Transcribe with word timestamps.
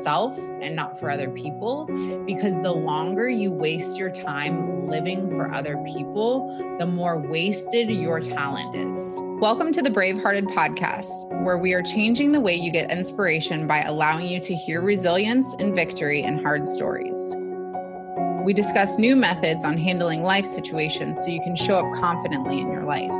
Yourself 0.00 0.38
and 0.62 0.74
not 0.74 0.98
for 0.98 1.10
other 1.10 1.28
people 1.28 1.84
because 2.24 2.54
the 2.62 2.72
longer 2.72 3.28
you 3.28 3.52
waste 3.52 3.98
your 3.98 4.10
time 4.10 4.88
living 4.88 5.28
for 5.28 5.52
other 5.52 5.76
people, 5.84 6.56
the 6.78 6.86
more 6.86 7.18
wasted 7.18 7.90
your 7.90 8.18
talent 8.18 8.74
is. 8.74 9.16
Welcome 9.42 9.74
to 9.74 9.82
the 9.82 9.90
Bravehearted 9.90 10.46
podcast, 10.54 11.28
where 11.44 11.58
we 11.58 11.74
are 11.74 11.82
changing 11.82 12.32
the 12.32 12.40
way 12.40 12.54
you 12.54 12.72
get 12.72 12.90
inspiration 12.90 13.66
by 13.66 13.82
allowing 13.82 14.26
you 14.26 14.40
to 14.40 14.54
hear 14.54 14.80
resilience 14.80 15.54
and 15.58 15.74
victory 15.74 16.22
in 16.22 16.42
hard 16.42 16.66
stories. 16.66 17.36
We 18.42 18.54
discuss 18.54 18.96
new 18.96 19.14
methods 19.14 19.64
on 19.64 19.76
handling 19.76 20.22
life 20.22 20.46
situations 20.46 21.18
so 21.18 21.28
you 21.28 21.42
can 21.42 21.54
show 21.54 21.76
up 21.76 22.00
confidently 22.00 22.58
in 22.58 22.72
your 22.72 22.84
life. 22.84 23.10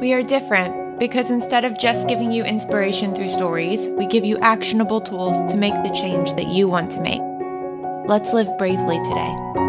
We 0.00 0.12
are 0.12 0.24
different 0.24 0.87
because 0.98 1.30
instead 1.30 1.64
of 1.64 1.78
just 1.78 2.08
giving 2.08 2.32
you 2.32 2.44
inspiration 2.44 3.14
through 3.14 3.28
stories, 3.28 3.80
we 3.96 4.06
give 4.06 4.24
you 4.24 4.38
actionable 4.38 5.00
tools 5.00 5.36
to 5.52 5.56
make 5.56 5.74
the 5.84 5.90
change 5.90 6.30
that 6.34 6.48
you 6.48 6.68
want 6.68 6.90
to 6.92 7.00
make. 7.00 7.20
Let's 8.08 8.32
live 8.32 8.48
bravely 8.58 8.98
today. 9.04 9.67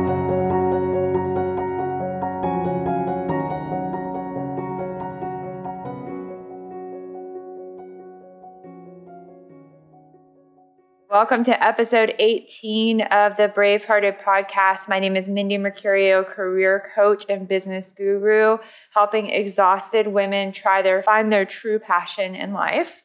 Welcome 11.19 11.43
to 11.43 11.67
episode 11.67 12.15
18 12.17 13.01
of 13.01 13.35
the 13.35 13.49
Bravehearted 13.49 14.23
podcast. 14.23 14.87
My 14.87 14.99
name 14.99 15.17
is 15.17 15.27
Mindy 15.27 15.57
Mercurio, 15.57 16.25
career 16.25 16.89
coach 16.95 17.25
and 17.27 17.45
business 17.45 17.91
guru, 17.91 18.57
helping 18.93 19.29
exhausted 19.29 20.07
women 20.07 20.53
try 20.53 20.81
their 20.81 21.03
find 21.03 21.29
their 21.29 21.43
true 21.43 21.77
passion 21.77 22.35
in 22.35 22.53
life. 22.53 23.03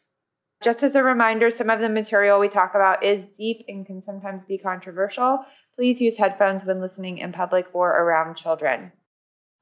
Just 0.62 0.84
as 0.84 0.94
a 0.94 1.02
reminder, 1.02 1.50
some 1.50 1.68
of 1.68 1.80
the 1.80 1.88
material 1.88 2.38
we 2.38 2.48
talk 2.48 2.76
about 2.76 3.02
is 3.02 3.36
deep 3.36 3.64
and 3.66 3.84
can 3.84 4.00
sometimes 4.00 4.44
be 4.46 4.58
controversial. 4.58 5.40
Please 5.74 6.00
use 6.00 6.16
headphones 6.16 6.64
when 6.64 6.80
listening 6.80 7.18
in 7.18 7.32
public 7.32 7.66
or 7.72 7.90
around 7.90 8.36
children. 8.36 8.92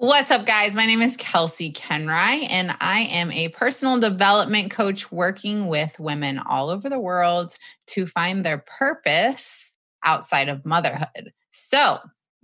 What's 0.03 0.33
up, 0.33 0.47
guys? 0.47 0.75
My 0.75 0.85
name 0.85 1.01
is 1.01 1.17
Kelsea 1.17 1.73
Koenreich, 1.73 2.49
and 2.51 2.75
I 2.81 3.03
am 3.03 3.31
a 3.31 3.51
personal 3.51 4.01
development 4.01 4.73
coach 4.73 5.13
working 5.13 5.69
with 5.69 5.97
women 6.01 6.41
all 6.41 6.71
over 6.71 6.89
the 6.89 6.99
world 6.99 7.55
to 7.87 8.09
find 8.09 8.45
their 8.45 8.59
purpose 8.59 9.77
outside 10.05 10.49
of 10.49 10.67
motherhood. 10.67 11.33
So, 11.53 11.99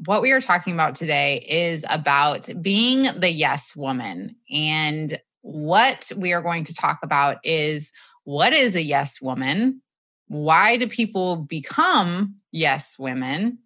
what 0.06 0.22
we 0.22 0.30
are 0.30 0.40
talking 0.40 0.72
about 0.72 0.94
today 0.94 1.44
is 1.48 1.84
about 1.90 2.48
being 2.62 3.08
the 3.18 3.32
yes 3.32 3.74
woman. 3.74 4.36
And 4.48 5.20
what 5.40 6.12
we 6.16 6.32
are 6.32 6.42
going 6.42 6.62
to 6.62 6.74
talk 6.74 7.00
about 7.02 7.38
is 7.42 7.90
what 8.22 8.52
is 8.52 8.76
a 8.76 8.84
yes 8.84 9.20
woman? 9.20 9.82
Why 10.28 10.76
do 10.76 10.86
people 10.86 11.38
become 11.38 12.36
yes 12.52 13.00
women? 13.00 13.58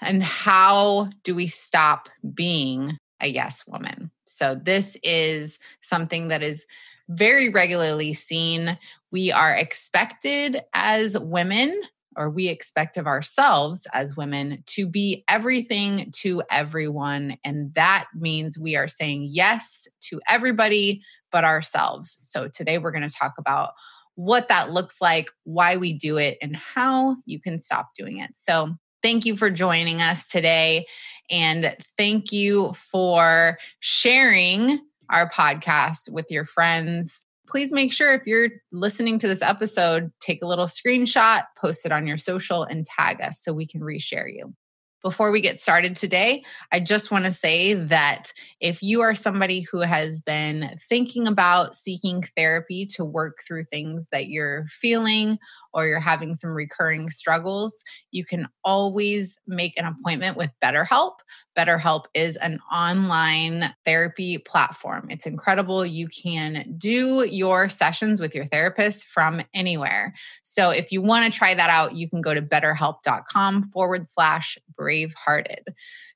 And 0.00 0.22
how 0.22 1.10
do 1.24 1.34
we 1.34 1.48
stop 1.48 2.08
being 2.32 2.96
a 3.20 3.28
yes 3.28 3.64
woman. 3.66 4.10
So, 4.26 4.54
this 4.54 4.96
is 5.02 5.58
something 5.80 6.28
that 6.28 6.42
is 6.42 6.66
very 7.08 7.48
regularly 7.48 8.14
seen. 8.14 8.78
We 9.12 9.30
are 9.30 9.54
expected 9.54 10.62
as 10.72 11.18
women, 11.18 11.82
or 12.16 12.30
we 12.30 12.48
expect 12.48 12.96
of 12.96 13.06
ourselves 13.06 13.86
as 13.92 14.16
women, 14.16 14.62
to 14.66 14.86
be 14.86 15.24
everything 15.28 16.10
to 16.20 16.42
everyone. 16.50 17.36
And 17.44 17.74
that 17.74 18.06
means 18.14 18.58
we 18.58 18.76
are 18.76 18.88
saying 18.88 19.28
yes 19.30 19.88
to 20.02 20.20
everybody 20.28 21.02
but 21.32 21.44
ourselves. 21.44 22.18
So, 22.20 22.48
today 22.48 22.78
we're 22.78 22.92
going 22.92 23.08
to 23.08 23.14
talk 23.14 23.34
about 23.38 23.70
what 24.16 24.48
that 24.48 24.70
looks 24.70 25.00
like, 25.00 25.28
why 25.42 25.76
we 25.76 25.92
do 25.92 26.18
it, 26.18 26.38
and 26.40 26.56
how 26.56 27.16
you 27.26 27.40
can 27.40 27.58
stop 27.58 27.90
doing 27.96 28.18
it. 28.18 28.30
So, 28.34 28.74
Thank 29.04 29.26
you 29.26 29.36
for 29.36 29.50
joining 29.50 30.00
us 30.00 30.28
today. 30.28 30.86
And 31.30 31.76
thank 31.98 32.32
you 32.32 32.72
for 32.72 33.58
sharing 33.80 34.80
our 35.10 35.28
podcast 35.28 36.10
with 36.10 36.24
your 36.30 36.46
friends. 36.46 37.26
Please 37.46 37.70
make 37.70 37.92
sure 37.92 38.14
if 38.14 38.22
you're 38.24 38.48
listening 38.72 39.18
to 39.18 39.28
this 39.28 39.42
episode, 39.42 40.10
take 40.20 40.42
a 40.42 40.46
little 40.46 40.64
screenshot, 40.64 41.42
post 41.58 41.84
it 41.84 41.92
on 41.92 42.06
your 42.06 42.16
social, 42.16 42.62
and 42.62 42.86
tag 42.86 43.20
us 43.20 43.42
so 43.42 43.52
we 43.52 43.66
can 43.66 43.82
reshare 43.82 44.34
you. 44.34 44.54
Before 45.02 45.30
we 45.30 45.42
get 45.42 45.60
started 45.60 45.96
today, 45.96 46.42
I 46.72 46.80
just 46.80 47.10
want 47.10 47.26
to 47.26 47.32
say 47.32 47.74
that 47.74 48.32
if 48.58 48.82
you 48.82 49.02
are 49.02 49.14
somebody 49.14 49.60
who 49.60 49.80
has 49.80 50.22
been 50.22 50.78
thinking 50.88 51.26
about 51.26 51.76
seeking 51.76 52.24
therapy 52.38 52.86
to 52.94 53.04
work 53.04 53.40
through 53.46 53.64
things 53.64 54.08
that 54.12 54.28
you're 54.28 54.64
feeling 54.70 55.38
or 55.74 55.86
you're 55.86 56.00
having 56.00 56.34
some 56.34 56.50
recurring 56.50 57.10
struggles, 57.10 57.82
you 58.12 58.24
can 58.24 58.48
always 58.64 59.38
make 59.46 59.78
an 59.78 59.84
appointment 59.84 60.36
with 60.36 60.50
BetterHelp. 60.62 61.16
BetterHelp 61.58 62.04
is 62.14 62.36
an 62.36 62.60
online 62.72 63.74
therapy 63.84 64.38
platform. 64.38 65.08
It's 65.10 65.26
incredible. 65.26 65.84
You 65.84 66.08
can 66.08 66.74
do 66.78 67.26
your 67.28 67.68
sessions 67.68 68.20
with 68.20 68.34
your 68.34 68.46
therapist 68.46 69.06
from 69.06 69.42
anywhere. 69.52 70.14
So 70.44 70.70
if 70.70 70.92
you 70.92 71.02
want 71.02 71.30
to 71.30 71.36
try 71.36 71.54
that 71.54 71.70
out, 71.70 71.94
you 71.94 72.08
can 72.08 72.22
go 72.22 72.32
to 72.32 72.42
betterhelp.com 72.42 73.70
forward 73.70 74.08
slash 74.08 74.56
bravehearted. 74.78 75.64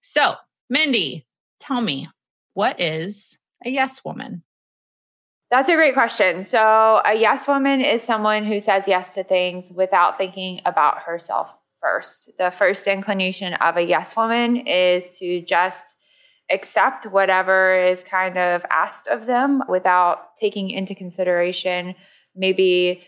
So, 0.00 0.34
Mindy, 0.70 1.26
tell 1.60 1.80
me, 1.80 2.08
what 2.54 2.80
is 2.80 3.36
a 3.64 3.70
yes 3.70 4.04
woman? 4.04 4.42
That's 5.50 5.70
a 5.70 5.74
great 5.74 5.94
question. 5.94 6.44
So, 6.44 7.00
a 7.04 7.14
yes 7.14 7.48
woman 7.48 7.80
is 7.80 8.02
someone 8.02 8.44
who 8.44 8.60
says 8.60 8.84
yes 8.86 9.14
to 9.14 9.24
things 9.24 9.72
without 9.72 10.18
thinking 10.18 10.60
about 10.66 10.98
herself 10.98 11.48
first. 11.80 12.30
The 12.38 12.52
first 12.58 12.86
inclination 12.86 13.54
of 13.54 13.76
a 13.78 13.82
yes 13.82 14.14
woman 14.14 14.56
is 14.56 15.18
to 15.18 15.40
just 15.40 15.96
accept 16.50 17.06
whatever 17.06 17.78
is 17.78 18.02
kind 18.04 18.36
of 18.36 18.62
asked 18.70 19.06
of 19.06 19.26
them 19.26 19.62
without 19.68 20.36
taking 20.36 20.70
into 20.70 20.94
consideration 20.94 21.94
maybe 22.34 23.02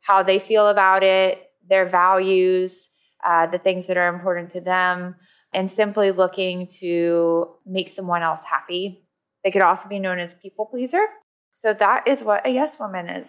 how 0.00 0.22
they 0.22 0.38
feel 0.38 0.68
about 0.68 1.02
it, 1.02 1.50
their 1.68 1.88
values, 1.88 2.90
uh, 3.24 3.46
the 3.46 3.58
things 3.58 3.86
that 3.86 3.96
are 3.96 4.12
important 4.14 4.50
to 4.50 4.60
them, 4.60 5.14
and 5.52 5.70
simply 5.70 6.10
looking 6.10 6.66
to 6.80 7.46
make 7.64 7.88
someone 7.90 8.22
else 8.22 8.40
happy. 8.44 9.06
They 9.42 9.50
could 9.50 9.62
also 9.62 9.88
be 9.88 9.98
known 9.98 10.18
as 10.18 10.34
people 10.42 10.66
pleaser. 10.66 11.04
So 11.54 11.72
that 11.72 12.06
is 12.06 12.20
what 12.20 12.46
a 12.46 12.50
yes 12.50 12.78
woman 12.78 13.08
is. 13.08 13.28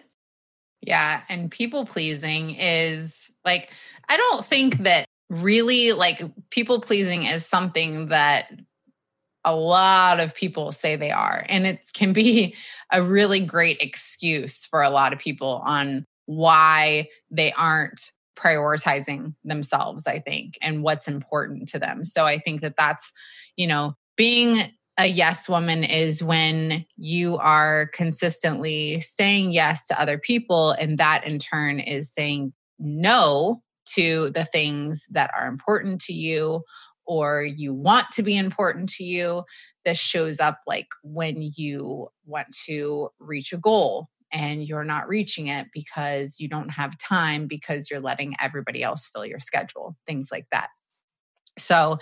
Yeah. 0.82 1.22
And 1.28 1.50
people 1.50 1.86
pleasing 1.86 2.54
is 2.54 3.30
like, 3.44 3.70
I 4.08 4.16
don't 4.16 4.44
think 4.44 4.78
that 4.78 5.06
really 5.28 5.92
like 5.92 6.22
people 6.50 6.80
pleasing 6.80 7.24
is 7.24 7.44
something 7.44 8.08
that 8.08 8.52
a 9.44 9.54
lot 9.54 10.20
of 10.20 10.34
people 10.34 10.72
say 10.72 10.96
they 10.96 11.10
are. 11.10 11.46
And 11.48 11.66
it 11.66 11.92
can 11.92 12.12
be 12.12 12.54
a 12.92 13.02
really 13.02 13.40
great 13.40 13.78
excuse 13.80 14.64
for 14.64 14.82
a 14.82 14.90
lot 14.90 15.12
of 15.12 15.18
people 15.18 15.62
on 15.64 16.04
why 16.26 17.08
they 17.30 17.52
aren't 17.52 18.10
prioritizing 18.36 19.32
themselves, 19.44 20.06
I 20.06 20.18
think, 20.18 20.58
and 20.60 20.82
what's 20.82 21.08
important 21.08 21.68
to 21.68 21.78
them. 21.78 22.04
So 22.04 22.26
I 22.26 22.38
think 22.38 22.60
that 22.60 22.76
that's, 22.76 23.10
you 23.56 23.66
know, 23.66 23.94
being 24.16 24.58
a 24.98 25.06
yes 25.06 25.48
woman 25.48 25.84
is 25.84 26.22
when 26.22 26.86
you 26.96 27.36
are 27.36 27.88
consistently 27.92 29.00
saying 29.00 29.52
yes 29.52 29.86
to 29.88 30.00
other 30.00 30.18
people, 30.18 30.70
and 30.72 30.98
that 30.98 31.26
in 31.26 31.38
turn 31.38 31.80
is 31.80 32.12
saying 32.12 32.52
no 32.78 33.62
to 33.94 34.30
the 34.30 34.44
things 34.44 35.06
that 35.10 35.30
are 35.36 35.46
important 35.46 36.00
to 36.02 36.12
you 36.12 36.62
or 37.06 37.44
you 37.44 37.72
want 37.72 38.10
to 38.12 38.22
be 38.22 38.36
important 38.36 38.88
to 38.88 39.04
you. 39.04 39.44
This 39.84 39.98
shows 39.98 40.40
up 40.40 40.60
like 40.66 40.88
when 41.04 41.50
you 41.54 42.08
want 42.24 42.48
to 42.66 43.10
reach 43.20 43.52
a 43.52 43.58
goal 43.58 44.08
and 44.32 44.64
you're 44.64 44.84
not 44.84 45.08
reaching 45.08 45.46
it 45.46 45.68
because 45.72 46.40
you 46.40 46.48
don't 46.48 46.70
have 46.70 46.98
time 46.98 47.46
because 47.46 47.88
you're 47.90 48.00
letting 48.00 48.34
everybody 48.40 48.82
else 48.82 49.08
fill 49.14 49.24
your 49.24 49.38
schedule, 49.38 49.96
things 50.06 50.30
like 50.32 50.46
that. 50.50 50.68
So, 51.58 51.98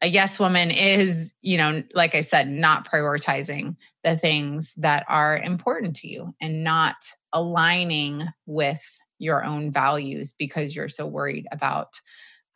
a 0.00 0.08
yes 0.08 0.38
woman 0.38 0.70
is, 0.70 1.32
you 1.42 1.56
know, 1.56 1.82
like 1.94 2.14
I 2.14 2.22
said, 2.22 2.48
not 2.48 2.90
prioritizing 2.90 3.76
the 4.02 4.16
things 4.16 4.74
that 4.74 5.04
are 5.08 5.36
important 5.36 5.96
to 5.96 6.08
you 6.08 6.34
and 6.40 6.64
not 6.64 6.96
aligning 7.32 8.26
with 8.46 8.82
your 9.18 9.44
own 9.44 9.70
values 9.70 10.34
because 10.36 10.74
you're 10.74 10.88
so 10.88 11.06
worried 11.06 11.46
about 11.52 12.00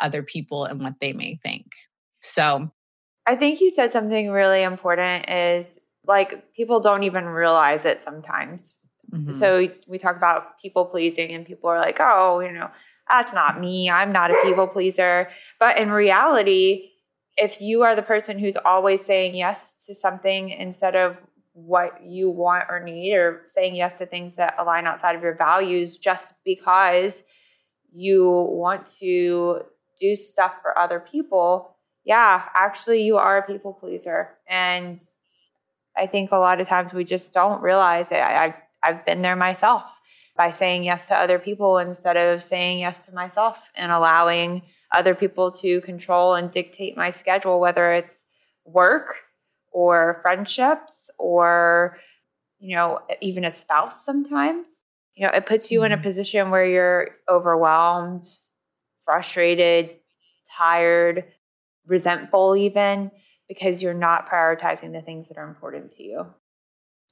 other 0.00 0.22
people 0.22 0.64
and 0.64 0.82
what 0.82 0.94
they 1.00 1.12
may 1.12 1.38
think. 1.43 1.66
So, 2.20 2.70
I 3.26 3.37
think 3.37 3.60
you 3.60 3.70
said 3.70 3.92
something 3.92 4.31
really 4.31 4.62
important 4.62 5.28
is 5.28 5.78
like 6.06 6.52
people 6.54 6.81
don't 6.81 7.02
even 7.02 7.25
realize 7.25 7.84
it 7.84 8.02
sometimes. 8.02 8.75
Mm-hmm. 9.10 9.38
So 9.38 9.69
we 9.87 9.99
talk 9.99 10.16
about 10.16 10.58
people 10.60 10.87
pleasing 10.87 11.32
and 11.32 11.46
people 11.46 11.70
are 11.70 11.81
like, 11.81 11.99
"Oh, 12.00 12.40
you 12.40 12.52
know, 12.52 12.70
that's 13.08 13.32
not 13.32 13.61
me. 13.61 13.91
I'm 13.91 14.12
not 14.12 14.31
a 14.31 14.37
people 14.43 14.67
pleaser." 14.67 15.29
But 15.61 15.79
in 15.79 15.91
reality, 15.91 16.91
if 17.37 17.61
you 17.61 17.82
are 17.82 17.94
the 17.94 18.03
person 18.03 18.38
who's 18.38 18.56
always 18.64 19.05
saying 19.05 19.35
yes 19.35 19.75
to 19.87 19.94
something 19.94 20.50
instead 20.50 20.97
of 20.97 21.17
what 21.53 22.05
you 22.05 22.31
want 22.31 22.64
or 22.69 22.81
need 22.81 23.14
or 23.14 23.43
saying 23.47 23.75
yes 23.75 23.97
to 23.99 24.06
things 24.06 24.37
that 24.37 24.55
align 24.58 24.87
outside 24.87 25.17
of 25.17 25.23
your 25.23 25.35
values 25.35 25.97
just 25.97 26.35
because 26.44 27.25
you 27.94 28.29
want 28.50 28.87
to 28.87 29.61
do 29.99 30.14
stuff 30.14 30.52
for 30.61 30.79
other 30.79 31.00
people, 31.00 31.75
yeah, 32.05 32.43
actually 32.55 33.02
you 33.02 33.17
are 33.17 33.38
a 33.38 33.47
people 33.47 33.73
pleaser. 33.73 34.31
And 34.47 35.00
I 35.97 36.06
think 36.06 36.31
a 36.31 36.37
lot 36.37 36.61
of 36.61 36.69
times 36.69 36.93
we 36.93 37.05
just 37.05 37.32
don't 37.32 37.62
realize 37.62 38.06
it. 38.11 38.17
I, 38.17 38.44
I've, 38.44 38.55
I've 38.82 39.06
been 39.06 39.23
there 39.23 39.37
myself 39.37 39.85
by 40.37 40.53
saying 40.53 40.85
yes 40.85 41.06
to 41.09 41.19
other 41.19 41.38
people 41.38 41.79
instead 41.79 42.17
of 42.17 42.43
saying 42.43 42.81
yes 42.81 43.06
to 43.06 43.15
myself 43.15 43.59
and 43.75 43.91
allowing 43.91 44.62
other 44.93 45.15
people 45.15 45.50
to 45.50 45.81
control 45.81 46.35
and 46.35 46.50
dictate 46.50 46.97
my 46.97 47.11
schedule, 47.11 47.59
whether 47.59 47.93
it's 47.93 48.25
work 48.65 49.17
or 49.73 50.19
friendships 50.23 51.11
or, 51.19 51.99
you 52.59 52.77
know, 52.77 53.00
even 53.21 53.44
a 53.44 53.50
spouse 53.50 54.05
sometimes. 54.05 54.67
You 55.15 55.27
know, 55.27 55.33
it 55.33 55.47
puts 55.47 55.71
you 55.71 55.83
in 55.85 55.93
a 55.93 55.97
mm-hmm. 55.97 56.05
position 56.05 56.50
where 56.50 56.67
you're 56.67 57.09
overwhelmed, 57.29 58.27
frustrated, 59.05 59.97
tired, 60.56 61.25
resentful, 61.87 62.56
even 62.56 63.11
because 63.49 63.83
you're 63.83 63.94
not 63.94 64.29
prioritizing 64.29 64.93
the 64.93 65.00
things 65.00 65.29
that 65.29 65.38
are 65.38 65.49
important 65.49 65.93
to 65.97 66.03
you. 66.03 66.27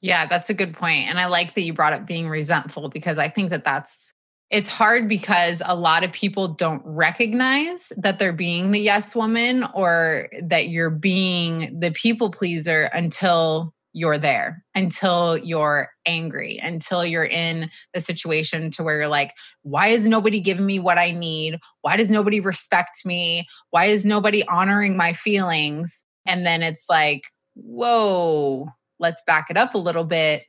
Yeah, 0.05 0.27
that's 0.27 0.51
a 0.51 0.55
good 0.55 0.75
point. 0.75 1.09
And 1.09 1.19
I 1.19 1.29
like 1.29 1.55
that 1.55 1.63
you 1.63 1.73
brought 1.73 1.95
up 1.95 2.07
being 2.07 2.29
resentful 2.29 2.91
because 2.91 3.17
I 3.17 3.31
think 3.31 3.49
that 3.49 3.65
that's 3.65 4.13
it's 4.51 4.69
hard 4.69 5.09
because 5.09 5.63
a 5.65 5.75
lot 5.75 6.05
of 6.05 6.13
people 6.13 6.49
don't 6.49 6.83
recognize 6.85 7.91
that 7.97 8.19
they're 8.19 8.35
being 8.35 8.71
the 8.71 8.81
yes 8.81 9.15
woman 9.15 9.65
or 9.73 10.29
that 10.43 10.69
you're 10.69 10.91
being 10.91 11.81
the 11.81 11.91
people 11.91 12.31
pleaser 12.31 12.91
until 12.93 13.73
you're 13.95 14.19
there 14.19 14.63
until 14.75 15.39
you're 15.39 15.89
angry 16.05 16.59
until 16.63 17.07
you're 17.07 17.25
in 17.25 17.71
the 17.95 18.01
situation 18.01 18.71
to 18.73 18.83
where 18.83 18.99
you're 18.99 19.09
like 19.09 19.33
why 19.63 19.87
is 19.87 20.07
nobody 20.07 20.41
giving 20.41 20.67
me 20.67 20.79
what 20.79 20.99
i 20.99 21.13
need? 21.13 21.59
Why 21.81 21.97
does 21.97 22.11
nobody 22.11 22.41
respect 22.41 23.07
me? 23.07 23.47
Why 23.71 23.87
is 23.87 24.05
nobody 24.05 24.47
honoring 24.49 24.99
my 24.99 25.15
feelings? 25.15 26.05
And 26.27 26.45
then 26.45 26.63
it's 26.63 26.91
like 26.91 27.23
whoa 27.55 28.69
let's 29.05 29.23
back 29.27 29.47
it 29.51 29.57
up 29.57 29.75
a 29.75 29.79
little 29.79 30.05
bit. 30.05 30.45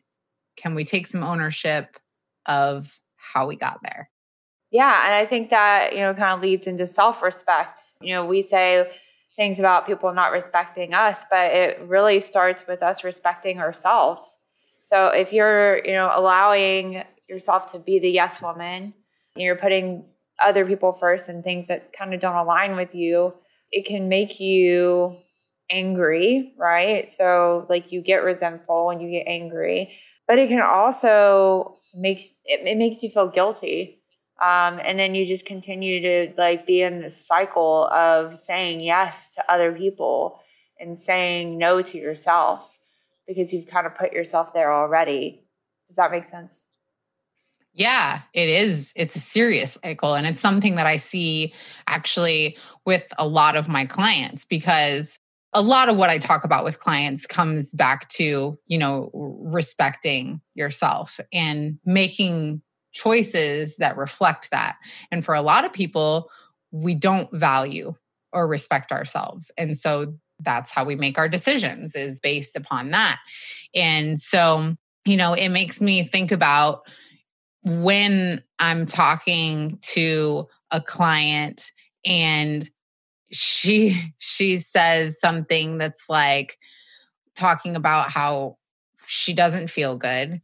Can 0.56 0.76
we 0.76 0.86
take 0.86 1.08
some 1.08 1.24
ownership 1.24 2.00
of 2.46 3.00
how 3.18 3.48
we 3.48 3.56
got 3.56 3.80
there? 3.84 4.10
Yeah 4.72 5.06
and 5.06 5.14
i 5.14 5.26
think 5.26 5.52
that 5.52 5.94
you 5.94 6.00
know 6.00 6.14
kind 6.14 6.34
of 6.36 6.42
leads 6.42 6.68
into 6.68 6.88
self-respect. 6.88 7.84
You 8.02 8.16
know 8.16 8.26
we 8.26 8.44
say 8.44 8.90
things 9.36 9.60
about 9.60 9.86
people 9.86 10.14
not 10.14 10.32
respecting 10.32 10.94
us, 10.94 11.18
but 11.30 11.52
it 11.52 11.80
really 11.82 12.20
starts 12.20 12.64
with 12.68 12.82
us 12.82 13.04
respecting 13.04 13.60
ourselves. 13.60 14.38
So 14.82 15.08
if 15.08 15.34
you're, 15.34 15.84
you 15.86 15.94
know, 15.94 16.12
allowing 16.14 17.04
yourself 17.28 17.72
to 17.74 17.80
be 17.80 18.00
the 18.00 18.10
yes 18.10 18.42
woman, 18.42 18.94
you're 19.36 19.58
putting 19.58 20.06
other 20.40 20.66
people 20.66 20.94
first 20.94 21.28
and 21.28 21.44
things 21.44 21.68
that 21.68 21.92
kind 21.92 22.14
of 22.14 22.22
don't 22.22 22.36
align 22.36 22.76
with 22.76 22.94
you, 22.94 23.34
it 23.72 23.86
can 23.86 24.08
make 24.08 24.40
you 24.40 25.18
angry, 25.70 26.54
right? 26.58 27.12
So 27.12 27.66
like 27.70 27.92
you 27.92 28.02
get 28.02 28.24
resentful 28.24 28.90
and 28.90 29.02
you 29.02 29.10
get 29.10 29.28
angry, 29.28 29.94
but 30.28 30.40
it 30.40 30.50
can 30.50 30.62
also 30.62 31.78
make 31.94 32.20
it, 32.46 32.68
it 32.68 32.78
makes 32.78 33.04
you 33.04 33.10
feel 33.10 33.28
guilty 33.30 34.02
um, 34.42 34.82
and 34.84 35.00
then 35.00 35.16
you 35.16 35.26
just 35.26 35.46
continue 35.46 36.02
to 36.02 36.34
like 36.38 36.68
be 36.68 36.82
in 36.82 37.00
this 37.00 37.26
cycle 37.26 37.88
of 37.88 38.40
saying 38.42 38.82
yes 38.82 39.34
to 39.36 39.52
other 39.52 39.72
people 39.72 40.42
and 40.78 41.00
saying 41.00 41.58
no 41.58 41.82
to 41.82 41.98
yourself 41.98 42.78
because 43.28 43.54
you've 43.54 43.68
kind 43.68 43.88
of 43.88 43.96
put 43.96 44.12
yourself 44.12 44.54
there 44.54 44.74
already. 44.74 45.46
Does 45.88 45.96
that 45.96 46.12
make 46.12 46.28
sense? 46.28 46.54
Yeah, 47.74 48.22
it 48.34 48.50
is. 48.50 48.92
It's 48.98 49.16
a 49.16 49.20
serious 49.20 49.78
cycle. 49.82 50.16
And 50.16 50.28
it's 50.28 50.40
something 50.40 50.76
that 50.76 50.86
I 50.86 50.98
see 50.98 51.54
actually 51.88 52.58
with 52.86 53.06
a 53.18 53.28
lot 53.28 53.56
of 53.56 53.70
my 53.70 53.86
clients 53.86 54.44
because 54.44 55.18
a 55.56 55.62
lot 55.62 55.88
of 55.88 55.96
what 55.96 56.10
I 56.10 56.18
talk 56.18 56.44
about 56.44 56.66
with 56.66 56.80
clients 56.80 57.26
comes 57.26 57.72
back 57.72 58.10
to, 58.10 58.60
you 58.68 58.78
know, 58.78 59.10
respecting 59.14 60.42
yourself 60.54 61.20
and 61.34 61.80
making 61.86 62.62
choices 62.92 63.78
that 63.78 63.98
reflect 63.98 64.52
that. 64.52 64.76
And 65.12 65.24
for 65.24 65.34
a 65.34 65.42
lot 65.42 65.66
of 65.66 65.72
people, 65.72 66.30
we 66.72 66.94
don't 66.94 67.32
value 67.34 67.96
or 68.34 68.48
respect 68.48 68.92
ourselves. 68.92 69.50
And 69.58 69.78
so 69.78 70.14
that's 70.40 70.72
how 70.72 70.84
we 70.84 70.96
make 70.96 71.18
our 71.18 71.30
decisions 71.30 71.96
is 71.96 72.20
based 72.20 72.58
upon 72.58 72.92
that. 72.92 73.20
And 73.74 74.20
so, 74.20 74.76
you 75.06 75.16
know, 75.16 75.34
it 75.34 75.50
makes 75.50 75.80
me 75.80 76.06
think 76.06 76.34
about 76.34 76.82
when 77.64 78.44
I'm 78.60 78.86
talking 78.86 79.80
to 79.94 80.48
a 80.72 80.82
client 80.82 81.72
and 82.06 82.70
she 83.36 83.96
she 84.18 84.60
says 84.60 85.20
something 85.20 85.78
that's 85.78 86.10
like 86.10 86.58
talking 87.36 87.76
about 87.76 88.10
how 88.10 88.58
she 89.08 89.34
doesn't 89.34 89.70
feel 89.70 89.98
good. 89.98 90.42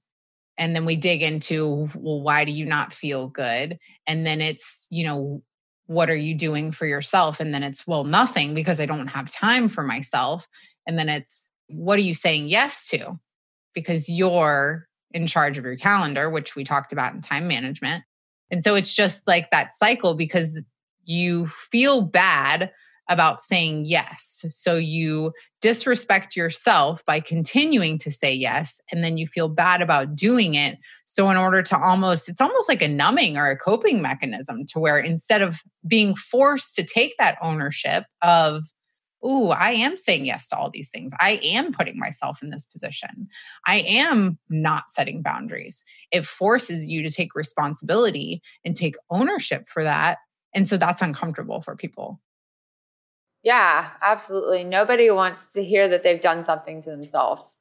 And 0.57 0.75
then 0.75 0.85
we 0.85 0.95
dig 0.95 1.23
into 1.23 1.89
well 1.95 2.21
why 2.21 2.45
do 2.45 2.51
you 2.51 2.65
not 2.65 2.93
feel 2.93 3.27
good? 3.27 3.79
And 4.05 4.25
then 4.25 4.41
it's 4.41 4.87
you 4.89 5.05
know 5.05 5.41
what 5.87 6.09
are 6.09 6.15
you 6.15 6.35
doing 6.35 6.71
for 6.71 6.85
yourself? 6.85 7.39
And 7.39 7.53
then 7.53 7.63
it's 7.63 7.87
well 7.87 8.03
nothing 8.03 8.53
because 8.53 8.79
i 8.79 8.85
don't 8.85 9.07
have 9.07 9.31
time 9.31 9.69
for 9.69 9.83
myself. 9.83 10.47
And 10.85 10.97
then 10.97 11.09
it's 11.09 11.49
what 11.67 11.97
are 11.97 12.03
you 12.03 12.13
saying 12.13 12.47
yes 12.47 12.85
to? 12.87 13.19
Because 13.73 14.09
you're 14.09 14.87
in 15.13 15.27
charge 15.27 15.57
of 15.57 15.65
your 15.65 15.75
calendar 15.75 16.29
which 16.29 16.55
we 16.55 16.63
talked 16.63 16.93
about 16.93 17.13
in 17.13 17.21
time 17.21 17.47
management. 17.47 18.03
And 18.49 18.61
so 18.61 18.75
it's 18.75 18.93
just 18.93 19.25
like 19.27 19.49
that 19.51 19.71
cycle 19.71 20.13
because 20.13 20.61
you 21.03 21.47
feel 21.47 22.01
bad 22.01 22.71
about 23.11 23.41
saying 23.41 23.83
yes. 23.85 24.45
So 24.49 24.75
you 24.75 25.33
disrespect 25.61 26.35
yourself 26.35 27.05
by 27.05 27.19
continuing 27.19 27.97
to 27.99 28.09
say 28.09 28.33
yes, 28.33 28.79
and 28.91 29.03
then 29.03 29.17
you 29.17 29.27
feel 29.27 29.49
bad 29.49 29.81
about 29.81 30.15
doing 30.15 30.55
it. 30.55 30.77
So, 31.05 31.29
in 31.29 31.37
order 31.37 31.61
to 31.61 31.77
almost, 31.77 32.29
it's 32.29 32.41
almost 32.41 32.69
like 32.69 32.81
a 32.81 32.87
numbing 32.87 33.37
or 33.37 33.49
a 33.49 33.57
coping 33.57 34.01
mechanism 34.01 34.65
to 34.67 34.79
where 34.79 34.97
instead 34.97 35.41
of 35.41 35.61
being 35.85 36.15
forced 36.15 36.75
to 36.75 36.83
take 36.83 37.15
that 37.19 37.37
ownership 37.41 38.05
of, 38.21 38.63
oh, 39.21 39.49
I 39.49 39.71
am 39.71 39.97
saying 39.97 40.25
yes 40.25 40.47
to 40.47 40.57
all 40.57 40.71
these 40.71 40.89
things. 40.89 41.11
I 41.19 41.39
am 41.43 41.73
putting 41.73 41.99
myself 41.99 42.41
in 42.41 42.49
this 42.49 42.65
position. 42.65 43.27
I 43.67 43.79
am 43.81 44.39
not 44.49 44.85
setting 44.89 45.21
boundaries. 45.21 45.83
It 46.11 46.25
forces 46.25 46.89
you 46.89 47.03
to 47.03 47.11
take 47.11 47.35
responsibility 47.35 48.41
and 48.63 48.75
take 48.75 48.95
ownership 49.09 49.67
for 49.67 49.83
that. 49.83 50.19
And 50.55 50.67
so 50.67 50.77
that's 50.77 51.01
uncomfortable 51.01 51.61
for 51.61 51.75
people. 51.75 52.19
Yeah, 53.43 53.89
absolutely. 54.01 54.63
Nobody 54.63 55.09
wants 55.09 55.53
to 55.53 55.63
hear 55.63 55.87
that 55.89 56.03
they've 56.03 56.21
done 56.21 56.45
something 56.45 56.81
to 56.83 56.89
themselves. 56.91 57.57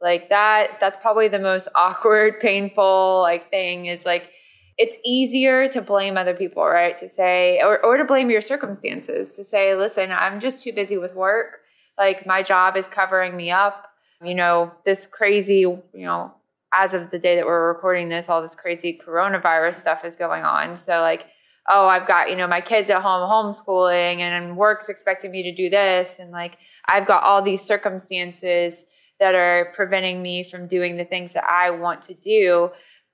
Like 0.00 0.30
that 0.30 0.78
that's 0.80 0.98
probably 1.00 1.28
the 1.28 1.38
most 1.38 1.68
awkward, 1.74 2.40
painful 2.40 3.20
like 3.22 3.50
thing 3.50 3.86
is 3.86 4.04
like 4.04 4.30
it's 4.78 4.96
easier 5.04 5.68
to 5.72 5.82
blame 5.82 6.16
other 6.16 6.34
people, 6.34 6.64
right? 6.64 6.98
To 7.00 7.08
say 7.08 7.60
or 7.62 7.84
or 7.84 7.96
to 7.98 8.04
blame 8.04 8.30
your 8.30 8.42
circumstances. 8.42 9.36
To 9.36 9.44
say, 9.44 9.74
"Listen, 9.74 10.10
I'm 10.12 10.40
just 10.40 10.62
too 10.62 10.72
busy 10.72 10.96
with 10.98 11.14
work. 11.14 11.60
Like 11.98 12.26
my 12.26 12.42
job 12.42 12.76
is 12.76 12.86
covering 12.88 13.36
me 13.36 13.50
up. 13.50 13.86
You 14.24 14.34
know, 14.34 14.72
this 14.84 15.06
crazy, 15.06 15.60
you 15.60 15.82
know, 15.94 16.32
as 16.72 16.94
of 16.94 17.10
the 17.10 17.18
day 17.18 17.36
that 17.36 17.46
we're 17.46 17.68
recording 17.68 18.08
this, 18.08 18.28
all 18.28 18.42
this 18.42 18.54
crazy 18.54 18.98
coronavirus 19.06 19.76
stuff 19.80 20.04
is 20.04 20.16
going 20.16 20.44
on. 20.44 20.78
So 20.78 21.00
like 21.00 21.26
oh, 21.70 21.86
I've 21.86 22.06
got, 22.06 22.30
you 22.30 22.36
know, 22.36 22.46
my 22.46 22.60
kids 22.60 22.90
at 22.90 23.02
home 23.02 23.28
homeschooling 23.28 24.18
and 24.18 24.56
work's 24.56 24.88
expecting 24.88 25.30
me 25.30 25.42
to 25.44 25.54
do 25.54 25.70
this. 25.70 26.10
And 26.18 26.30
like, 26.30 26.58
I've 26.88 27.06
got 27.06 27.24
all 27.24 27.42
these 27.42 27.62
circumstances 27.62 28.84
that 29.18 29.34
are 29.34 29.72
preventing 29.74 30.22
me 30.22 30.48
from 30.50 30.66
doing 30.66 30.96
the 30.96 31.04
things 31.04 31.32
that 31.34 31.44
I 31.44 31.70
want 31.70 32.02
to 32.02 32.14
do. 32.14 32.70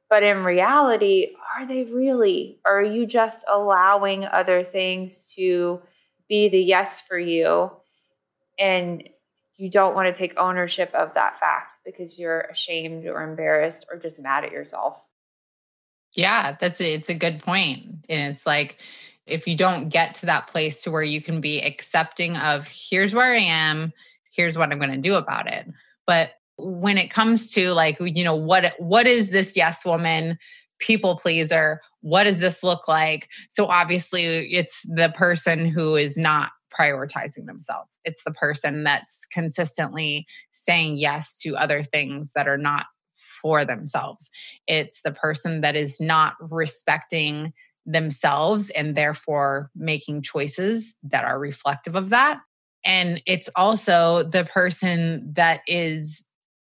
But 0.09 0.23
in 0.23 0.45
reality, 0.45 1.33
are 1.57 1.67
they 1.67 1.85
really? 1.85 2.61
Or 2.65 2.81
are 2.81 2.85
you 2.85 3.07
just 3.07 3.45
allowing 3.49 4.25
other 4.25 4.65
things 4.65 5.33
to 5.37 5.83
be 6.29 6.49
the 6.49 6.61
yes 6.61 7.03
for 7.03 7.19
you 7.19 7.71
and 8.59 9.09
you 9.57 9.71
don't 9.71 9.95
want 9.95 10.07
to 10.07 10.19
take 10.19 10.39
ownership 10.39 10.95
of 10.95 11.15
that 11.15 11.41
fact 11.41 11.79
because 11.85 12.19
you're 12.19 12.43
ashamed 12.43 13.07
or 13.07 13.23
embarrassed 13.23 13.87
or 13.91 13.99
just 13.99 14.19
mad 14.19 14.45
at 14.45 14.53
yourself. 14.53 15.06
Yeah, 16.17 16.57
that's 16.61 16.81
a, 16.81 16.95
it's 16.95 17.09
a 17.09 17.15
good 17.15 17.41
point. 17.41 17.85
And 18.09 18.35
it's 18.35 18.47
like 18.47 18.79
if 19.27 19.47
you 19.47 19.57
don't 19.57 19.89
get 19.89 20.15
to 20.17 20.27
that 20.27 20.47
place 20.47 20.83
to 20.83 20.91
where 20.91 21.03
you 21.03 21.21
can 21.21 21.41
be 21.41 21.61
accepting 21.61 22.37
of 22.37 22.67
here's 22.69 23.15
where 23.15 23.33
I 23.33 23.39
am, 23.39 23.93
here's 24.31 24.57
what 24.57 24.71
I'm 24.73 24.79
going 24.79 24.91
to 24.91 24.97
do 24.97 25.15
about 25.15 25.51
it. 25.51 25.67
But 26.07 26.31
when 26.59 26.97
it 26.97 27.11
comes 27.11 27.53
to 27.53 27.73
like 27.73 27.99
you 28.01 28.25
know 28.25 28.35
what 28.35 28.73
what 28.79 29.07
is 29.07 29.29
this 29.29 29.55
yes 29.55 29.85
woman 29.85 30.39
people 30.79 31.19
pleaser 31.19 31.83
what 32.01 32.25
does 32.25 32.39
this 32.39 32.63
look 32.63 32.89
like 32.89 33.29
so 33.51 33.67
obviously 33.67 34.25
it's 34.55 34.81
the 34.89 35.13
person 35.15 35.67
who 35.67 35.97
is 35.97 36.17
not 36.17 36.53
prioritizing 36.79 37.47
themselves. 37.47 37.89
It's 38.05 38.23
the 38.25 38.33
person 38.33 38.85
that's 38.85 39.25
consistently 39.27 40.27
saying 40.53 40.97
yes 40.97 41.39
to 41.41 41.57
other 41.57 41.83
things 41.83 42.33
that 42.35 42.49
are 42.49 42.59
not 42.59 42.87
for 43.41 43.65
themselves. 43.65 44.31
It's 44.67 45.01
the 45.03 45.13
person 45.13 45.61
that 45.61 45.77
is 45.77 46.01
not 46.01 46.35
respecting 46.41 47.53
themselves 47.85 48.71
and 48.71 48.97
therefore 48.97 49.71
making 49.77 50.23
choices 50.23 50.95
that 51.05 51.25
are 51.25 51.39
reflective 51.39 51.95
of 51.95 52.11
that. 52.11 52.41
And 52.85 53.23
it's 53.27 53.49
also 53.57 54.23
the 54.25 54.45
person 54.45 55.33
that 55.35 55.61
is 55.67 56.25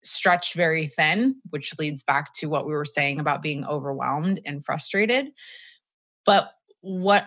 stretched 0.02 0.54
very 0.54 0.86
thin, 0.86 1.36
which 1.50 1.78
leads 1.78 2.02
back 2.02 2.32
to 2.34 2.46
what 2.46 2.66
we 2.66 2.72
were 2.72 2.84
saying 2.84 3.20
about 3.20 3.42
being 3.42 3.64
overwhelmed 3.64 4.40
and 4.44 4.64
frustrated. 4.64 5.28
But 6.24 6.50
what 6.80 7.26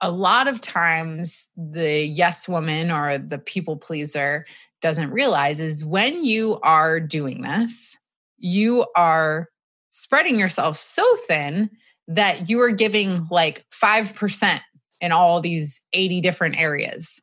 a 0.00 0.10
lot 0.10 0.48
of 0.48 0.60
times 0.60 1.48
the 1.56 2.04
yes 2.04 2.48
woman 2.48 2.90
or 2.90 3.16
the 3.16 3.38
people 3.38 3.76
pleaser 3.76 4.44
doesn't 4.82 5.10
realize 5.10 5.60
is 5.60 5.84
when 5.84 6.24
you 6.24 6.58
are 6.62 7.00
doing 7.00 7.42
this, 7.42 7.96
you 8.44 8.86
are 8.96 9.48
spreading 9.90 10.38
yourself 10.38 10.78
so 10.78 11.04
thin 11.28 11.70
that 12.08 12.48
you 12.48 12.60
are 12.60 12.70
giving 12.70 13.26
like 13.30 13.64
5% 13.72 14.60
in 15.00 15.12
all 15.12 15.40
these 15.40 15.80
80 15.92 16.20
different 16.20 16.58
areas 16.58 17.20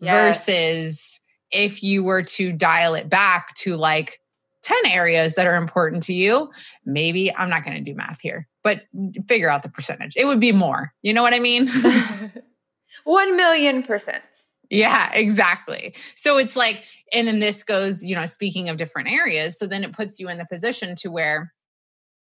yes. 0.00 0.46
versus 0.46 1.20
if 1.50 1.82
you 1.82 2.04
were 2.04 2.22
to 2.22 2.52
dial 2.52 2.94
it 2.94 3.08
back 3.08 3.54
to 3.56 3.76
like 3.76 4.20
10 4.62 4.76
areas 4.86 5.34
that 5.34 5.46
are 5.46 5.56
important 5.56 6.02
to 6.04 6.12
you, 6.12 6.50
maybe 6.84 7.34
I'm 7.34 7.50
not 7.50 7.64
going 7.64 7.76
to 7.76 7.82
do 7.82 7.96
math 7.96 8.20
here 8.20 8.46
but 8.62 8.82
figure 9.28 9.50
out 9.50 9.62
the 9.62 9.68
percentage. 9.68 10.14
It 10.16 10.26
would 10.26 10.40
be 10.40 10.52
more. 10.52 10.92
You 11.02 11.12
know 11.12 11.22
what 11.22 11.34
I 11.34 11.40
mean? 11.40 11.68
1 13.04 13.36
million 13.36 13.82
percent. 13.82 14.22
Yeah, 14.70 15.12
exactly. 15.12 15.94
So 16.14 16.38
it's 16.38 16.56
like, 16.56 16.82
and 17.12 17.26
then 17.26 17.40
this 17.40 17.64
goes, 17.64 18.04
you 18.04 18.14
know, 18.14 18.24
speaking 18.26 18.68
of 18.68 18.76
different 18.76 19.10
areas. 19.10 19.58
So 19.58 19.66
then 19.66 19.82
it 19.82 19.92
puts 19.92 20.20
you 20.20 20.28
in 20.28 20.38
the 20.38 20.46
position 20.50 20.94
to 20.96 21.10
where 21.10 21.52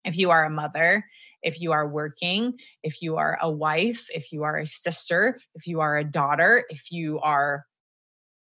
if 0.04 0.18
you 0.18 0.30
are 0.32 0.46
a 0.46 0.50
mother, 0.50 1.06
if 1.42 1.62
you 1.62 1.72
are 1.72 1.88
working, 1.88 2.54
if 2.84 3.02
you 3.02 3.16
are 3.18 3.38
a 3.42 3.50
wife, 3.50 4.08
if 4.14 4.32
you 4.34 4.44
are 4.44 4.58
a 4.58 4.68
sister, 4.68 5.40
if 5.56 5.68
you 5.68 5.80
are 5.80 5.98
a 5.98 6.04
daughter, 6.04 6.66
if 6.70 6.92
you 6.92 7.20
are 7.22 7.66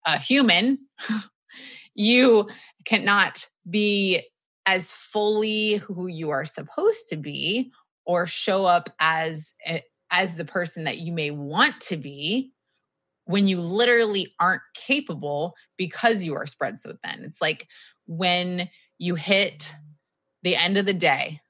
a 0.06 0.18
human, 0.18 0.78
you 1.94 2.48
cannot 2.84 3.48
be 3.68 4.22
as 4.66 4.92
fully 4.92 5.76
who 5.76 6.06
you 6.08 6.30
are 6.30 6.44
supposed 6.44 7.08
to 7.10 7.16
be 7.16 7.70
or 8.04 8.26
show 8.26 8.64
up 8.66 8.90
as 9.00 9.54
eh, 9.64 9.80
as 10.10 10.36
the 10.36 10.44
person 10.44 10.84
that 10.84 10.98
you 10.98 11.12
may 11.12 11.30
want 11.30 11.80
to 11.80 11.96
be 11.96 12.52
when 13.26 13.46
you 13.46 13.60
literally 13.60 14.34
aren't 14.40 14.62
capable 14.74 15.54
because 15.76 16.24
you 16.24 16.34
are 16.34 16.46
spread 16.46 16.80
so 16.80 16.96
thin. 17.04 17.24
It's 17.24 17.42
like 17.42 17.68
when 18.06 18.70
you 18.98 19.16
hit 19.16 19.72
the 20.42 20.56
end 20.56 20.78
of 20.78 20.86
the 20.86 20.94
day, 20.94 21.40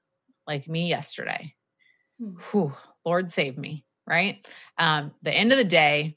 like 0.46 0.68
me 0.68 0.88
yesterday. 0.88 1.54
Hmm. 2.18 2.32
Whew, 2.50 2.74
Lord 3.04 3.30
save 3.30 3.56
me, 3.56 3.84
right? 4.06 4.46
Um, 4.78 5.12
the 5.22 5.32
end 5.32 5.52
of 5.52 5.58
the 5.58 5.64
day, 5.64 6.16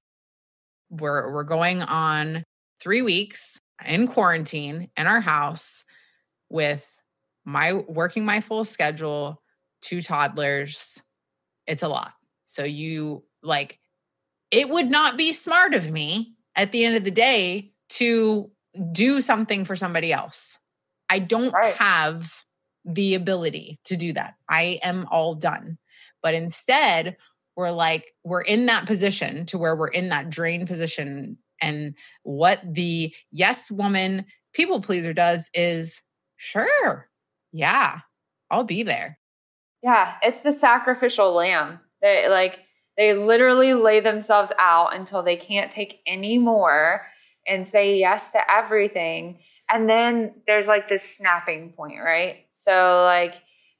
we're 0.89 1.31
we're 1.31 1.43
going 1.43 1.81
on 1.83 2.43
three 2.81 3.01
weeks 3.01 3.59
in 3.85 4.07
quarantine 4.07 4.89
in 4.97 5.07
our 5.07 5.21
house 5.21 5.83
with 6.49 6.89
my 7.45 7.73
working 7.73 8.25
my 8.25 8.41
full 8.41 8.65
schedule, 8.65 9.41
two 9.81 10.01
toddlers, 10.01 11.01
it's 11.67 11.83
a 11.83 11.87
lot. 11.87 12.13
So 12.45 12.63
you 12.63 13.23
like 13.43 13.79
it 14.51 14.69
would 14.69 14.89
not 14.89 15.17
be 15.17 15.33
smart 15.33 15.73
of 15.73 15.91
me 15.91 16.33
at 16.55 16.71
the 16.71 16.85
end 16.85 16.95
of 16.95 17.03
the 17.03 17.11
day 17.11 17.71
to 17.89 18.49
do 18.91 19.21
something 19.21 19.65
for 19.65 19.75
somebody 19.75 20.11
else. 20.11 20.57
I 21.09 21.19
don't 21.19 21.51
right. 21.51 21.75
have 21.75 22.43
the 22.85 23.15
ability 23.15 23.79
to 23.85 23.97
do 23.97 24.13
that. 24.13 24.35
I 24.47 24.79
am 24.83 25.07
all 25.11 25.35
done. 25.35 25.77
But 26.21 26.33
instead, 26.33 27.17
we're 27.55 27.71
like, 27.71 28.13
we're 28.23 28.41
in 28.41 28.67
that 28.67 28.85
position 28.85 29.45
to 29.47 29.57
where 29.57 29.75
we're 29.75 29.87
in 29.87 30.09
that 30.09 30.29
drain 30.29 30.65
position. 30.67 31.37
And 31.61 31.95
what 32.23 32.61
the 32.63 33.13
yes 33.31 33.69
woman 33.69 34.25
people 34.53 34.81
pleaser 34.81 35.13
does 35.13 35.49
is 35.53 36.01
Sure. 36.37 37.09
Yeah. 37.51 37.99
I'll 38.49 38.63
be 38.63 38.83
there. 38.83 39.19
Yeah. 39.83 40.13
It's 40.23 40.41
the 40.41 40.53
sacrificial 40.53 41.33
lamb. 41.33 41.81
that, 42.01 42.31
like, 42.31 42.59
they 42.99 43.13
literally 43.13 43.73
lay 43.73 44.01
themselves 44.01 44.51
out 44.59 44.93
until 44.93 45.23
they 45.23 45.37
can't 45.37 45.71
take 45.71 46.01
any 46.05 46.37
more 46.37 47.07
and 47.47 47.65
say 47.65 47.97
yes 47.97 48.29
to 48.33 48.53
everything. 48.53 49.39
And 49.71 49.89
then 49.89 50.33
there's 50.45 50.67
like 50.67 50.89
this 50.89 51.01
snapping 51.17 51.71
point, 51.77 51.99
right? 52.03 52.45
So 52.65 53.03
like 53.05 53.35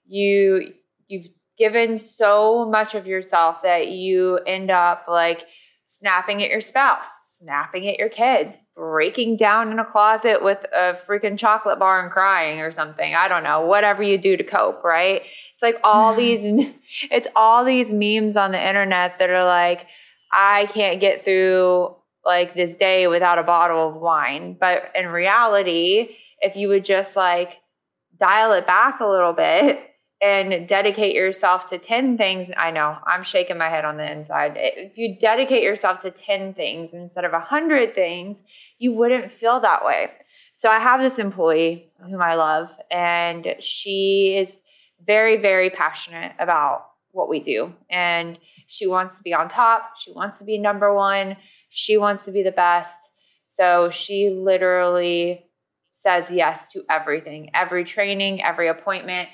you 0.05 0.73
you've 1.09 1.27
given 1.57 1.99
so 1.99 2.65
much 2.71 2.95
of 2.95 3.05
yourself 3.05 3.57
that 3.63 3.89
you 3.89 4.37
end 4.47 4.71
up 4.71 5.03
like 5.09 5.45
snapping 5.87 6.41
at 6.41 6.49
your 6.49 6.61
spouse, 6.61 7.09
snapping 7.39 7.87
at 7.87 7.97
your 7.97 8.09
kids, 8.09 8.53
breaking 8.75 9.37
down 9.37 9.71
in 9.71 9.79
a 9.79 9.85
closet 9.85 10.43
with 10.43 10.59
a 10.75 10.97
freaking 11.07 11.37
chocolate 11.37 11.79
bar 11.79 12.03
and 12.03 12.11
crying 12.11 12.59
or 12.59 12.73
something. 12.73 13.15
I 13.15 13.27
don't 13.27 13.43
know, 13.43 13.61
whatever 13.61 14.03
you 14.03 14.17
do 14.17 14.35
to 14.35 14.43
cope, 14.43 14.83
right? 14.83 15.21
It's 15.53 15.61
like 15.61 15.79
all 15.83 16.13
these 16.15 16.73
it's 17.11 17.27
all 17.35 17.63
these 17.63 17.91
memes 17.91 18.35
on 18.35 18.51
the 18.51 18.67
internet 18.67 19.19
that 19.19 19.29
are 19.29 19.45
like 19.45 19.87
I 20.31 20.67
can't 20.67 20.99
get 20.99 21.23
through 21.23 21.95
like 22.25 22.53
this 22.53 22.75
day 22.75 23.07
without 23.07 23.39
a 23.39 23.43
bottle 23.43 23.89
of 23.89 23.95
wine. 23.95 24.57
But 24.59 24.91
in 24.93 25.07
reality, 25.07 26.09
if 26.41 26.55
you 26.55 26.67
would 26.67 26.85
just 26.85 27.15
like 27.15 27.57
dial 28.19 28.51
it 28.51 28.67
back 28.67 28.99
a 28.99 29.07
little 29.07 29.33
bit 29.33 29.88
and 30.21 30.67
dedicate 30.67 31.15
yourself 31.15 31.69
to 31.69 31.77
10 31.77 32.17
things. 32.17 32.51
I 32.57 32.71
know 32.71 32.97
i'm 33.05 33.23
shaking 33.23 33.57
my 33.57 33.69
head 33.69 33.85
on 33.85 33.97
the 33.97 34.11
inside. 34.11 34.53
If 34.55 34.97
you 34.97 35.17
dedicate 35.19 35.63
yourself 35.63 36.01
to 36.01 36.11
10 36.11 36.53
things 36.53 36.91
instead 36.93 37.25
of 37.25 37.31
100 37.31 37.95
things 37.95 38.43
you 38.77 38.93
wouldn't 38.93 39.31
feel 39.33 39.59
that 39.61 39.85
way. 39.85 40.11
So 40.55 40.69
i 40.69 40.79
have 40.79 41.01
this 41.01 41.19
employee 41.19 41.91
whom 41.99 42.21
i 42.21 42.35
love 42.35 42.67
and 42.91 43.55
she 43.59 44.37
is 44.37 44.59
very 45.05 45.37
very 45.37 45.69
passionate 45.69 46.33
about 46.39 46.85
what 47.11 47.29
we 47.29 47.39
do. 47.39 47.73
And 47.89 48.37
she 48.67 48.85
wants 48.85 49.17
to 49.17 49.23
be 49.23 49.33
on 49.33 49.49
top. 49.49 49.93
She 49.97 50.11
wants 50.11 50.39
to 50.39 50.45
be 50.45 50.59
number 50.59 50.93
one. 50.93 51.37
She 51.69 51.97
wants 51.97 52.23
to 52.25 52.31
be 52.31 52.43
the 52.43 52.51
best. 52.51 53.11
So 53.45 53.89
she 53.89 54.29
literally 54.29 55.49
says 55.91 56.25
yes 56.31 56.71
to 56.71 56.83
everything 56.89 57.49
every 57.53 57.83
training 57.83 58.41
every 58.41 58.69
appointment 58.69 59.27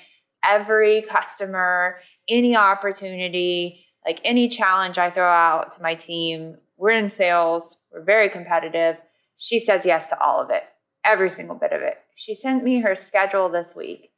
every 0.48 1.02
customer, 1.02 1.96
any 2.28 2.56
opportunity, 2.56 3.84
like 4.04 4.20
any 4.24 4.48
challenge 4.48 4.98
I 4.98 5.10
throw 5.10 5.28
out 5.28 5.74
to 5.76 5.82
my 5.82 5.94
team. 5.94 6.56
We're 6.76 6.90
in 6.90 7.10
sales, 7.10 7.76
we're 7.92 8.04
very 8.04 8.28
competitive. 8.28 8.96
She 9.36 9.58
says 9.60 9.82
yes 9.84 10.08
to 10.08 10.20
all 10.20 10.40
of 10.40 10.50
it, 10.50 10.62
every 11.04 11.30
single 11.30 11.56
bit 11.56 11.72
of 11.72 11.82
it. 11.82 11.98
She 12.14 12.34
sent 12.34 12.64
me 12.64 12.80
her 12.80 12.96
schedule 12.96 13.48
this 13.48 13.74
week. 13.74 14.10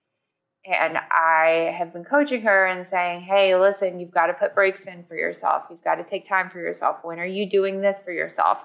And 0.65 0.99
I 0.99 1.75
have 1.79 1.95
been 1.95 2.05
coaching 2.05 2.43
her 2.43 2.67
and 2.67 2.87
saying, 2.91 3.23
hey, 3.23 3.57
listen, 3.57 3.99
you've 3.99 4.11
got 4.11 4.27
to 4.27 4.35
put 4.35 4.55
breaks 4.55 4.85
in 4.87 5.05
for 5.09 5.17
yourself. 5.17 5.63
You've 5.71 5.83
got 5.83 5.95
to 5.95 6.05
take 6.05 6.29
time 6.29 6.51
for 6.51 6.59
yourself. 6.59 6.99
When 7.03 7.19
are 7.19 7.27
you 7.27 7.49
doing 7.49 7.81
this 7.81 7.99
for 8.05 8.13
yourself? 8.13 8.59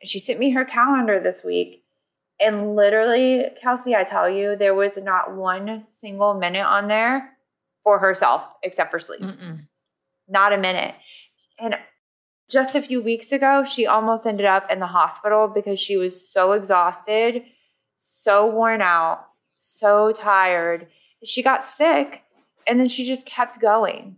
And 0.00 0.08
she 0.08 0.18
sent 0.18 0.38
me 0.38 0.52
her 0.52 0.64
calendar 0.64 1.20
this 1.20 1.44
week 1.44 1.81
and 2.40 2.74
literally, 2.74 3.46
Kelsea, 3.60 3.94
I 3.94 4.04
tell 4.04 4.28
you, 4.28 4.56
there 4.56 4.74
was 4.74 4.96
not 4.96 5.36
one 5.36 5.86
single 5.90 6.34
minute 6.34 6.64
on 6.64 6.88
there 6.88 7.30
for 7.84 7.98
herself 7.98 8.42
except 8.62 8.90
for 8.90 8.98
sleep. 8.98 9.22
Mm-mm. 9.22 9.60
Not 10.28 10.52
a 10.52 10.58
minute. 10.58 10.94
And 11.58 11.76
just 12.50 12.74
a 12.74 12.82
few 12.82 13.02
weeks 13.02 13.32
ago, 13.32 13.64
she 13.64 13.86
almost 13.86 14.26
ended 14.26 14.46
up 14.46 14.70
in 14.70 14.80
the 14.80 14.86
hospital 14.86 15.48
because 15.48 15.80
she 15.80 15.96
was 15.96 16.28
so 16.30 16.52
exhausted, 16.52 17.42
so 17.98 18.46
worn 18.46 18.82
out, 18.82 19.24
so 19.54 20.12
tired. 20.12 20.88
She 21.24 21.42
got 21.42 21.68
sick 21.68 22.22
and 22.66 22.78
then 22.78 22.88
she 22.88 23.06
just 23.06 23.24
kept 23.26 23.60
going. 23.60 24.16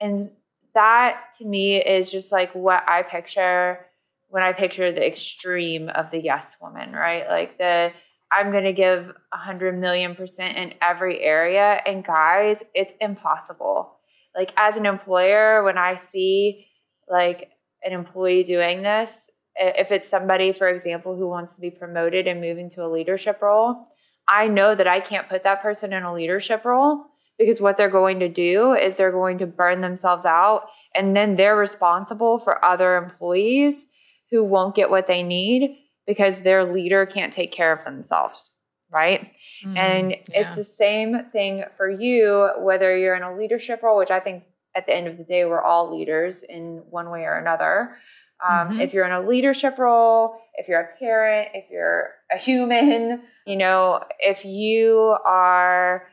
And 0.00 0.30
that 0.74 1.20
to 1.38 1.44
me 1.44 1.76
is 1.76 2.10
just 2.10 2.32
like 2.32 2.54
what 2.54 2.88
I 2.88 3.02
picture 3.02 3.86
when 4.34 4.42
I 4.42 4.52
picture 4.52 4.90
the 4.90 5.06
extreme 5.06 5.88
of 5.90 6.10
the 6.10 6.18
yes 6.18 6.56
woman, 6.60 6.90
right? 6.90 7.28
Like 7.28 7.56
the 7.56 7.92
I'm 8.32 8.50
going 8.50 8.64
to 8.64 8.72
give 8.72 9.04
100 9.04 9.78
million 9.78 10.16
percent 10.16 10.56
in 10.56 10.74
every 10.82 11.20
area. 11.20 11.80
And 11.86 12.04
guys, 12.04 12.56
it's 12.74 12.90
impossible. 13.00 13.96
Like, 14.34 14.52
as 14.56 14.76
an 14.76 14.86
employer, 14.86 15.62
when 15.62 15.78
I 15.78 16.00
see 16.10 16.66
like 17.08 17.48
an 17.84 17.92
employee 17.92 18.42
doing 18.42 18.82
this, 18.82 19.30
if 19.54 19.92
it's 19.92 20.08
somebody, 20.08 20.52
for 20.52 20.66
example, 20.68 21.16
who 21.16 21.28
wants 21.28 21.54
to 21.54 21.60
be 21.60 21.70
promoted 21.70 22.26
and 22.26 22.40
move 22.40 22.58
into 22.58 22.84
a 22.84 22.90
leadership 22.90 23.40
role, 23.40 23.86
I 24.26 24.48
know 24.48 24.74
that 24.74 24.88
I 24.88 24.98
can't 24.98 25.28
put 25.28 25.44
that 25.44 25.62
person 25.62 25.92
in 25.92 26.02
a 26.02 26.12
leadership 26.12 26.64
role 26.64 27.04
because 27.38 27.60
what 27.60 27.76
they're 27.76 27.88
going 27.88 28.18
to 28.18 28.28
do 28.28 28.72
is 28.72 28.96
they're 28.96 29.12
going 29.12 29.38
to 29.38 29.46
burn 29.46 29.80
themselves 29.80 30.24
out 30.24 30.70
and 30.96 31.14
then 31.14 31.36
they're 31.36 31.54
responsible 31.54 32.40
for 32.40 32.64
other 32.64 32.96
employees 32.96 33.86
who 34.34 34.42
won't 34.42 34.74
get 34.74 34.90
what 34.90 35.06
they 35.06 35.22
need 35.22 35.78
because 36.08 36.34
their 36.42 36.64
leader 36.64 37.06
can't 37.06 37.32
take 37.32 37.52
care 37.52 37.72
of 37.72 37.84
themselves 37.84 38.50
right 38.90 39.30
mm, 39.64 39.78
and 39.78 40.10
yeah. 40.10 40.16
it's 40.32 40.56
the 40.56 40.64
same 40.64 41.26
thing 41.30 41.62
for 41.76 41.88
you 41.88 42.50
whether 42.58 42.98
you're 42.98 43.14
in 43.14 43.22
a 43.22 43.36
leadership 43.36 43.80
role 43.80 43.96
which 43.96 44.10
i 44.10 44.18
think 44.18 44.42
at 44.74 44.86
the 44.86 44.94
end 44.94 45.06
of 45.06 45.16
the 45.16 45.22
day 45.22 45.44
we're 45.44 45.62
all 45.62 45.96
leaders 45.96 46.42
in 46.48 46.82
one 46.90 47.10
way 47.10 47.20
or 47.20 47.34
another 47.34 47.96
um, 48.44 48.70
mm-hmm. 48.70 48.80
if 48.80 48.92
you're 48.92 49.06
in 49.06 49.12
a 49.12 49.26
leadership 49.26 49.78
role 49.78 50.36
if 50.54 50.66
you're 50.66 50.80
a 50.80 50.98
parent 50.98 51.50
if 51.54 51.70
you're 51.70 52.10
a 52.32 52.36
human 52.36 53.22
you 53.46 53.56
know 53.56 54.02
if 54.18 54.44
you 54.44 55.16
are 55.24 56.08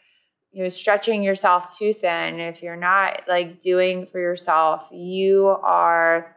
you 0.51 0.61
know 0.61 0.69
stretching 0.69 1.23
yourself 1.23 1.75
too 1.75 1.91
thin 1.91 2.39
if 2.39 2.61
you're 2.61 2.75
not 2.75 3.23
like 3.27 3.61
doing 3.61 4.05
for 4.05 4.19
yourself 4.19 4.83
you 4.91 5.47
are 5.63 6.35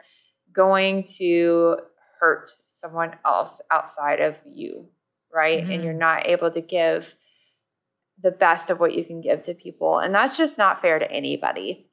going 0.55 1.03
to 1.17 1.77
hurt 2.19 2.51
someone 2.65 3.15
else 3.25 3.61
outside 3.71 4.21
of 4.21 4.35
you 4.45 4.87
right 5.33 5.61
mm-hmm. 5.61 5.71
and 5.71 5.83
you're 5.83 5.93
mm-hmm. 5.93 5.99
not 5.99 6.27
able 6.27 6.51
to 6.51 6.61
give 6.61 7.15
the 8.21 8.31
best 8.31 8.69
of 8.69 8.79
what 8.79 8.93
you 8.93 9.03
can 9.03 9.21
give 9.21 9.43
to 9.43 9.53
people 9.53 9.99
and 9.99 10.13
that's 10.13 10.37
just 10.37 10.57
not 10.57 10.81
fair 10.81 10.99
to 10.99 11.11
anybody 11.11 11.89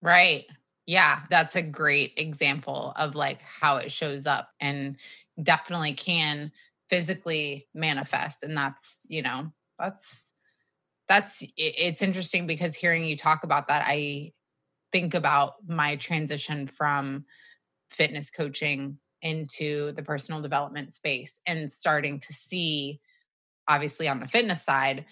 right 0.00 0.44
yeah 0.86 1.20
that's 1.30 1.56
a 1.56 1.62
great 1.62 2.12
example 2.16 2.92
of 2.96 3.14
like 3.14 3.40
how 3.42 3.76
it 3.76 3.92
shows 3.92 4.26
up 4.26 4.48
and 4.60 4.96
definitely 5.42 5.92
can 5.92 6.50
physically 6.88 7.66
manifest 7.74 8.42
and 8.42 8.56
that's 8.56 9.06
you 9.08 9.22
know 9.22 9.50
that's 9.78 10.32
that's 11.08 11.44
it's 11.56 12.02
interesting 12.02 12.46
because 12.46 12.74
hearing 12.74 13.04
you 13.04 13.16
talk 13.16 13.44
about 13.44 13.68
that 13.68 13.84
i 13.86 14.32
think 14.92 15.14
about 15.14 15.54
my 15.66 15.96
transition 15.96 16.66
from 16.66 17.24
fitness 17.92 18.30
coaching 18.30 18.98
into 19.22 19.92
the 19.92 20.02
personal 20.02 20.42
development 20.42 20.92
space 20.92 21.40
and 21.46 21.70
starting 21.70 22.18
to 22.20 22.32
see 22.32 23.00
obviously 23.68 24.08
on 24.08 24.20
the 24.20 24.26
fitness 24.26 24.62
side 24.62 25.04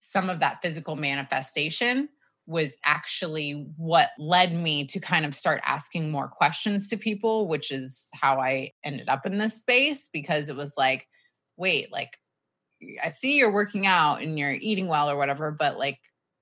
some 0.00 0.30
of 0.30 0.40
that 0.40 0.62
physical 0.62 0.96
manifestation 0.96 2.08
was 2.46 2.74
actually 2.84 3.70
what 3.76 4.08
led 4.18 4.54
me 4.54 4.86
to 4.86 4.98
kind 4.98 5.26
of 5.26 5.34
start 5.34 5.60
asking 5.64 6.10
more 6.10 6.26
questions 6.26 6.88
to 6.88 6.96
people 6.96 7.48
which 7.48 7.70
is 7.70 8.08
how 8.14 8.40
i 8.40 8.72
ended 8.82 9.08
up 9.08 9.26
in 9.26 9.36
this 9.36 9.60
space 9.60 10.08
because 10.12 10.48
it 10.48 10.56
was 10.56 10.74
like 10.78 11.06
wait 11.58 11.92
like 11.92 12.16
I 13.02 13.10
see 13.10 13.36
you're 13.36 13.52
working 13.52 13.86
out 13.86 14.22
and 14.22 14.38
you're 14.38 14.52
eating 14.52 14.88
well 14.88 15.10
or 15.10 15.16
whatever, 15.16 15.50
but 15.50 15.78
like, 15.78 15.98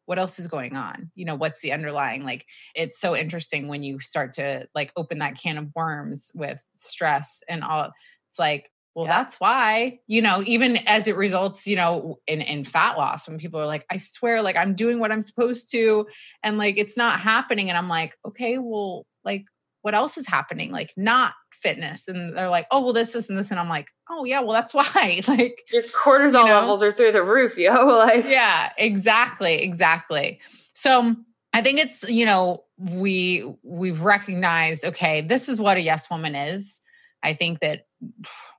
what 0.08 0.18
else 0.18 0.38
is 0.38 0.48
going 0.48 0.74
on? 0.74 1.10
You 1.14 1.26
know, 1.26 1.34
what's 1.34 1.60
the 1.60 1.72
underlying? 1.72 2.24
Like, 2.24 2.46
it's 2.74 2.98
so 2.98 3.14
interesting 3.14 3.68
when 3.68 3.82
you 3.82 4.00
start 4.00 4.32
to 4.34 4.66
like 4.74 4.90
open 4.96 5.18
that 5.18 5.36
can 5.36 5.58
of 5.58 5.68
worms 5.76 6.32
with 6.34 6.64
stress 6.76 7.42
and 7.46 7.62
all. 7.62 7.92
It's 8.30 8.38
like, 8.38 8.70
well, 8.94 9.04
yeah. 9.04 9.18
that's 9.18 9.38
why, 9.38 9.98
you 10.06 10.22
know, 10.22 10.42
even 10.46 10.78
as 10.86 11.08
it 11.08 11.16
results, 11.16 11.66
you 11.66 11.76
know, 11.76 12.20
in, 12.26 12.40
in 12.40 12.64
fat 12.64 12.96
loss, 12.96 13.28
when 13.28 13.36
people 13.36 13.60
are 13.60 13.66
like, 13.66 13.84
I 13.90 13.98
swear, 13.98 14.40
like, 14.40 14.56
I'm 14.56 14.74
doing 14.74 14.98
what 14.98 15.12
I'm 15.12 15.20
supposed 15.20 15.70
to, 15.72 16.06
and 16.42 16.56
like, 16.56 16.78
it's 16.78 16.96
not 16.96 17.20
happening. 17.20 17.68
And 17.68 17.76
I'm 17.76 17.90
like, 17.90 18.16
okay, 18.26 18.56
well, 18.56 19.04
like, 19.26 19.44
what 19.82 19.94
else 19.94 20.16
is 20.16 20.26
happening? 20.26 20.72
Like, 20.72 20.94
not 20.96 21.34
fitness. 21.62 22.08
And 22.08 22.36
they're 22.36 22.48
like, 22.48 22.66
oh, 22.70 22.82
well, 22.82 22.92
this, 22.92 23.12
this, 23.12 23.28
and 23.28 23.38
this. 23.38 23.50
And 23.50 23.60
I'm 23.60 23.68
like, 23.68 23.88
oh 24.08 24.24
yeah, 24.24 24.40
well 24.40 24.52
that's 24.52 24.74
why. 24.74 25.22
like 25.28 25.62
your 25.72 25.82
cortisol 25.82 26.26
you 26.26 26.32
know? 26.32 26.60
levels 26.60 26.82
are 26.82 26.92
through 26.92 27.12
the 27.12 27.22
roof, 27.22 27.56
yo. 27.56 27.86
Like 27.98 28.26
Yeah, 28.26 28.72
exactly, 28.78 29.62
exactly. 29.62 30.40
So 30.72 31.16
I 31.52 31.62
think 31.62 31.80
it's, 31.80 32.08
you 32.08 32.24
know, 32.24 32.64
we 32.76 33.52
we've 33.62 34.02
recognized, 34.02 34.84
okay, 34.84 35.20
this 35.22 35.48
is 35.48 35.60
what 35.60 35.76
a 35.76 35.80
yes 35.80 36.08
woman 36.10 36.34
is. 36.34 36.80
I 37.22 37.34
think 37.34 37.60
that 37.60 37.86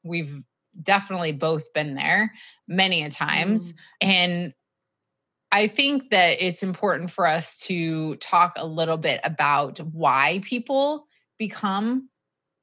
we've 0.03 0.41
definitely 0.81 1.31
both 1.31 1.71
been 1.73 1.95
there 1.95 2.33
many 2.67 3.03
a 3.03 3.09
times. 3.09 3.73
Mm. 3.73 3.77
And 4.01 4.53
I 5.51 5.67
think 5.67 6.11
that 6.11 6.41
it's 6.41 6.61
important 6.61 7.11
for 7.11 7.25
us 7.25 7.59
to 7.61 8.15
talk 8.17 8.53
a 8.55 8.67
little 8.67 8.97
bit 8.97 9.19
about 9.23 9.79
why 9.79 10.41
people 10.43 11.07
become 11.37 12.09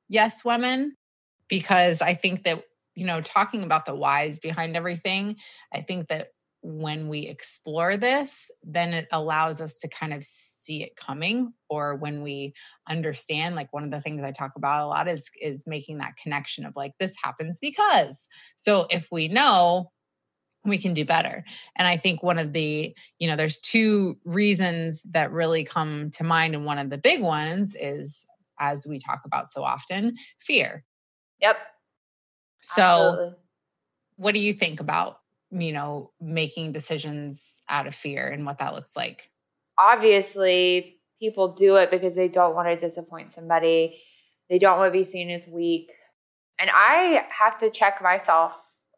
yes 0.08 0.44
women 0.44 0.96
because 1.48 2.02
I 2.02 2.14
think 2.14 2.44
that 2.44 2.64
you 2.96 3.04
know, 3.04 3.20
talking 3.20 3.62
about 3.62 3.84
the 3.86 3.94
whys 3.94 4.38
behind 4.38 4.74
everything, 4.74 5.36
I 5.72 5.82
think 5.82 6.08
that 6.08 6.28
when 6.62 7.08
we 7.08 7.28
explore 7.28 7.96
this, 7.96 8.50
then 8.64 8.92
it 8.92 9.06
allows 9.12 9.60
us 9.60 9.76
to 9.76 9.88
kind 9.88 10.12
of 10.12 10.24
see 10.24 10.82
it 10.82 10.96
coming. 10.96 11.52
Or 11.68 11.94
when 11.94 12.24
we 12.24 12.54
understand, 12.88 13.54
like 13.54 13.72
one 13.72 13.84
of 13.84 13.90
the 13.90 14.00
things 14.00 14.22
I 14.24 14.32
talk 14.32 14.52
about 14.56 14.84
a 14.84 14.88
lot 14.88 15.06
is 15.06 15.30
is 15.40 15.64
making 15.66 15.98
that 15.98 16.16
connection 16.16 16.64
of 16.64 16.74
like 16.74 16.92
this 16.98 17.14
happens 17.22 17.58
because. 17.60 18.26
So 18.56 18.86
if 18.90 19.06
we 19.12 19.28
know, 19.28 19.92
we 20.64 20.78
can 20.78 20.94
do 20.94 21.04
better. 21.04 21.44
And 21.76 21.86
I 21.86 21.98
think 21.98 22.22
one 22.22 22.38
of 22.38 22.52
the, 22.52 22.96
you 23.18 23.28
know, 23.28 23.36
there's 23.36 23.58
two 23.58 24.18
reasons 24.24 25.02
that 25.10 25.30
really 25.30 25.64
come 25.64 26.10
to 26.14 26.24
mind. 26.24 26.54
And 26.56 26.64
one 26.64 26.78
of 26.78 26.90
the 26.90 26.98
big 26.98 27.22
ones 27.22 27.76
is, 27.78 28.26
as 28.58 28.86
we 28.86 28.98
talk 28.98 29.22
about 29.24 29.48
so 29.48 29.62
often, 29.62 30.16
fear. 30.38 30.84
Yep. 31.40 31.56
So, 32.62 32.82
Absolutely. 32.82 33.34
what 34.16 34.34
do 34.34 34.40
you 34.40 34.54
think 34.54 34.80
about, 34.80 35.18
you 35.50 35.72
know, 35.72 36.12
making 36.20 36.72
decisions 36.72 37.60
out 37.68 37.86
of 37.86 37.94
fear 37.94 38.28
and 38.28 38.44
what 38.44 38.58
that 38.58 38.74
looks 38.74 38.96
like? 38.96 39.30
Obviously, 39.78 40.98
people 41.20 41.54
do 41.54 41.76
it 41.76 41.90
because 41.90 42.14
they 42.14 42.28
don't 42.28 42.54
want 42.54 42.68
to 42.68 42.76
disappoint 42.76 43.32
somebody. 43.34 44.00
They 44.48 44.58
don't 44.58 44.78
want 44.78 44.92
to 44.92 45.04
be 45.04 45.10
seen 45.10 45.30
as 45.30 45.46
weak. 45.46 45.90
And 46.58 46.70
I 46.72 47.24
have 47.38 47.58
to 47.58 47.70
check 47.70 48.02
myself 48.02 48.52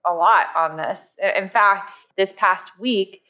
a 0.07 0.13
lot 0.13 0.47
on 0.57 0.77
this. 0.77 1.17
In 1.37 1.49
fact, 1.49 1.91
this 2.17 2.33
past 2.37 2.73
week, 2.79 3.23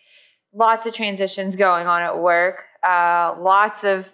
lots 0.52 0.86
of 0.86 0.94
transitions 0.94 1.56
going 1.56 1.86
on 1.86 2.02
at 2.02 2.18
work, 2.18 2.64
uh, 2.86 3.34
lots 3.38 3.84
of 3.84 4.06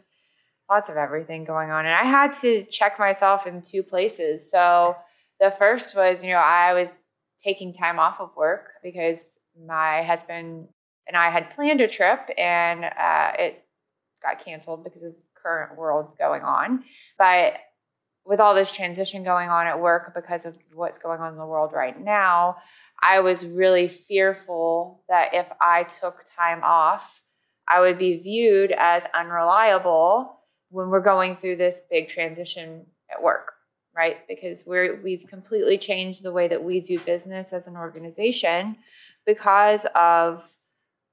lots 0.75 0.91
of 0.91 0.97
everything 0.97 1.45
going 1.45 1.71
on, 1.71 1.87
and 1.87 1.95
I 1.95 2.03
had 2.03 2.33
to 2.41 2.65
check 2.65 2.99
myself 2.99 3.47
in 3.47 3.63
two 3.63 3.85
places. 3.85 4.51
So 4.51 4.97
the 5.39 5.55
first 5.57 5.95
was, 5.95 6.25
you 6.25 6.31
know, 6.31 6.39
I 6.39 6.73
was 6.75 6.89
taking 7.45 7.73
time 7.73 8.01
off 8.01 8.17
of 8.19 8.31
work 8.37 8.71
because 8.83 9.21
my 9.65 10.03
husband 10.03 10.67
and 11.07 11.17
I 11.17 11.31
had 11.31 11.55
planned 11.55 11.81
a 11.81 11.87
trip 11.87 12.29
and 12.37 12.85
uh, 12.85 13.33
it 13.39 13.65
got 14.21 14.45
canceled 14.45 14.83
because 14.83 15.03
of 15.05 15.13
the 15.13 15.23
current 15.41 15.79
world 15.79 16.19
going 16.19 16.43
on. 16.43 16.83
But 17.19 17.55
with 18.27 18.41
all 18.41 18.57
this 18.57 18.73
transition 18.73 19.23
going 19.23 19.51
on 19.51 19.69
at 19.69 19.79
work 19.79 20.13
because 20.13 20.45
of 20.45 20.57
what's 20.73 21.01
going 21.01 21.21
on 21.21 21.33
in 21.33 21.39
the 21.39 21.47
world 21.47 21.73
right 21.73 21.99
now, 22.01 22.57
I 23.01 23.21
was 23.21 23.45
really 23.45 23.87
fearful 24.09 25.05
that 25.09 25.35
if 25.35 25.47
I 25.61 25.85
took 26.01 26.25
time 26.37 26.63
off, 26.65 27.05
I 27.69 27.81
would 27.81 27.99
be 27.99 28.19
viewed 28.19 28.73
as 28.73 29.05
unreliable 29.15 30.34
when 30.75 30.89
we're 30.91 31.01
going 31.01 31.37
through 31.37 31.57
this 31.57 31.81
big 31.91 32.09
transition 32.09 32.85
at 33.11 33.23
work 33.23 33.55
right? 33.97 34.27
Because 34.29 34.65
we're 34.67 35.01
we've 35.03 35.27
completely 35.29 35.79
changed 35.79 36.23
the 36.23 36.33
way 36.33 36.49
that 36.49 36.63
we 36.63 36.81
do 36.81 36.99
business 37.01 37.53
as 37.53 37.67
an 37.67 37.77
organization 37.77 38.77
because 39.27 39.87
of 39.95 40.43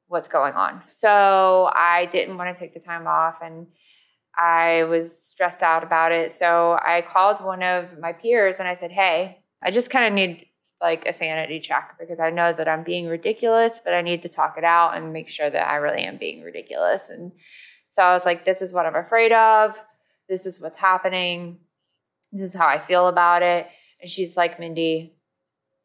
what's 0.07 0.27
going 0.27 0.53
on. 0.53 0.81
So 0.87 1.69
I 1.73 2.07
didn't 2.11 2.37
want 2.37 2.53
to 2.53 2.59
take 2.59 2.73
the 2.73 2.79
time 2.79 3.07
off 3.07 3.35
and 3.41 3.67
I 4.37 4.83
was 4.85 5.17
stressed 5.17 5.61
out 5.61 5.83
about 5.83 6.11
it. 6.11 6.35
So 6.35 6.77
I 6.83 7.01
called 7.01 7.43
one 7.43 7.63
of 7.63 7.99
my 7.99 8.13
peers 8.13 8.55
and 8.59 8.67
I 8.67 8.75
said, 8.75 8.91
"Hey, 8.91 9.39
I 9.63 9.71
just 9.71 9.89
kind 9.89 10.05
of 10.05 10.13
need 10.13 10.47
like 10.81 11.05
a 11.05 11.13
sanity 11.13 11.59
check 11.59 11.95
because 11.99 12.19
I 12.19 12.31
know 12.31 12.53
that 12.53 12.67
I'm 12.67 12.83
being 12.83 13.07
ridiculous, 13.07 13.79
but 13.83 13.93
I 13.93 14.01
need 14.01 14.23
to 14.23 14.29
talk 14.29 14.55
it 14.57 14.63
out 14.63 14.97
and 14.97 15.13
make 15.13 15.29
sure 15.29 15.49
that 15.49 15.69
I 15.69 15.75
really 15.75 16.03
am 16.03 16.17
being 16.17 16.41
ridiculous." 16.41 17.03
And 17.09 17.31
so 17.91 18.01
I 18.01 18.13
was 18.15 18.25
like, 18.25 18.45
"This 18.45 18.61
is 18.61 18.73
what 18.73 18.87
I'm 18.87 18.95
afraid 18.95 19.31
of. 19.31 19.75
This 20.27 20.45
is 20.47 20.59
what's 20.59 20.77
happening 20.77 21.59
this 22.31 22.49
is 22.49 22.57
how 22.57 22.67
I 22.67 22.79
feel 22.85 23.07
about 23.07 23.43
it. 23.43 23.67
And 24.01 24.09
she's 24.09 24.37
like, 24.37 24.59
Mindy, 24.59 25.13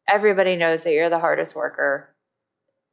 everybody 0.09 0.55
knows 0.55 0.83
that 0.83 0.91
you're 0.91 1.09
the 1.09 1.19
hardest 1.19 1.55
worker. 1.55 2.15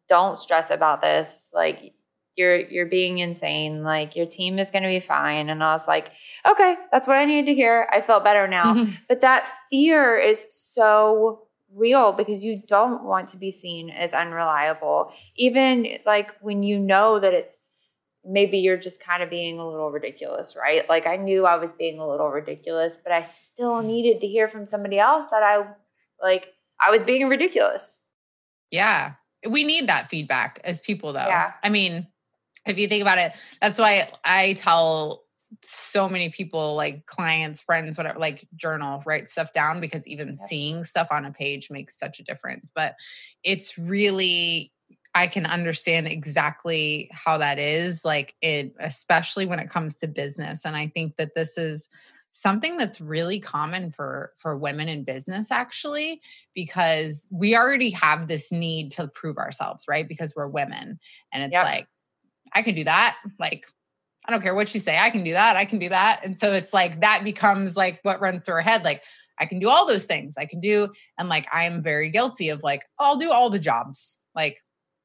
Don't 0.08 0.38
stress 0.38 0.70
about 0.70 1.00
this. 1.00 1.28
Like, 1.52 1.94
you're 2.36 2.58
you're 2.58 2.86
being 2.86 3.18
insane. 3.18 3.84
Like 3.84 4.16
your 4.16 4.26
team 4.26 4.58
is 4.58 4.68
going 4.72 4.82
to 4.82 4.88
be 4.88 4.98
fine." 4.98 5.48
And 5.48 5.62
I 5.62 5.76
was 5.76 5.86
like, 5.86 6.10
"Okay, 6.44 6.74
that's 6.90 7.06
what 7.06 7.16
I 7.16 7.24
needed 7.26 7.46
to 7.46 7.54
hear. 7.54 7.88
I 7.92 8.00
felt 8.00 8.24
better 8.24 8.48
now." 8.48 8.74
Mm-hmm. 8.74 8.92
But 9.08 9.20
that 9.20 9.44
fear 9.70 10.18
is 10.18 10.44
so 10.50 11.46
real 11.72 12.12
because 12.12 12.42
you 12.42 12.60
don't 12.66 13.04
want 13.04 13.28
to 13.30 13.36
be 13.36 13.52
seen 13.52 13.88
as 13.88 14.12
unreliable. 14.12 15.12
Even 15.36 15.86
like 16.04 16.32
when 16.40 16.64
you 16.64 16.80
know 16.80 17.20
that 17.20 17.32
it's 17.32 17.63
maybe 18.26 18.58
you're 18.58 18.76
just 18.76 19.00
kind 19.00 19.22
of 19.22 19.30
being 19.30 19.58
a 19.58 19.68
little 19.68 19.90
ridiculous, 19.90 20.56
right? 20.56 20.88
Like 20.88 21.06
I 21.06 21.16
knew 21.16 21.46
I 21.46 21.56
was 21.56 21.70
being 21.78 21.98
a 21.98 22.08
little 22.08 22.28
ridiculous, 22.28 22.96
but 23.02 23.12
I 23.12 23.24
still 23.26 23.82
needed 23.82 24.20
to 24.20 24.26
hear 24.26 24.48
from 24.48 24.66
somebody 24.66 24.98
else 24.98 25.30
that 25.30 25.42
I 25.42 25.66
like 26.22 26.48
I 26.80 26.90
was 26.90 27.02
being 27.02 27.28
ridiculous. 27.28 28.00
Yeah. 28.70 29.12
We 29.48 29.64
need 29.64 29.88
that 29.88 30.08
feedback 30.08 30.60
as 30.64 30.80
people 30.80 31.12
though. 31.12 31.26
Yeah. 31.26 31.52
I 31.62 31.68
mean, 31.68 32.06
if 32.66 32.78
you 32.78 32.88
think 32.88 33.02
about 33.02 33.18
it, 33.18 33.32
that's 33.60 33.78
why 33.78 34.10
I 34.24 34.54
tell 34.54 35.24
so 35.62 36.08
many 36.08 36.30
people 36.30 36.74
like 36.74 37.06
clients 37.06 37.60
friends 37.60 37.96
whatever 37.96 38.18
like 38.18 38.46
journal 38.56 39.02
write 39.06 39.28
stuff 39.28 39.52
down 39.52 39.80
because 39.80 40.06
even 40.06 40.34
seeing 40.34 40.82
stuff 40.82 41.06
on 41.12 41.24
a 41.24 41.30
page 41.30 41.68
makes 41.70 41.96
such 41.96 42.18
a 42.18 42.24
difference 42.24 42.72
but 42.74 42.96
it's 43.44 43.78
really 43.78 44.73
i 45.14 45.26
can 45.26 45.46
understand 45.46 46.06
exactly 46.06 47.08
how 47.12 47.38
that 47.38 47.58
is 47.58 48.04
like 48.04 48.34
it 48.42 48.74
especially 48.80 49.46
when 49.46 49.58
it 49.58 49.70
comes 49.70 49.98
to 49.98 50.06
business 50.06 50.64
and 50.64 50.76
i 50.76 50.86
think 50.86 51.16
that 51.16 51.34
this 51.34 51.56
is 51.58 51.88
something 52.32 52.76
that's 52.76 53.00
really 53.00 53.38
common 53.38 53.92
for 53.92 54.32
for 54.38 54.56
women 54.56 54.88
in 54.88 55.04
business 55.04 55.50
actually 55.50 56.20
because 56.54 57.26
we 57.30 57.56
already 57.56 57.90
have 57.90 58.26
this 58.26 58.50
need 58.50 58.90
to 58.90 59.06
prove 59.08 59.38
ourselves 59.38 59.84
right 59.88 60.08
because 60.08 60.34
we're 60.34 60.48
women 60.48 60.98
and 61.32 61.44
it's 61.44 61.52
yep. 61.52 61.64
like 61.64 61.86
i 62.52 62.62
can 62.62 62.74
do 62.74 62.84
that 62.84 63.16
like 63.38 63.66
I 64.26 64.32
don't 64.32 64.42
care 64.42 64.54
what 64.54 64.72
you 64.72 64.80
say. 64.80 64.98
I 64.98 65.10
can 65.10 65.22
do 65.22 65.32
that. 65.32 65.56
I 65.56 65.64
can 65.64 65.78
do 65.78 65.90
that. 65.90 66.20
And 66.24 66.38
so 66.38 66.54
it's 66.54 66.72
like 66.72 67.02
that 67.02 67.24
becomes 67.24 67.76
like 67.76 68.00
what 68.02 68.20
runs 68.20 68.42
through 68.42 68.54
our 68.54 68.62
head. 68.62 68.82
Like, 68.82 69.02
I 69.38 69.46
can 69.46 69.58
do 69.58 69.68
all 69.68 69.86
those 69.86 70.04
things. 70.04 70.36
I 70.38 70.46
can 70.46 70.60
do, 70.60 70.92
and 71.18 71.28
like 71.28 71.46
I'm 71.52 71.82
very 71.82 72.10
guilty 72.10 72.48
of 72.50 72.62
like, 72.62 72.82
I'll 72.98 73.16
do 73.16 73.32
all 73.32 73.50
the 73.50 73.58
jobs. 73.58 74.18
Like, 74.34 74.62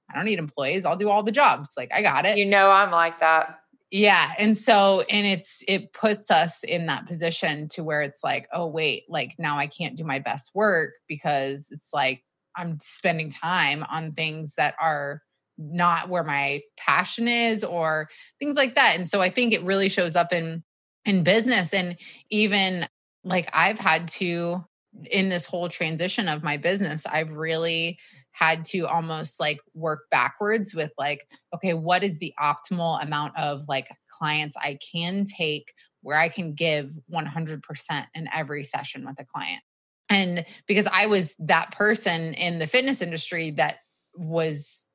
I 0.09 0.15
don't 0.15 0.25
need 0.25 0.39
employees. 0.39 0.85
I'll 0.85 0.97
do 0.97 1.09
all 1.09 1.23
the 1.23 1.31
jobs. 1.31 1.73
Like, 1.77 1.91
I 1.93 2.01
got 2.01 2.25
it. 2.25 2.37
You 2.37 2.45
know, 2.45 2.71
I'm 2.71 2.91
like 2.91 3.19
that. 3.19 3.59
Yeah. 3.91 4.33
And 4.37 4.57
so, 4.57 5.03
and 5.09 5.25
it's, 5.25 5.63
it 5.67 5.93
puts 5.93 6.29
us 6.29 6.63
in 6.63 6.85
that 6.87 7.07
position 7.07 7.67
to 7.69 7.83
where 7.83 8.01
it's 8.01 8.23
like, 8.23 8.47
oh, 8.53 8.67
wait, 8.67 9.05
like 9.09 9.33
now 9.39 9.57
I 9.57 9.67
can't 9.67 9.95
do 9.95 10.03
my 10.03 10.19
best 10.19 10.51
work 10.53 10.93
because 11.07 11.69
it's 11.71 11.91
like 11.93 12.23
I'm 12.55 12.77
spending 12.79 13.31
time 13.31 13.83
on 13.89 14.11
things 14.11 14.55
that 14.55 14.75
are 14.79 15.23
not 15.59 16.09
where 16.09 16.23
my 16.23 16.61
passion 16.77 17.27
is 17.27 17.63
or 17.63 18.09
things 18.39 18.55
like 18.55 18.75
that 18.75 18.95
and 18.95 19.09
so 19.09 19.21
i 19.21 19.29
think 19.29 19.51
it 19.51 19.61
really 19.63 19.89
shows 19.89 20.15
up 20.15 20.31
in 20.31 20.63
in 21.05 21.23
business 21.23 21.73
and 21.73 21.97
even 22.29 22.87
like 23.25 23.49
i've 23.51 23.77
had 23.77 24.07
to 24.07 24.63
in 25.11 25.27
this 25.27 25.45
whole 25.45 25.67
transition 25.67 26.29
of 26.29 26.43
my 26.43 26.55
business 26.55 27.05
i've 27.05 27.29
really 27.31 27.99
had 28.39 28.65
to 28.65 28.87
almost 28.87 29.39
like 29.39 29.59
work 29.73 30.03
backwards 30.09 30.73
with 30.73 30.91
like 30.97 31.27
okay 31.53 31.73
what 31.73 32.03
is 32.03 32.19
the 32.19 32.33
optimal 32.41 33.03
amount 33.03 33.37
of 33.37 33.63
like 33.67 33.89
clients 34.09 34.55
i 34.57 34.77
can 34.93 35.25
take 35.25 35.73
where 36.01 36.17
i 36.17 36.29
can 36.29 36.53
give 36.53 36.89
100% 37.13 38.05
in 38.15 38.29
every 38.33 38.63
session 38.63 39.05
with 39.05 39.19
a 39.19 39.25
client? 39.25 39.61
And 40.09 40.45
because 40.67 40.87
i 40.91 41.05
was 41.07 41.35
that 41.39 41.71
person 41.71 42.33
in 42.33 42.59
the 42.59 42.67
fitness 42.67 43.01
industry 43.01 43.51
that 43.51 43.79
was 44.15 44.85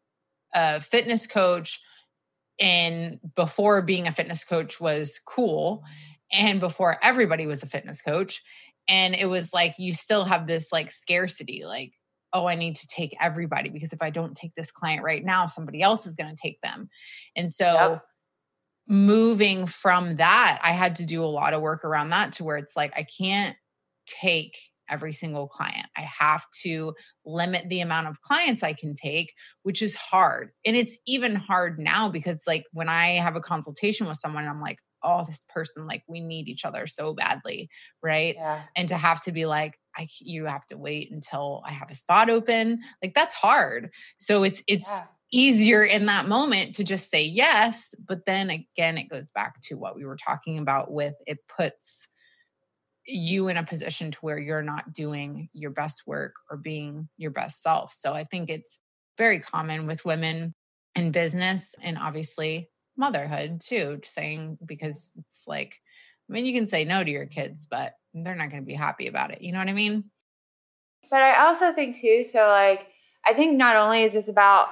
a 0.55 0.81
fitness 0.81 1.27
coach 1.27 1.81
and 2.61 3.19
before 3.35 3.83
being 3.83 4.07
a 4.07 4.13
fitness 4.13 4.45
coach 4.45 4.81
was 4.81 5.21
cool 5.27 5.83
and 6.33 6.61
before 6.61 6.99
everybody 7.03 7.47
was 7.47 7.63
a 7.63 7.67
fitness 7.67 8.01
coach 8.01 8.43
and 8.89 9.15
it 9.15 9.27
was 9.27 9.53
like 9.53 9.75
you 9.79 9.93
still 9.95 10.25
have 10.25 10.47
this 10.47 10.73
like 10.73 10.91
scarcity 10.91 11.63
like 11.67 11.93
oh 12.35 12.47
i 12.47 12.55
need 12.55 12.77
to 12.77 12.87
take 12.87 13.17
everybody 13.21 13.71
because 13.71 13.93
if 13.93 14.03
i 14.03 14.11
don't 14.11 14.37
take 14.37 14.55
this 14.57 14.71
client 14.71 15.03
right 15.03 15.25
now 15.25 15.47
somebody 15.47 15.81
else 15.81 16.07
is 16.07 16.15
going 16.15 16.29
to 16.29 16.41
take 16.41 16.61
them 16.63 16.89
and 17.37 17.53
so 17.53 17.65
yep. 17.65 18.03
moving 18.87 19.67
from 19.67 20.17
that 20.17 20.61
i 20.63 20.73
had 20.73 20.97
to 20.97 21.07
do 21.07 21.25
a 21.25 21.27
lot 21.27 21.55
of 21.55 21.63
work 21.63 21.85
around 21.85 22.11
that 22.11 22.33
to 22.33 22.45
where 22.45 22.59
it's 22.59 22.77
like 22.77 22.93
i 22.97 23.07
can't 23.19 23.57
take 24.07 24.59
every 24.91 25.13
single 25.13 25.49
client. 25.49 25.87
I 25.97 26.03
have 26.03 26.45
to 26.63 26.95
limit 27.25 27.69
the 27.69 27.81
amount 27.81 28.09
of 28.09 28.21
clients 28.21 28.63
I 28.63 28.73
can 28.73 28.95
take, 28.95 29.33
which 29.63 29.83
is 29.83 29.95
hard. 29.95 30.51
And 30.65 30.77
it's 30.77 30.99
even 31.07 31.35
hard 31.35 31.79
now 31.79 32.09
because, 32.11 32.43
like, 32.47 32.65
when 32.73 32.89
I 32.89 33.13
have 33.13 33.37
a 33.37 33.41
consultation 33.41 34.07
with 34.07 34.19
someone, 34.19 34.47
I'm 34.47 34.61
like, 34.61 34.79
oh, 35.03 35.25
this 35.25 35.45
person, 35.49 35.87
like, 35.87 36.03
we 36.09 36.21
need 36.21 36.49
each 36.49 36.65
other 36.65 36.87
so 36.87 37.15
badly. 37.15 37.69
Right. 38.03 38.35
Yeah. 38.37 38.63
And 38.77 38.89
to 38.89 38.97
have 38.97 39.23
to 39.25 39.33
be 39.33 39.47
like, 39.47 39.79
I, 39.97 40.09
you 40.21 40.47
have 40.47 40.67
to 40.67 40.77
wait 40.77 41.11
until 41.11 41.63
I 41.67 41.73
have 41.73 41.91
a 41.91 41.95
spot 41.95 42.31
open. 42.31 42.83
Like, 43.03 43.15
that's 43.15 43.35
hard. 43.35 43.91
So 44.19 44.43
it's, 44.43 44.63
it's, 44.67 44.87
yeah 44.87 45.07
easier 45.33 45.83
in 45.83 46.07
that 46.07 46.29
moment 46.29 46.77
to 46.77 46.85
just 46.85 47.11
say 47.11 47.25
yes 47.25 47.93
but 48.07 48.25
then 48.25 48.51
again 48.51 48.97
it 48.97 49.09
goes 49.09 49.31
back 49.31 49.61
to 49.61 49.75
what 49.75 49.97
we 49.97 50.05
were 50.05 50.19
talking 50.19 50.59
about 50.59 50.93
with 50.93 51.15
it 51.27 51.39
puts 51.49 52.07
you 53.07 53.49
in 53.49 53.57
a 53.57 53.65
position 53.65 54.11
to 54.11 54.19
where 54.21 54.39
you're 54.39 54.63
not 54.63 54.93
doing 54.93 55.49
your 55.53 55.71
best 55.71 56.03
work 56.07 56.37
or 56.51 56.57
being 56.57 57.09
your 57.17 57.31
best 57.31 57.63
self. 57.63 57.93
So 57.93 58.13
I 58.13 58.25
think 58.25 58.49
it's 58.49 58.79
very 59.19 59.41
common 59.41 59.87
with 59.87 60.05
women 60.05 60.55
in 60.95 61.13
business 61.13 61.75
and 61.83 61.99
obviously 61.99 62.71
motherhood 62.97 63.61
too, 63.61 64.01
saying 64.05 64.59
because 64.65 65.13
it's 65.19 65.45
like, 65.47 65.77
I 66.29 66.33
mean, 66.33 66.47
you 66.47 66.55
can 66.55 66.67
say 66.67 66.85
no 66.85 67.05
to 67.05 67.11
your 67.11 67.27
kids, 67.27 67.67
but 67.71 67.93
they're 68.15 68.35
not 68.35 68.51
going 68.51 68.63
to 68.63 68.67
be 68.67 68.75
happy 68.75 69.09
about 69.09 69.31
it. 69.31 69.43
You 69.43 69.53
know 69.53 69.59
what 69.59 69.69
I 69.69 69.73
mean? 69.73 70.05
But 71.11 71.23
I 71.23 71.47
also 71.47 71.73
think 71.73 72.01
too, 72.01 72.25
so 72.25 72.47
like, 72.49 72.87
I 73.27 73.35
think 73.35 73.57
not 73.57 73.77
only 73.77 74.05
is 74.05 74.13
this 74.13 74.29
about 74.29 74.69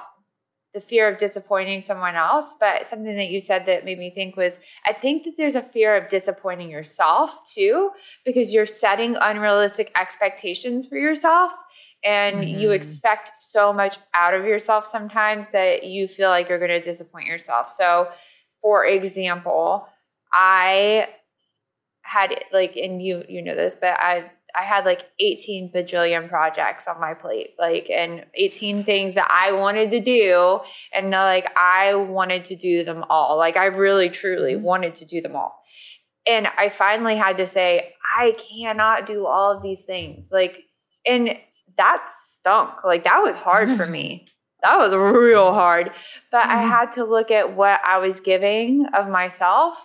the 0.73 0.81
fear 0.81 1.07
of 1.07 1.19
disappointing 1.19 1.83
someone 1.83 2.15
else. 2.15 2.53
But 2.59 2.89
something 2.89 3.15
that 3.15 3.29
you 3.29 3.39
said 3.39 3.65
that 3.67 3.85
made 3.85 3.99
me 3.99 4.11
think 4.13 4.35
was 4.35 4.59
I 4.87 4.93
think 4.93 5.23
that 5.23 5.33
there's 5.37 5.55
a 5.55 5.61
fear 5.61 5.95
of 5.95 6.09
disappointing 6.09 6.69
yourself 6.69 7.31
too, 7.53 7.91
because 8.25 8.51
you're 8.53 8.65
setting 8.65 9.15
unrealistic 9.21 9.91
expectations 9.99 10.87
for 10.87 10.97
yourself 10.97 11.51
and 12.03 12.37
mm-hmm. 12.37 12.59
you 12.59 12.71
expect 12.71 13.31
so 13.37 13.71
much 13.71 13.97
out 14.13 14.33
of 14.33 14.45
yourself 14.45 14.87
sometimes 14.87 15.45
that 15.53 15.83
you 15.83 16.07
feel 16.07 16.29
like 16.29 16.49
you're 16.49 16.59
going 16.59 16.69
to 16.69 16.81
disappoint 16.81 17.27
yourself. 17.27 17.71
So, 17.71 18.09
for 18.61 18.85
example, 18.85 19.87
I 20.31 21.09
had 22.03 22.43
like, 22.51 22.75
and 22.75 23.01
you 23.01 23.23
you 23.27 23.41
know 23.41 23.55
this, 23.55 23.75
but 23.79 23.99
I 23.99 24.29
I 24.55 24.63
had 24.63 24.85
like 24.85 25.05
18 25.19 25.71
bajillion 25.71 26.29
projects 26.29 26.87
on 26.87 26.99
my 26.99 27.13
plate, 27.13 27.55
like, 27.57 27.89
and 27.89 28.25
18 28.35 28.83
things 28.83 29.15
that 29.15 29.27
I 29.31 29.51
wanted 29.51 29.89
to 29.91 29.99
do. 29.99 30.59
And 30.93 31.09
like, 31.09 31.51
I 31.57 31.95
wanted 31.95 32.45
to 32.45 32.55
do 32.55 32.83
them 32.83 33.03
all. 33.09 33.37
Like, 33.37 33.57
I 33.57 33.65
really, 33.65 34.09
truly 34.09 34.53
mm-hmm. 34.53 34.63
wanted 34.63 34.95
to 34.97 35.05
do 35.05 35.21
them 35.21 35.35
all. 35.35 35.59
And 36.27 36.47
I 36.57 36.69
finally 36.69 37.17
had 37.17 37.37
to 37.37 37.47
say, 37.47 37.93
I 38.15 38.35
cannot 38.51 39.07
do 39.07 39.25
all 39.25 39.51
of 39.51 39.63
these 39.63 39.81
things. 39.81 40.27
Like, 40.31 40.63
and 41.05 41.35
that 41.77 42.05
stunk. 42.35 42.83
Like, 42.85 43.05
that 43.05 43.21
was 43.23 43.35
hard 43.35 43.75
for 43.77 43.85
me. 43.85 44.27
That 44.63 44.77
was 44.77 44.95
real 44.95 45.53
hard. 45.53 45.91
But 46.31 46.43
mm-hmm. 46.43 46.57
I 46.57 46.61
had 46.61 46.93
to 46.93 47.03
look 47.03 47.31
at 47.31 47.53
what 47.53 47.81
I 47.85 47.97
was 47.97 48.21
giving 48.21 48.85
of 48.93 49.09
myself 49.09 49.75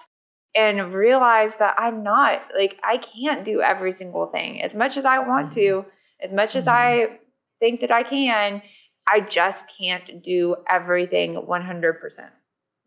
and 0.59 0.93
realize 0.93 1.53
that 1.61 1.77
I'm 1.79 2.03
not 2.03 2.43
like 2.57 2.81
I 2.83 2.97
can't 2.97 3.45
do 3.45 3.63
every 3.63 3.93
single 3.93 4.27
thing 4.27 4.61
as 4.61 4.75
much 4.75 4.97
as 4.97 5.05
I 5.05 5.21
want 5.21 5.53
to, 5.53 5.61
mm-hmm. 5.61 5.89
as 6.21 6.33
much 6.33 6.57
as 6.57 6.65
mm-hmm. 6.65 7.15
I 7.15 7.19
think 7.61 7.81
that 7.81 7.93
I 7.93 8.03
can. 8.03 8.61
I 9.11 9.21
just 9.21 9.67
can't 9.79 10.23
do 10.23 10.57
everything 10.69 11.37
100%. 11.37 12.29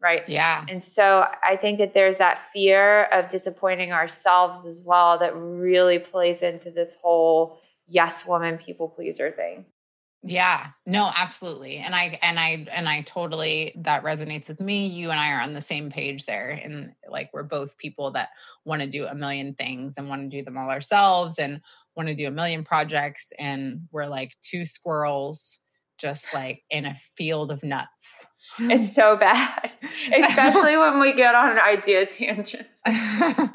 Right. 0.01 0.27
Yeah. 0.27 0.65
And 0.67 0.83
so 0.83 1.25
I 1.43 1.55
think 1.55 1.79
that 1.79 1.93
there's 1.93 2.17
that 2.17 2.41
fear 2.53 3.03
of 3.05 3.31
disappointing 3.31 3.91
ourselves 3.91 4.65
as 4.65 4.81
well 4.83 5.17
that 5.19 5.35
really 5.35 5.97
plays 5.97 6.41
into 6.41 6.71
this 6.71 6.91
whole 7.01 7.59
yes 7.87 8.25
woman 8.25 8.57
people 8.57 8.89
pleaser 8.89 9.31
thing. 9.31 9.65
Yeah, 10.23 10.67
no, 10.85 11.11
absolutely. 11.15 11.77
And 11.77 11.95
I 11.95 12.19
and 12.21 12.39
I 12.39 12.67
and 12.71 12.87
I 12.87 13.01
totally 13.01 13.73
that 13.77 14.03
resonates 14.03 14.47
with 14.47 14.59
me. 14.59 14.85
You 14.85 15.09
and 15.09 15.19
I 15.19 15.31
are 15.31 15.41
on 15.41 15.53
the 15.53 15.61
same 15.61 15.89
page 15.89 16.25
there. 16.25 16.49
And 16.49 16.93
like 17.09 17.31
we're 17.33 17.43
both 17.43 17.77
people 17.77 18.11
that 18.11 18.29
want 18.63 18.81
to 18.83 18.87
do 18.87 19.07
a 19.07 19.15
million 19.15 19.55
things 19.55 19.95
and 19.97 20.09
want 20.09 20.29
to 20.29 20.37
do 20.37 20.43
them 20.43 20.57
all 20.57 20.69
ourselves 20.69 21.39
and 21.39 21.59
want 21.95 22.07
to 22.07 22.15
do 22.15 22.27
a 22.27 22.31
million 22.31 22.63
projects. 22.63 23.29
And 23.39 23.87
we're 23.91 24.05
like 24.05 24.33
two 24.43 24.63
squirrels 24.63 25.57
just 25.97 26.33
like 26.33 26.63
in 26.69 26.85
a 26.85 26.97
field 27.15 27.51
of 27.51 27.63
nuts. 27.63 28.25
It's 28.59 28.95
so 28.95 29.15
bad. 29.17 29.71
Especially 30.11 30.77
when 30.77 30.99
we 30.99 31.13
get 31.13 31.35
on 31.35 31.51
an 31.51 31.59
idea 31.59 32.05
tangents. 32.05 32.79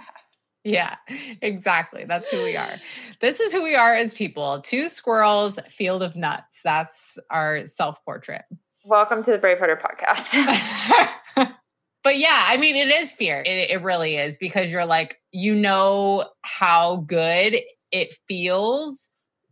Yeah, 0.66 0.96
exactly. 1.42 2.04
That's 2.06 2.28
who 2.28 2.42
we 2.42 2.56
are. 2.56 2.80
This 3.20 3.38
is 3.38 3.52
who 3.52 3.62
we 3.62 3.76
are 3.76 3.94
as 3.94 4.12
people. 4.12 4.60
Two 4.62 4.88
squirrels, 4.88 5.60
field 5.70 6.02
of 6.02 6.16
nuts. 6.16 6.58
That's 6.64 7.18
our 7.30 7.66
self 7.66 8.04
portrait. 8.04 8.42
Welcome 8.84 9.22
to 9.22 9.30
the 9.30 9.38
Bravehearted 9.38 9.80
podcast. 9.80 11.08
but 12.02 12.18
yeah, 12.18 12.46
I 12.48 12.56
mean, 12.56 12.74
it 12.74 12.88
is 12.88 13.12
fear. 13.12 13.44
It, 13.46 13.70
it 13.70 13.82
really 13.82 14.16
is 14.16 14.36
because 14.38 14.68
you're 14.68 14.84
like, 14.84 15.20
you 15.30 15.54
know 15.54 16.24
how 16.42 16.96
good 16.96 17.60
it 17.92 18.16
feels 18.26 19.08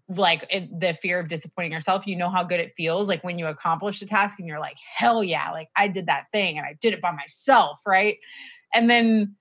like 0.09 0.45
it, 0.51 0.69
the 0.81 0.95
fear 0.95 1.21
of 1.21 1.29
disappointing 1.29 1.73
yourself 1.73 2.07
you 2.07 2.15
know 2.15 2.29
how 2.29 2.45
good 2.45 2.61
it 2.61 2.75
feels 2.77 3.09
like 3.09 3.25
when 3.25 3.39
you 3.39 3.47
accomplish 3.47 4.03
a 4.03 4.07
task 4.07 4.39
and 4.39 4.47
you're 4.47 4.61
like 4.61 4.77
hell 4.95 5.25
yeah 5.25 5.51
like 5.51 5.71
i 5.77 5.89
did 5.89 6.09
that 6.09 6.27
thing 6.31 6.59
and 6.59 6.67
i 6.67 6.77
did 6.79 6.93
it 6.93 7.01
by 7.01 7.11
myself 7.11 7.81
right 7.87 8.19
and 8.75 8.91
then 8.91 9.35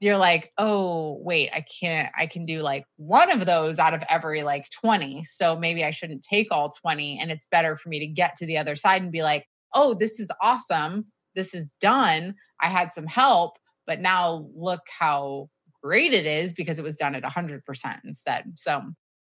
you're 0.00 0.16
like 0.16 0.52
oh 0.58 1.18
wait 1.22 1.50
i 1.54 1.60
can't 1.60 2.12
i 2.18 2.26
can 2.26 2.46
do 2.46 2.60
like 2.60 2.84
one 2.96 3.30
of 3.30 3.46
those 3.46 3.78
out 3.78 3.94
of 3.94 4.02
every 4.08 4.42
like 4.42 4.68
20 4.70 5.22
so 5.24 5.56
maybe 5.56 5.84
i 5.84 5.90
shouldn't 5.90 6.22
take 6.22 6.48
all 6.50 6.70
20 6.70 7.18
and 7.20 7.30
it's 7.30 7.46
better 7.50 7.76
for 7.76 7.88
me 7.88 8.00
to 8.00 8.06
get 8.06 8.36
to 8.36 8.46
the 8.46 8.58
other 8.58 8.74
side 8.74 9.02
and 9.02 9.12
be 9.12 9.22
like 9.22 9.46
oh 9.74 9.94
this 9.94 10.18
is 10.18 10.30
awesome 10.42 11.06
this 11.36 11.54
is 11.54 11.76
done 11.80 12.34
i 12.60 12.68
had 12.68 12.92
some 12.92 13.06
help 13.06 13.58
but 13.86 14.00
now 14.00 14.48
look 14.54 14.82
how 14.98 15.48
great 15.82 16.12
it 16.12 16.26
is 16.26 16.54
because 16.54 16.78
it 16.78 16.82
was 16.82 16.96
done 16.96 17.14
at 17.14 17.22
100% 17.22 17.60
instead 18.04 18.44
so 18.56 18.82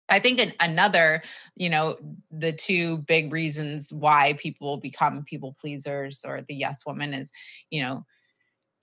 I 0.08 0.20
think 0.20 0.40
another, 0.60 1.22
you 1.56 1.68
know, 1.68 1.96
the 2.30 2.52
two 2.52 2.98
big 2.98 3.32
reasons 3.32 3.92
why 3.92 4.34
people 4.34 4.76
become 4.76 5.24
people 5.24 5.56
pleasers 5.60 6.24
or 6.24 6.42
the 6.42 6.54
yes 6.54 6.86
woman 6.86 7.12
is, 7.12 7.32
you 7.70 7.82
know, 7.82 8.04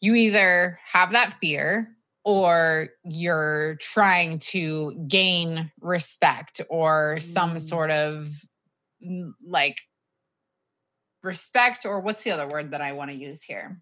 you 0.03 0.15
either 0.15 0.79
have 0.91 1.13
that 1.13 1.37
fear 1.39 1.87
or 2.25 2.89
you're 3.05 3.75
trying 3.75 4.37
to 4.37 4.93
gain 5.07 5.71
respect 5.79 6.59
or 6.69 7.19
some 7.21 7.55
mm. 7.55 7.61
sort 7.61 7.89
of 7.89 8.29
like 9.45 9.79
respect 11.23 11.85
or 11.85 12.01
what's 12.01 12.21
the 12.23 12.31
other 12.31 12.49
word 12.49 12.71
that 12.71 12.81
I 12.81 12.91
want 12.91 13.11
to 13.11 13.17
use 13.17 13.41
here? 13.41 13.81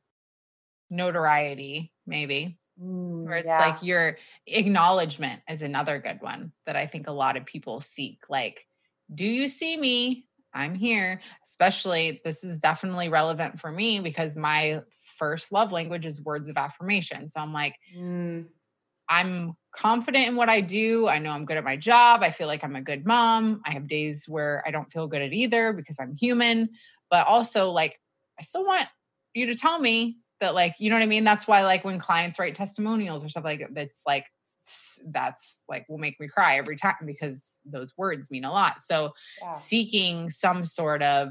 Notoriety, 0.92 1.92
maybe. 2.06 2.60
Mm, 2.80 3.26
where 3.26 3.38
it's 3.38 3.48
yeah. 3.48 3.58
like 3.58 3.82
your 3.82 4.18
acknowledgement 4.46 5.42
is 5.50 5.64
another 5.64 5.98
good 5.98 6.22
one 6.22 6.52
that 6.68 6.76
I 6.76 6.86
think 6.86 7.08
a 7.08 7.12
lot 7.12 7.36
of 7.36 7.48
people 7.48 7.82
seek. 7.82 8.26
Like, 8.30 8.68
do 9.14 9.26
you 9.26 9.50
see 9.50 9.76
me? 9.76 10.28
I'm 10.54 10.76
here. 10.76 11.20
Especially, 11.44 12.22
this 12.24 12.44
is 12.44 12.60
definitely 12.60 13.10
relevant 13.10 13.60
for 13.60 13.72
me 13.72 14.02
because 14.02 14.36
my 14.36 14.82
first 15.22 15.52
love 15.52 15.72
language 15.72 16.06
is 16.06 16.20
words 16.20 16.50
of 16.50 16.58
affirmation. 16.58 17.30
So 17.30 17.40
I'm 17.40 17.54
like, 17.54 17.76
mm. 17.96 18.46
I'm 19.08 19.54
confident 19.72 20.28
in 20.28 20.36
what 20.36 20.50
I 20.50 20.62
do. 20.62 21.08
I 21.08 21.20
know 21.20 21.30
I'm 21.30 21.46
good 21.46 21.58
at 21.58 21.64
my 21.64 21.76
job. 21.76 22.24
I 22.24 22.32
feel 22.32 22.48
like 22.48 22.64
I'm 22.64 22.76
a 22.76 22.82
good 22.82 23.06
mom. 23.06 23.62
I 23.66 23.72
have 23.72 23.88
days 23.88 24.26
where 24.28 24.64
I 24.66 24.72
don't 24.72 24.92
feel 24.92 25.08
good 25.08 25.22
at 25.22 25.32
either 25.32 25.74
because 25.74 25.98
I'm 26.00 26.16
human. 26.16 26.70
But 27.12 27.28
also, 27.28 27.70
like, 27.70 28.00
I 28.40 28.44
still 28.44 28.66
want 28.66 28.88
you 29.36 29.46
to 29.46 29.56
tell 29.56 29.80
me 29.80 30.18
that 30.40 30.56
like 30.56 30.74
you 30.80 30.90
know 30.90 30.96
what 30.96 31.04
i 31.04 31.08
mean 31.08 31.24
that's 31.24 31.48
why 31.48 31.64
like 31.64 31.86
when 31.86 32.00
clients 32.00 32.38
write 32.38 32.56
testimonials 32.56 33.24
or 33.24 33.30
stuff 33.30 33.44
like 33.44 33.66
that's 33.74 34.02
like 34.08 34.26
that's 35.06 35.62
like 35.70 35.88
will 35.88 35.98
make 35.98 36.20
me 36.20 36.28
cry 36.28 36.58
every 36.58 36.76
time 36.76 36.96
because 37.06 37.54
those 37.64 37.94
words 37.96 38.30
mean 38.30 38.44
a 38.44 38.52
lot 38.52 38.82
so 38.82 39.12
yeah. 39.42 39.52
seeking 39.52 40.30
some 40.30 40.66
sort 40.66 41.02
of 41.02 41.30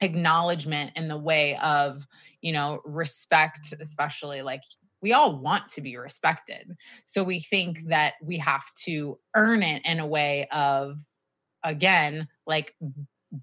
acknowledgement 0.00 0.92
in 0.96 1.08
the 1.08 1.18
way 1.18 1.56
of 1.56 2.06
you 2.40 2.52
know 2.52 2.80
respect 2.84 3.74
especially 3.80 4.42
like 4.42 4.62
we 5.00 5.12
all 5.12 5.38
want 5.38 5.68
to 5.68 5.80
be 5.80 5.96
respected 5.96 6.76
so 7.06 7.22
we 7.22 7.40
think 7.40 7.78
mm-hmm. 7.78 7.90
that 7.90 8.14
we 8.22 8.38
have 8.38 8.64
to 8.74 9.18
earn 9.34 9.62
it 9.62 9.82
in 9.84 10.00
a 10.00 10.06
way 10.06 10.46
of 10.52 10.98
again 11.64 12.28
like 12.46 12.74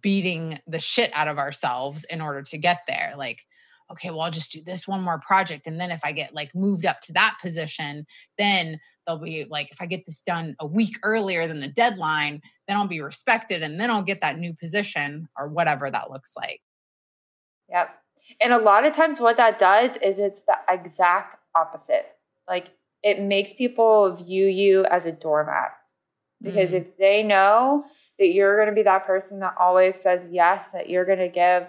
beating 0.01 0.59
the 0.67 0.79
shit 0.79 1.11
out 1.13 1.27
of 1.27 1.37
ourselves 1.37 2.05
in 2.05 2.21
order 2.21 2.41
to 2.41 2.57
get 2.57 2.79
there 2.87 3.13
like 3.17 3.41
okay, 3.91 4.09
well, 4.09 4.21
I'll 4.21 4.31
just 4.31 4.51
do 4.51 4.61
this 4.63 4.87
one 4.87 5.03
more 5.03 5.19
project. 5.19 5.67
And 5.67 5.79
then 5.79 5.91
if 5.91 6.01
I 6.03 6.11
get 6.11 6.33
like 6.33 6.53
moved 6.55 6.85
up 6.85 7.01
to 7.01 7.13
that 7.13 7.37
position, 7.41 8.05
then 8.37 8.79
they'll 9.05 9.19
be 9.19 9.45
like, 9.49 9.71
if 9.71 9.81
I 9.81 9.85
get 9.85 10.05
this 10.05 10.21
done 10.21 10.55
a 10.59 10.65
week 10.65 10.97
earlier 11.03 11.47
than 11.47 11.59
the 11.59 11.67
deadline, 11.67 12.41
then 12.67 12.77
I'll 12.77 12.87
be 12.87 13.01
respected 13.01 13.61
and 13.61 13.79
then 13.79 13.91
I'll 13.91 14.03
get 14.03 14.21
that 14.21 14.37
new 14.37 14.53
position 14.53 15.27
or 15.37 15.47
whatever 15.47 15.89
that 15.89 16.11
looks 16.11 16.33
like. 16.35 16.61
Yep. 17.69 17.89
And 18.41 18.53
a 18.53 18.57
lot 18.57 18.85
of 18.85 18.95
times, 18.95 19.19
what 19.19 19.37
that 19.37 19.59
does 19.59 19.91
is 20.01 20.17
it's 20.17 20.41
the 20.47 20.57
exact 20.67 21.37
opposite. 21.55 22.07
Like 22.47 22.69
it 23.03 23.21
makes 23.21 23.53
people 23.53 24.15
view 24.15 24.47
you 24.47 24.83
as 24.85 25.05
a 25.05 25.11
doormat 25.11 25.73
because 26.41 26.71
mm. 26.71 26.81
if 26.81 26.97
they 26.97 27.21
know 27.21 27.85
that 28.17 28.27
you're 28.27 28.55
going 28.55 28.69
to 28.69 28.73
be 28.73 28.83
that 28.83 29.05
person 29.05 29.39
that 29.39 29.55
always 29.59 29.95
says 30.01 30.27
yes, 30.31 30.65
that 30.73 30.89
you're 30.89 31.05
going 31.05 31.19
to 31.19 31.29
give 31.29 31.67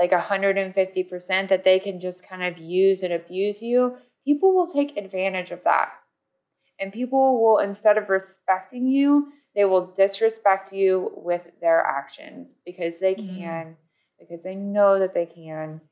like 0.00 0.12
150% 0.12 1.48
that 1.50 1.62
they 1.62 1.78
can 1.78 2.00
just 2.00 2.26
kind 2.26 2.42
of 2.42 2.56
use 2.56 3.02
and 3.02 3.12
abuse 3.12 3.60
you, 3.60 3.96
people 4.24 4.54
will 4.54 4.66
take 4.66 4.96
advantage 4.96 5.50
of 5.50 5.62
that. 5.64 5.90
And 6.80 6.90
people 6.90 7.42
will, 7.42 7.58
instead 7.58 7.98
of 7.98 8.08
respecting 8.08 8.88
you, 8.88 9.30
they 9.54 9.66
will 9.66 9.92
disrespect 9.94 10.72
you 10.72 11.12
with 11.14 11.42
their 11.60 11.80
actions 11.84 12.54
because 12.64 12.94
they 12.98 13.14
mm-hmm. 13.14 13.36
can, 13.36 13.66
mm. 13.66 13.74
because 14.18 14.42
they 14.42 14.54
know 14.54 14.98
that 14.98 15.12
they 15.12 15.26
can. 15.26 15.82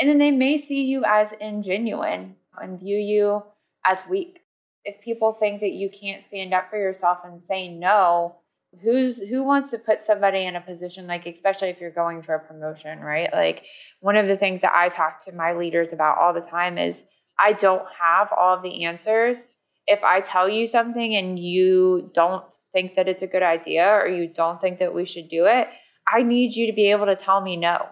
And 0.00 0.08
then 0.08 0.18
they 0.18 0.32
may 0.32 0.60
see 0.60 0.82
you 0.82 1.04
as 1.06 1.28
ingenuine 1.40 2.32
and 2.60 2.80
view 2.80 2.96
you 2.96 3.44
as 3.84 4.00
weak. 4.10 4.40
If 4.84 5.00
people 5.00 5.34
think 5.34 5.60
that 5.60 5.70
you 5.70 5.88
can't 5.88 6.26
stand 6.26 6.52
up 6.52 6.68
for 6.68 6.78
yourself 6.78 7.18
and 7.24 7.40
say 7.40 7.68
no, 7.68 8.36
who's 8.80 9.18
who 9.18 9.42
wants 9.42 9.70
to 9.70 9.78
put 9.78 10.04
somebody 10.06 10.46
in 10.46 10.56
a 10.56 10.60
position 10.60 11.06
like 11.06 11.26
especially 11.26 11.68
if 11.68 11.80
you're 11.80 11.90
going 11.90 12.22
for 12.22 12.34
a 12.34 12.40
promotion 12.40 13.00
right? 13.00 13.28
Like 13.32 13.64
one 14.00 14.16
of 14.16 14.26
the 14.26 14.36
things 14.36 14.62
that 14.62 14.72
i 14.74 14.88
talk 14.88 15.24
to 15.24 15.32
my 15.32 15.52
leaders 15.52 15.92
about 15.92 16.18
all 16.18 16.32
the 16.32 16.40
time 16.40 16.78
is 16.78 16.96
i 17.38 17.52
don't 17.52 17.84
have 18.00 18.28
all 18.36 18.56
of 18.56 18.62
the 18.62 18.84
answers. 18.84 19.50
If 19.86 20.02
i 20.02 20.20
tell 20.20 20.48
you 20.48 20.66
something 20.66 21.14
and 21.16 21.38
you 21.38 22.10
don't 22.14 22.44
think 22.72 22.96
that 22.96 23.08
it's 23.08 23.22
a 23.22 23.26
good 23.26 23.42
idea 23.42 23.86
or 23.88 24.08
you 24.08 24.26
don't 24.28 24.60
think 24.60 24.78
that 24.78 24.94
we 24.94 25.04
should 25.04 25.28
do 25.28 25.44
it 25.46 25.68
i 26.12 26.22
need 26.22 26.54
you 26.54 26.66
to 26.66 26.72
be 26.72 26.90
able 26.90 27.06
to 27.06 27.16
tell 27.16 27.40
me 27.40 27.56
no. 27.56 27.86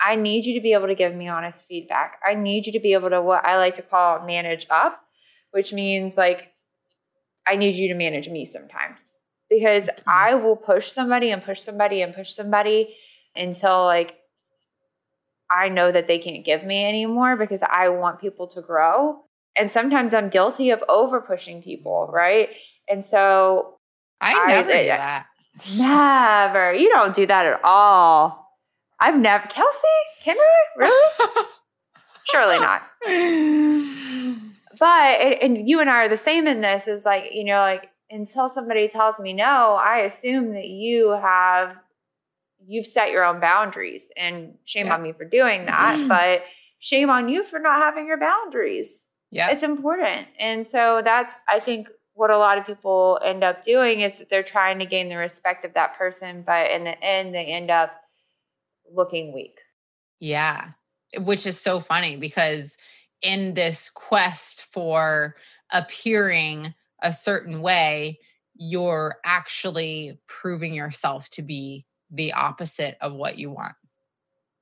I 0.00 0.14
need 0.14 0.46
you 0.46 0.54
to 0.54 0.60
be 0.60 0.74
able 0.74 0.86
to 0.86 0.94
give 0.94 1.12
me 1.12 1.26
honest 1.26 1.64
feedback. 1.66 2.20
I 2.24 2.34
need 2.34 2.66
you 2.66 2.72
to 2.72 2.78
be 2.78 2.92
able 2.92 3.10
to 3.10 3.20
what 3.20 3.44
i 3.46 3.56
like 3.56 3.76
to 3.76 3.82
call 3.82 4.26
manage 4.26 4.66
up 4.70 5.00
which 5.52 5.72
means 5.72 6.16
like 6.16 6.52
i 7.46 7.54
need 7.56 7.76
you 7.76 7.88
to 7.88 7.94
manage 7.94 8.28
me 8.28 8.50
sometimes 8.52 9.12
because 9.48 9.84
mm-hmm. 9.84 10.08
I 10.08 10.34
will 10.34 10.56
push 10.56 10.92
somebody 10.92 11.30
and 11.30 11.42
push 11.42 11.60
somebody 11.60 12.02
and 12.02 12.14
push 12.14 12.34
somebody 12.34 12.96
until 13.34 13.84
like 13.84 14.16
I 15.50 15.68
know 15.68 15.90
that 15.90 16.06
they 16.08 16.18
can't 16.18 16.44
give 16.44 16.64
me 16.64 16.84
anymore 16.84 17.36
because 17.36 17.60
I 17.62 17.88
want 17.88 18.20
people 18.20 18.48
to 18.48 18.60
grow. 18.60 19.22
And 19.56 19.70
sometimes 19.70 20.12
I'm 20.12 20.28
guilty 20.28 20.70
of 20.70 20.84
over 20.88 21.20
pushing 21.20 21.62
people, 21.62 22.08
right? 22.12 22.50
And 22.88 23.04
so 23.04 23.78
I 24.20 24.46
never 24.46 24.70
I, 24.70 24.82
do 24.82 24.88
that. 24.88 25.26
Never. 25.76 26.74
You 26.74 26.90
don't 26.90 27.14
do 27.14 27.26
that 27.26 27.46
at 27.46 27.60
all. 27.64 28.46
I've 29.00 29.18
never 29.18 29.46
Kelsea? 29.48 29.78
Can 30.22 30.36
I? 30.38 30.64
Really? 30.76 31.44
Surely 32.30 32.58
not. 32.58 32.82
But 34.78 35.20
and 35.42 35.68
you 35.68 35.80
and 35.80 35.90
I 35.90 36.04
are 36.04 36.08
the 36.08 36.16
same 36.16 36.46
in 36.46 36.60
this 36.60 36.86
is 36.86 37.04
like, 37.04 37.32
you 37.32 37.42
know, 37.42 37.58
like 37.58 37.90
until 38.10 38.48
somebody 38.48 38.88
tells 38.88 39.18
me 39.18 39.32
no, 39.32 39.78
I 39.80 40.00
assume 40.00 40.52
that 40.54 40.68
you 40.68 41.10
have 41.10 41.76
you've 42.66 42.86
set 42.86 43.10
your 43.10 43.24
own 43.24 43.40
boundaries 43.40 44.04
and 44.16 44.54
shame 44.64 44.86
yeah. 44.86 44.94
on 44.94 45.02
me 45.02 45.12
for 45.12 45.24
doing 45.24 45.66
that, 45.66 46.04
but 46.08 46.44
shame 46.78 47.10
on 47.10 47.28
you 47.28 47.44
for 47.44 47.58
not 47.58 47.80
having 47.80 48.06
your 48.06 48.18
boundaries. 48.18 49.08
Yeah. 49.30 49.50
It's 49.50 49.62
important. 49.62 50.28
And 50.38 50.66
so 50.66 51.02
that's 51.04 51.34
I 51.48 51.60
think 51.60 51.88
what 52.14 52.30
a 52.30 52.38
lot 52.38 52.58
of 52.58 52.66
people 52.66 53.20
end 53.24 53.44
up 53.44 53.62
doing 53.62 54.00
is 54.00 54.18
that 54.18 54.28
they're 54.30 54.42
trying 54.42 54.78
to 54.80 54.86
gain 54.86 55.08
the 55.08 55.16
respect 55.16 55.64
of 55.64 55.74
that 55.74 55.96
person, 55.96 56.42
but 56.44 56.70
in 56.70 56.84
the 56.84 57.00
end 57.02 57.34
they 57.34 57.46
end 57.46 57.70
up 57.70 57.92
looking 58.92 59.32
weak. 59.32 59.58
Yeah. 60.18 60.70
Which 61.18 61.46
is 61.46 61.60
so 61.60 61.80
funny 61.80 62.16
because 62.16 62.76
in 63.22 63.54
this 63.54 63.90
quest 63.90 64.64
for 64.72 65.36
appearing 65.72 66.74
a 67.02 67.12
certain 67.12 67.62
way, 67.62 68.18
you're 68.54 69.16
actually 69.24 70.18
proving 70.26 70.74
yourself 70.74 71.28
to 71.30 71.42
be 71.42 71.86
the 72.10 72.32
opposite 72.32 72.96
of 73.00 73.14
what 73.14 73.38
you 73.38 73.50
want. 73.50 73.74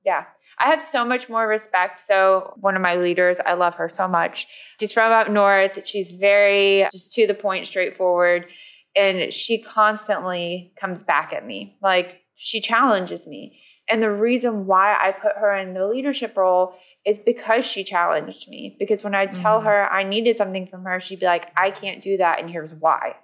Yeah. 0.05 0.23
I 0.59 0.69
have 0.69 0.81
so 0.89 1.03
much 1.03 1.27
more 1.27 1.45
respect. 1.47 1.99
So, 2.07 2.53
one 2.61 2.77
of 2.77 2.81
my 2.81 2.95
leaders, 2.95 3.37
I 3.45 3.55
love 3.55 3.75
her 3.75 3.89
so 3.89 4.07
much. 4.07 4.47
She's 4.79 4.93
from 4.93 5.11
up 5.11 5.29
north. 5.29 5.85
She's 5.85 6.11
very 6.11 6.87
just 6.91 7.11
to 7.13 7.27
the 7.27 7.33
point, 7.33 7.67
straightforward. 7.67 8.45
And 8.95 9.33
she 9.33 9.61
constantly 9.61 10.71
comes 10.79 11.03
back 11.03 11.33
at 11.33 11.45
me. 11.45 11.77
Like, 11.81 12.21
she 12.35 12.61
challenges 12.61 13.27
me. 13.27 13.59
And 13.89 14.01
the 14.01 14.11
reason 14.11 14.65
why 14.65 14.93
I 14.93 15.11
put 15.11 15.33
her 15.37 15.55
in 15.55 15.73
the 15.73 15.87
leadership 15.87 16.37
role 16.37 16.75
is 17.07 17.17
because 17.25 17.65
she 17.65 17.85
challenged 17.85 18.49
me. 18.49 18.75
Because 18.77 19.01
when 19.01 19.15
I 19.15 19.27
tell 19.27 19.59
mm-hmm. 19.59 19.67
her 19.67 19.91
I 19.91 20.03
needed 20.03 20.35
something 20.35 20.67
from 20.67 20.83
her, 20.83 20.99
she'd 20.99 21.21
be 21.21 21.25
like, 21.25 21.49
I 21.55 21.71
can't 21.71 22.03
do 22.03 22.17
that. 22.17 22.41
And 22.41 22.49
here's 22.49 22.73
why. 22.73 23.15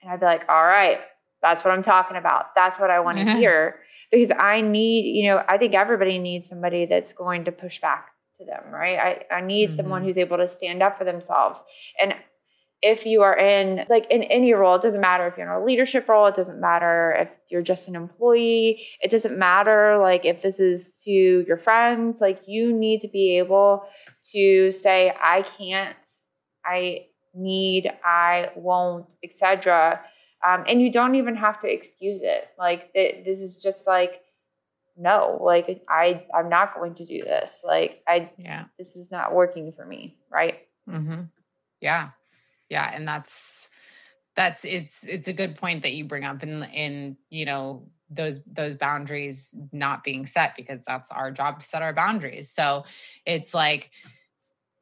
And 0.00 0.12
I'd 0.12 0.20
be 0.20 0.26
like, 0.26 0.48
all 0.48 0.64
right, 0.64 1.00
that's 1.42 1.64
what 1.64 1.72
I'm 1.72 1.82
talking 1.82 2.16
about. 2.16 2.54
That's 2.54 2.78
what 2.78 2.90
I 2.90 3.00
want 3.00 3.18
to 3.18 3.32
hear. 3.36 3.80
Because 4.12 4.34
I 4.38 4.60
need, 4.60 5.16
you 5.16 5.28
know, 5.28 5.42
I 5.48 5.58
think 5.58 5.74
everybody 5.74 6.18
needs 6.18 6.48
somebody 6.48 6.86
that's 6.86 7.12
going 7.12 7.46
to 7.46 7.52
push 7.52 7.80
back 7.80 8.10
to 8.38 8.44
them, 8.44 8.72
right? 8.72 9.24
I, 9.30 9.34
I 9.34 9.40
need 9.40 9.70
mm-hmm. 9.70 9.78
someone 9.78 10.04
who's 10.04 10.16
able 10.16 10.36
to 10.36 10.48
stand 10.48 10.80
up 10.80 10.96
for 10.96 11.04
themselves. 11.04 11.58
And 12.00 12.14
if 12.84 13.06
you 13.06 13.22
are 13.22 13.36
in 13.36 13.86
like 13.88 14.06
in 14.10 14.22
any 14.24 14.52
role, 14.52 14.74
it 14.74 14.82
doesn't 14.82 15.00
matter 15.00 15.26
if 15.26 15.38
you're 15.38 15.46
in 15.46 15.62
a 15.62 15.64
leadership 15.64 16.06
role, 16.06 16.26
it 16.26 16.36
doesn't 16.36 16.60
matter 16.60 17.16
if 17.18 17.28
you're 17.48 17.62
just 17.62 17.88
an 17.88 17.96
employee, 17.96 18.86
it 19.00 19.10
doesn't 19.10 19.38
matter 19.38 19.98
like 19.98 20.26
if 20.26 20.42
this 20.42 20.60
is 20.60 21.00
to 21.04 21.10
your 21.10 21.56
friends, 21.56 22.20
like 22.20 22.42
you 22.46 22.72
need 22.72 23.00
to 23.00 23.08
be 23.08 23.38
able 23.38 23.84
to 24.32 24.70
say, 24.70 25.14
I 25.18 25.46
can't, 25.56 25.96
I 26.62 27.06
need, 27.34 27.90
I 28.04 28.50
won't, 28.54 29.10
etc. 29.24 30.02
Um, 30.46 30.64
and 30.68 30.82
you 30.82 30.92
don't 30.92 31.14
even 31.14 31.36
have 31.36 31.58
to 31.60 31.72
excuse 31.72 32.20
it. 32.22 32.48
Like 32.58 32.90
it, 32.92 33.24
this 33.24 33.40
is 33.40 33.62
just 33.62 33.86
like 33.86 34.20
no, 34.96 35.40
like 35.42 35.82
I 35.88 36.24
I'm 36.34 36.50
not 36.50 36.74
going 36.74 36.94
to 36.96 37.06
do 37.06 37.24
this. 37.24 37.62
Like 37.64 38.02
I 38.06 38.30
yeah, 38.36 38.66
this 38.78 38.94
is 38.94 39.10
not 39.10 39.34
working 39.34 39.72
for 39.72 39.86
me, 39.86 40.18
right? 40.30 40.58
Mm-hmm. 40.88 41.22
Yeah, 41.80 42.10
yeah, 42.68 42.90
and 42.92 43.06
that's 43.06 43.68
that's 44.36 44.64
it's 44.64 45.04
it's 45.04 45.28
a 45.28 45.32
good 45.32 45.56
point 45.56 45.82
that 45.82 45.92
you 45.92 46.04
bring 46.04 46.24
up 46.24 46.42
in 46.42 46.62
in 46.64 47.16
you 47.30 47.44
know 47.44 47.88
those 48.10 48.40
those 48.46 48.76
boundaries 48.76 49.54
not 49.72 50.04
being 50.04 50.26
set 50.26 50.54
because 50.56 50.84
that's 50.84 51.10
our 51.10 51.30
job 51.30 51.60
to 51.60 51.66
set 51.66 51.82
our 51.82 51.94
boundaries. 51.94 52.50
So 52.50 52.84
it's 53.26 53.54
like 53.54 53.90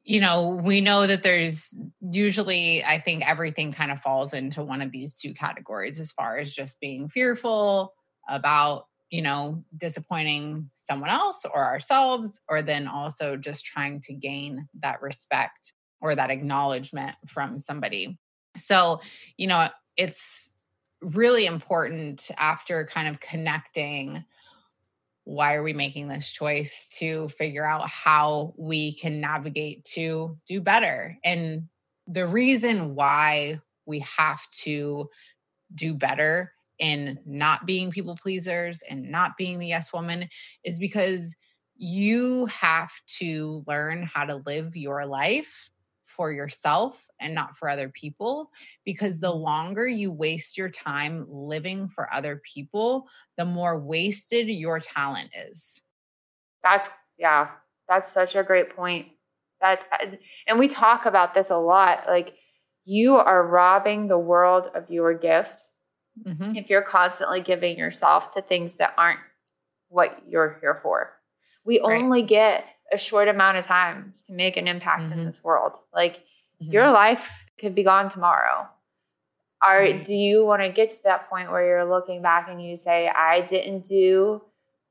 you 0.05 0.19
know, 0.19 0.61
we 0.61 0.81
know 0.81 1.07
that 1.07 1.23
there's 1.23 1.73
usually, 2.01 2.83
I 2.83 2.99
think 2.99 3.25
everything 3.25 3.71
kind 3.71 3.89
of 3.89 4.01
falls 4.01 4.33
into 4.33 4.61
one 4.61 4.81
of 4.81 4.91
these 4.91 5.15
two 5.15 5.33
categories 5.33 5.97
as 5.97 6.11
far 6.11 6.39
as 6.39 6.53
just 6.53 6.81
being 6.81 7.07
fearful 7.07 7.93
about 8.27 8.87
you 9.13 9.21
know, 9.21 9.63
disappointing 9.77 10.71
someone 10.73 11.11
else 11.11 11.45
or 11.45 11.63
ourselves, 11.63 12.41
or 12.49 12.63
then 12.63 12.87
also 12.87 13.37
just 13.37 13.63
trying 13.63 14.01
to 14.01 14.11
gain 14.11 14.67
that 14.81 15.03
respect 15.03 15.73
or 16.03 16.13
that 16.13 16.29
acknowledgement 16.29 17.15
from 17.25 17.57
somebody. 17.57 18.19
So, 18.57 18.99
you 19.37 19.47
know, 19.47 19.69
it's 19.97 20.51
really 21.01 21.45
important 21.45 22.29
after 22.37 22.85
kind 22.85 23.07
of 23.07 23.19
connecting 23.19 24.23
why 25.25 25.55
are 25.55 25.63
we 25.63 25.71
making 25.71 26.09
this 26.09 26.29
choice 26.29 26.89
to 26.99 27.29
figure 27.29 27.65
out 27.65 27.87
how 27.87 28.53
we 28.57 28.93
can 28.95 29.21
navigate 29.21 29.85
to 29.85 30.37
do 30.45 30.59
better 30.59 31.17
and 31.23 31.69
the 32.07 32.27
reason 32.27 32.93
why 32.95 33.59
we 33.85 33.99
have 33.99 34.41
to 34.51 35.09
do 35.73 35.93
better 35.93 36.51
in 36.79 37.17
not 37.25 37.65
being 37.65 37.91
people 37.91 38.17
pleasers 38.21 38.83
and 38.89 39.09
not 39.09 39.37
being 39.37 39.59
the 39.59 39.67
yes 39.67 39.93
woman 39.93 40.27
is 40.65 40.77
because 40.77 41.33
you 41.77 42.45
have 42.47 42.91
to 43.07 43.63
learn 43.67 44.03
how 44.03 44.25
to 44.25 44.41
live 44.45 44.75
your 44.75 45.05
life 45.05 45.69
for 46.15 46.31
yourself 46.31 47.07
and 47.19 47.33
not 47.33 47.57
for 47.57 47.69
other 47.69 47.89
people 47.89 48.51
because 48.85 49.19
the 49.19 49.27
mm-hmm. 49.27 49.43
longer 49.43 49.87
you 49.87 50.11
waste 50.11 50.57
your 50.57 50.69
time 50.69 51.25
living 51.29 51.87
for 51.87 52.13
other 52.13 52.41
people 52.53 53.07
the 53.37 53.45
more 53.45 53.79
wasted 53.79 54.47
your 54.47 54.79
talent 54.79 55.29
is 55.49 55.81
that's 56.63 56.87
yeah 57.17 57.49
that's 57.89 58.13
such 58.13 58.35
a 58.35 58.43
great 58.43 58.75
point 58.75 59.07
that's 59.59 59.83
and 60.47 60.59
we 60.59 60.67
talk 60.67 61.05
about 61.05 61.33
this 61.33 61.49
a 61.49 61.57
lot 61.57 62.03
like 62.07 62.33
you 62.85 63.15
are 63.15 63.47
robbing 63.47 64.07
the 64.07 64.17
world 64.17 64.69
of 64.75 64.89
your 64.89 65.13
gift 65.13 65.69
mm-hmm. 66.25 66.55
if 66.55 66.69
you're 66.69 66.81
constantly 66.81 67.41
giving 67.41 67.77
yourself 67.77 68.31
to 68.31 68.41
things 68.41 68.71
that 68.77 68.93
aren't 68.97 69.19
what 69.89 70.17
you're 70.27 70.57
here 70.59 70.79
for. 70.81 71.13
We 71.65 71.79
right. 71.79 72.01
only 72.01 72.23
get 72.23 72.65
a 72.91 72.97
short 72.97 73.27
amount 73.27 73.57
of 73.57 73.65
time 73.65 74.13
to 74.27 74.33
make 74.33 74.57
an 74.57 74.67
impact 74.67 75.03
mm-hmm. 75.03 75.19
in 75.19 75.25
this 75.25 75.43
world. 75.43 75.73
Like 75.93 76.17
mm-hmm. 76.61 76.71
your 76.71 76.91
life 76.91 77.27
could 77.59 77.75
be 77.75 77.83
gone 77.83 78.11
tomorrow. 78.11 78.67
Are 79.61 79.93
do 79.93 80.13
you 80.13 80.45
want 80.45 80.61
to 80.61 80.69
get 80.69 80.91
to 80.91 81.03
that 81.05 81.29
point 81.29 81.49
where 81.49 81.65
you're 81.65 81.89
looking 81.89 82.21
back 82.21 82.49
and 82.49 82.61
you 82.61 82.75
say, 82.75 83.07
I 83.07 83.41
didn't 83.41 83.87
do 83.87 84.41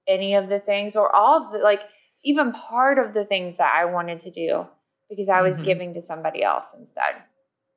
any 0.09 0.35
of 0.35 0.49
the 0.49 0.61
things 0.61 0.97
or 0.97 1.15
all 1.15 1.45
of 1.45 1.53
the 1.53 1.59
like 1.59 1.81
even 2.25 2.53
part 2.53 2.99
of 2.99 3.15
the 3.15 3.25
things 3.25 3.59
that 3.59 3.73
I 3.75 3.85
wanted 3.85 4.23
to 4.23 4.31
do 4.31 4.67
because 5.11 5.29
I 5.29 5.43
was 5.43 5.55
mm-hmm. 5.55 5.65
giving 5.65 5.95
to 5.95 6.03
somebody 6.03 6.43
else 6.43 6.75
instead. 6.79 7.17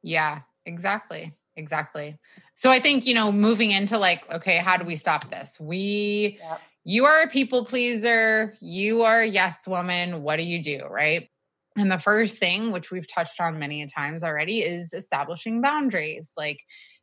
Yeah, 0.02 0.42
exactly. 0.66 1.34
Exactly. 1.58 2.18
So 2.54 2.70
I 2.70 2.80
think, 2.80 3.06
you 3.06 3.14
know, 3.14 3.32
moving 3.32 3.72
into 3.72 3.98
like, 3.98 4.30
okay, 4.32 4.58
how 4.58 4.78
do 4.78 4.86
we 4.86 4.96
stop 4.96 5.30
this? 5.30 5.58
We, 5.60 6.38
yep. 6.42 6.62
You 6.86 7.06
are 7.06 7.24
a 7.24 7.28
people 7.28 7.66
pleaser, 7.66 8.56
you 8.62 9.02
are 9.02 9.22
a 9.22 9.28
yes 9.28 9.68
woman. 9.68 10.22
What 10.22 10.38
do 10.38 10.46
you 10.46 10.64
do? 10.64 10.86
Right. 10.90 11.30
And 11.76 11.92
the 11.92 12.00
first 12.00 12.40
thing, 12.40 12.72
which 12.72 12.92
we've 12.92 13.08
touched 13.08 13.42
on 13.42 13.60
many 13.60 13.86
times 13.88 14.24
already, 14.24 14.60
is 14.60 14.94
establishing 14.94 15.62
boundaries. 15.62 16.34
Like 16.38 16.60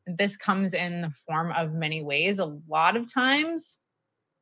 this 0.07 0.37
comes 0.37 0.73
in 0.73 1.03
the 1.03 1.11
form 1.27 1.53
of 1.53 1.73
many 1.73 2.03
ways. 2.03 2.39
A 2.39 2.59
lot 2.69 2.97
of 2.97 3.13
times, 3.13 3.79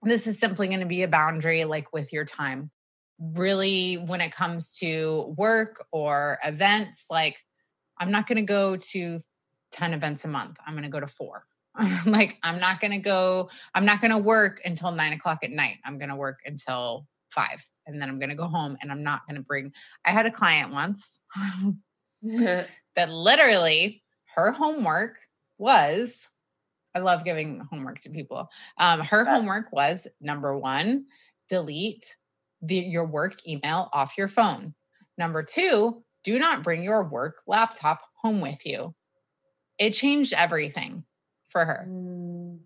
this 0.03 0.26
is 0.26 0.38
simply 0.38 0.68
going 0.68 0.81
to 0.81 0.87
be 0.87 1.03
a 1.03 1.09
boundary 1.09 1.64
like 1.64 1.92
with 1.92 2.12
your 2.12 2.26
time. 2.26 2.70
Really, 3.18 3.94
when 3.94 4.20
it 4.20 4.35
comes 4.35 4.76
to 4.79 5.35
work 5.37 5.85
or 5.90 6.38
events, 6.44 7.07
like 7.11 7.38
I'm 7.98 8.11
not 8.11 8.26
going 8.26 8.37
to 8.37 8.42
go 8.42 8.76
to 8.76 9.20
10 9.72 9.94
events 9.94 10.24
a 10.24 10.29
month. 10.29 10.59
I'm 10.66 10.74
going 10.74 10.85
to 10.85 10.90
go 10.90 11.00
to 11.00 11.07
four. 11.07 11.44
like, 12.06 12.38
I'm 12.42 12.61
not 12.61 12.80
going 12.80 12.92
to 12.92 12.98
go, 12.98 13.50
I'm 13.74 13.85
not 13.85 14.00
going 14.00 14.11
to 14.11 14.18
work 14.18 14.61
until 14.64 14.90
nine 14.92 15.12
o'clock 15.12 15.38
at 15.42 15.50
night. 15.50 15.76
I'm 15.85 15.98
going 15.98 16.09
to 16.09 16.16
work 16.16 16.38
until 16.44 17.06
five. 17.30 17.64
And 17.87 18.00
then 18.00 18.09
I'm 18.09 18.18
going 18.18 18.30
to 18.30 18.37
go 18.37 18.46
home 18.46 18.76
and 18.83 18.90
I'm 18.90 19.02
not 19.02 19.22
going 19.26 19.37
to 19.37 19.46
bring. 19.46 19.72
I 20.04 20.11
had 20.11 20.26
a 20.26 20.30
client 20.30 20.72
once 20.72 21.18
that 22.22 22.66
literally 23.09 24.02
her 24.35 24.52
homework 24.52 25.16
was 25.59 26.26
I 26.94 26.98
love 26.98 27.24
giving 27.24 27.61
homework 27.70 28.00
to 28.00 28.11
people. 28.11 28.48
Um, 28.76 29.00
her 29.00 29.24
homework 29.24 29.72
was 29.72 30.09
number 30.20 30.59
one, 30.59 31.06
delete 31.48 32.16
the, 32.62 32.74
your 32.74 33.06
work 33.06 33.46
email 33.46 33.88
off 33.92 34.18
your 34.18 34.26
phone. 34.26 34.74
Number 35.16 35.44
two, 35.44 36.02
do 36.24 36.38
not 36.38 36.64
bring 36.64 36.83
your 36.83 37.04
work 37.04 37.42
laptop 37.46 38.00
home 38.22 38.40
with 38.40 38.66
you 38.66 38.92
it 39.80 39.94
changed 39.94 40.33
everything 40.35 41.02
for 41.50 41.64
her 41.64 41.86
mm. 41.88 42.58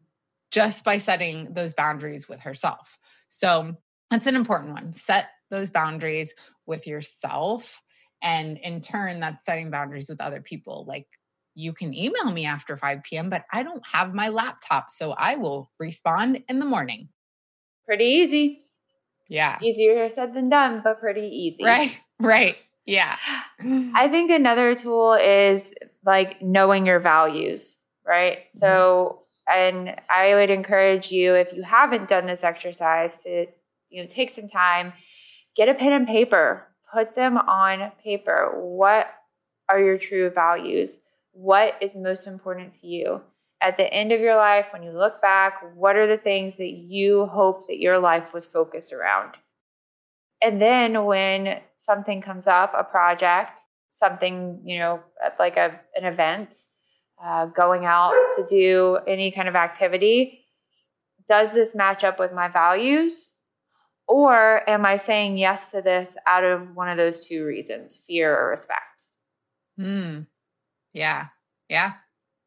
just 0.51 0.85
by 0.85 0.99
setting 0.99 1.55
those 1.55 1.75
boundaries 1.75 2.29
with 2.29 2.41
herself. 2.41 2.99
So 3.29 3.77
that's 4.11 4.27
an 4.27 4.37
important 4.37 4.73
one. 4.73 4.93
Set 4.93 5.27
those 5.51 5.71
boundaries 5.71 6.35
with 6.67 6.87
yourself. 6.87 7.83
And 8.23 8.59
in 8.59 8.81
turn, 8.81 9.21
that's 9.21 9.45
setting 9.45 9.71
boundaries 9.71 10.09
with 10.09 10.21
other 10.21 10.41
people. 10.41 10.85
Like 10.87 11.07
you 11.55 11.73
can 11.73 11.95
email 11.95 12.31
me 12.31 12.47
after 12.47 12.77
5 12.77 13.03
p.m., 13.03 13.31
but 13.31 13.45
I 13.53 13.63
don't 13.63 13.83
have 13.93 14.15
my 14.15 14.29
laptop. 14.29 14.91
So 14.91 15.13
I 15.13 15.37
will 15.37 15.71
respond 15.79 16.43
in 16.49 16.59
the 16.59 16.65
morning. 16.65 17.09
Pretty 17.87 18.05
easy. 18.05 18.65
Yeah. 19.29 19.59
Easier 19.63 20.09
said 20.15 20.35
than 20.35 20.49
done, 20.49 20.81
but 20.83 21.01
pretty 21.01 21.29
easy. 21.29 21.65
Right. 21.65 21.99
Right. 22.21 22.57
Yeah. 22.87 23.17
I 23.61 24.09
think 24.09 24.31
another 24.31 24.75
tool 24.75 25.15
is 25.15 25.63
like 26.05 26.43
knowing 26.43 26.87
your 26.87 27.01
values, 27.01 27.79
right? 28.07 28.39
Mm-hmm. 28.39 28.59
So, 28.59 29.21
and 29.53 29.95
I 30.09 30.35
would 30.35 30.51
encourage 30.51 31.11
you 31.11 31.35
if 31.35 31.53
you 31.53 31.63
haven't 31.63 32.09
done 32.09 32.27
this 32.27 32.45
exercise 32.45 33.13
to 33.25 33.47
you 33.91 34.03
know 34.03 34.09
take 34.13 34.35
some 34.35 34.49
time, 34.49 34.93
get 35.57 35.69
a 35.69 35.75
pen 35.75 35.93
and 35.93 36.07
paper, 36.07 36.67
put 36.93 37.15
them 37.15 37.37
on 37.37 37.93
paper. 38.03 38.53
What 38.55 39.07
are 39.69 39.81
your 39.81 39.99
true 39.99 40.31
values? 40.31 41.01
What 41.33 41.75
is 41.81 41.95
most 41.95 42.27
important 42.27 42.81
to 42.81 42.87
you? 42.87 43.21
At 43.61 43.77
the 43.77 43.93
end 43.93 44.13
of 44.13 44.21
your 44.21 44.37
life, 44.37 44.67
when 44.73 44.83
you 44.83 44.91
look 44.91 45.23
back, 45.23 45.63
what 45.75 45.97
are 45.97 46.07
the 46.07 46.19
things 46.19 46.57
that 46.59 46.71
you 46.71 47.27
hope 47.27 47.67
that 47.69 47.79
your 47.79 47.99
life 47.99 48.33
was 48.35 48.47
focused 48.47 48.93
around? 48.93 49.37
And 50.43 50.61
then 50.61 51.05
when 51.05 51.61
something 51.79 52.21
comes 52.21 52.47
up, 52.47 52.75
a 52.77 52.85
project, 52.85 53.61
something, 53.91 54.61
you 54.65 54.79
know, 54.79 55.01
like 55.39 55.57
a, 55.57 55.81
an 55.97 56.05
event, 56.05 56.51
uh, 57.25 57.47
going 57.47 57.85
out 57.87 58.15
to 58.37 58.45
do 58.47 58.99
any 59.07 59.31
kind 59.31 59.49
of 59.49 59.55
activity, 59.55 60.45
does 61.29 61.53
this 61.53 61.75
match 61.75 62.05
up 62.05 62.19
with 62.19 62.33
my 62.33 62.49
values? 62.49 63.31
Or 64.07 64.69
am 64.69 64.85
I 64.85 64.99
saying 64.99 65.39
yes 65.39 65.71
to 65.71 65.81
this 65.81 66.11
out 66.27 66.45
of 66.45 66.75
one 66.75 66.91
of 66.91 66.99
those 66.99 67.27
two 67.27 67.47
reasons, 67.47 68.01
fear 68.07 68.37
or 68.37 68.51
respect? 68.51 69.09
Hmm. 69.79 70.21
Yeah. 70.93 71.29
Yeah. 71.69 71.93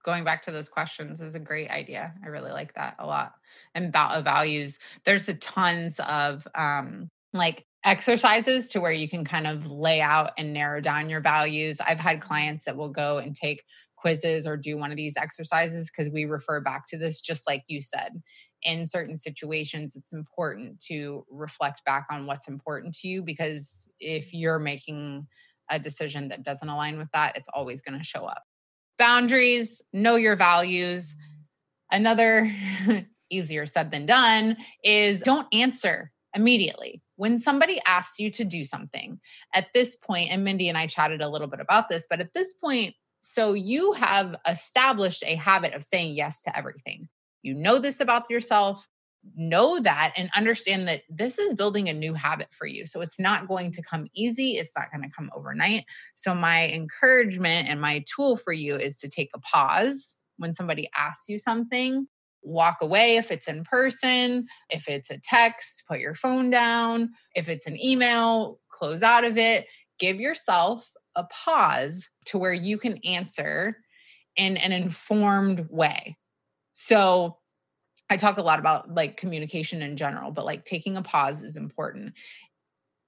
Going 0.06 0.24
back 0.24 0.44
to 0.44 0.52
those 0.52 0.70
questions 0.70 1.20
is 1.20 1.34
a 1.34 1.40
great 1.40 1.70
idea. 1.70 2.14
I 2.24 2.28
really 2.28 2.52
like 2.52 2.76
that 2.76 2.96
a 3.00 3.08
lot. 3.08 3.34
And 3.74 3.88
about 3.88 4.24
values, 4.24 4.78
there's 5.06 5.28
a 5.28 5.34
tons 5.34 6.00
of 6.00 6.48
um 6.54 7.10
like 7.34 7.66
exercises 7.84 8.70
to 8.70 8.80
where 8.80 8.92
you 8.92 9.10
can 9.10 9.26
kind 9.26 9.48
of 9.48 9.70
lay 9.72 10.02
out 10.02 10.32
and 10.38 10.54
narrow 10.54 10.80
down 10.80 11.10
your 11.10 11.22
values. 11.22 11.80
I've 11.80 12.00
had 12.00 12.22
clients 12.22 12.66
that 12.66 12.78
will 12.78 12.90
go 12.90 13.18
and 13.18 13.36
take 13.36 13.64
quizzes 13.98 14.48
or 14.48 14.56
do 14.56 14.78
one 14.78 14.92
of 14.92 14.98
these 14.98 15.18
exercises 15.18 15.90
because 15.90 16.12
we 16.12 16.26
refer 16.26 16.62
back 16.62 16.86
to 16.88 16.98
this 16.98 17.20
just 17.20 17.48
like 17.48 17.64
you 17.68 17.82
said. 17.82 18.22
in 18.64 18.88
certain 18.88 19.16
situations, 19.16 19.96
it's 19.96 20.14
important 20.14 20.80
to 20.80 21.24
reflect 21.30 21.86
back 21.86 22.08
on 22.10 22.26
what's 22.26 22.48
important 22.48 22.96
to 22.96 23.08
you 23.08 23.22
because 23.22 23.88
if 24.00 24.34
you're 24.34 24.60
making 24.60 25.28
a 25.70 25.80
decision 25.80 26.30
that 26.30 26.44
doesn't 26.44 26.70
align 26.70 26.98
with 26.98 27.10
that, 27.14 27.38
it's 27.38 27.50
always 27.54 27.82
going 27.82 27.98
to 27.98 28.04
show 28.04 28.26
up. 28.26 28.44
Boundaries, 28.98 29.82
know 29.94 30.16
your 30.16 30.36
values. 30.36 31.14
Another 31.92 32.52
easier 33.30 33.66
said 33.66 33.92
than 33.92 34.06
done 34.06 34.58
is 34.84 35.22
don't 35.22 35.48
answer 35.54 36.12
immediately. 36.34 37.02
When 37.16 37.40
somebody 37.40 37.80
asks 37.86 38.20
you 38.20 38.32
to 38.32 38.46
do 38.46 38.66
something 38.66 39.20
at 39.54 39.68
this 39.74 39.96
point, 39.96 40.32
and 40.32 40.44
Mindy 40.44 40.70
and 40.70 40.78
I 40.78 40.88
chatted 40.88 41.22
a 41.22 41.30
little 41.30 41.48
bit 41.48 41.60
about 41.60 41.90
this, 41.90 42.06
but 42.10 42.20
at 42.20 42.34
this 42.34 42.54
point, 42.54 42.96
so 43.34 43.54
you 43.54 43.94
have 43.94 44.36
established 44.48 45.24
a 45.26 45.36
habit 45.36 45.74
of 45.74 45.84
saying 45.84 46.16
yes 46.16 46.42
to 46.44 46.58
everything. 46.58 47.08
You 47.44 47.54
know 47.54 47.80
this 47.80 48.00
about 48.00 48.30
yourself. 48.30 48.88
Know 49.36 49.80
that 49.80 50.14
and 50.16 50.30
understand 50.36 50.88
that 50.88 51.02
this 51.10 51.38
is 51.38 51.54
building 51.54 51.90
a 51.90 51.94
new 51.94 52.14
habit 52.14 52.48
for 52.52 52.66
you. 52.66 52.86
So 52.86 53.02
it's 53.02 53.20
not 53.20 53.48
going 53.48 53.72
to 53.72 53.82
come 53.82 54.08
easy. 54.16 54.52
It's 54.52 54.72
not 54.78 54.92
going 54.92 55.04
to 55.04 55.14
come 55.16 55.30
overnight. 55.36 55.86
So, 56.16 56.34
my 56.34 56.70
encouragement 56.70 57.68
and 57.68 57.82
my 57.82 58.06
tool 58.16 58.38
for 58.38 58.54
you 58.54 58.78
is 58.78 58.98
to 59.00 59.10
take 59.10 59.30
a 59.36 59.40
pause 59.40 60.16
when 60.38 60.54
somebody 60.54 60.90
asks 60.96 61.28
you 61.28 61.40
something 61.40 62.08
walk 62.48 62.78
away 62.82 63.18
if 63.18 63.32
it's 63.32 63.48
in 63.48 63.64
person. 63.64 64.48
If 64.70 64.88
it's 64.88 65.10
a 65.10 65.20
text, 65.20 65.84
put 65.88 66.00
your 66.00 66.16
phone 66.16 66.50
down. 66.50 67.12
If 67.36 67.50
it's 67.50 67.68
an 67.68 67.78
email, 67.84 68.60
close 68.70 69.04
out 69.04 69.26
of 69.26 69.38
it. 69.38 69.68
Give 70.00 70.20
yourself 70.20 70.90
a 71.18 71.26
pause 71.26 72.08
to 72.28 72.38
where 72.38 72.54
you 72.54 72.78
can 72.78 72.98
answer 73.04 73.78
in 74.38 74.56
an 74.56 74.72
informed 74.72 75.68
way. 75.70 76.18
So, 76.72 77.38
I 78.10 78.16
talk 78.16 78.38
a 78.38 78.42
lot 78.42 78.60
about 78.60 78.90
like 78.94 79.18
communication 79.18 79.82
in 79.82 79.98
general, 79.98 80.32
but 80.32 80.46
like 80.46 80.64
taking 80.64 80.96
a 80.96 81.02
pause 81.02 81.44
is 81.44 81.58
important. 81.58 82.14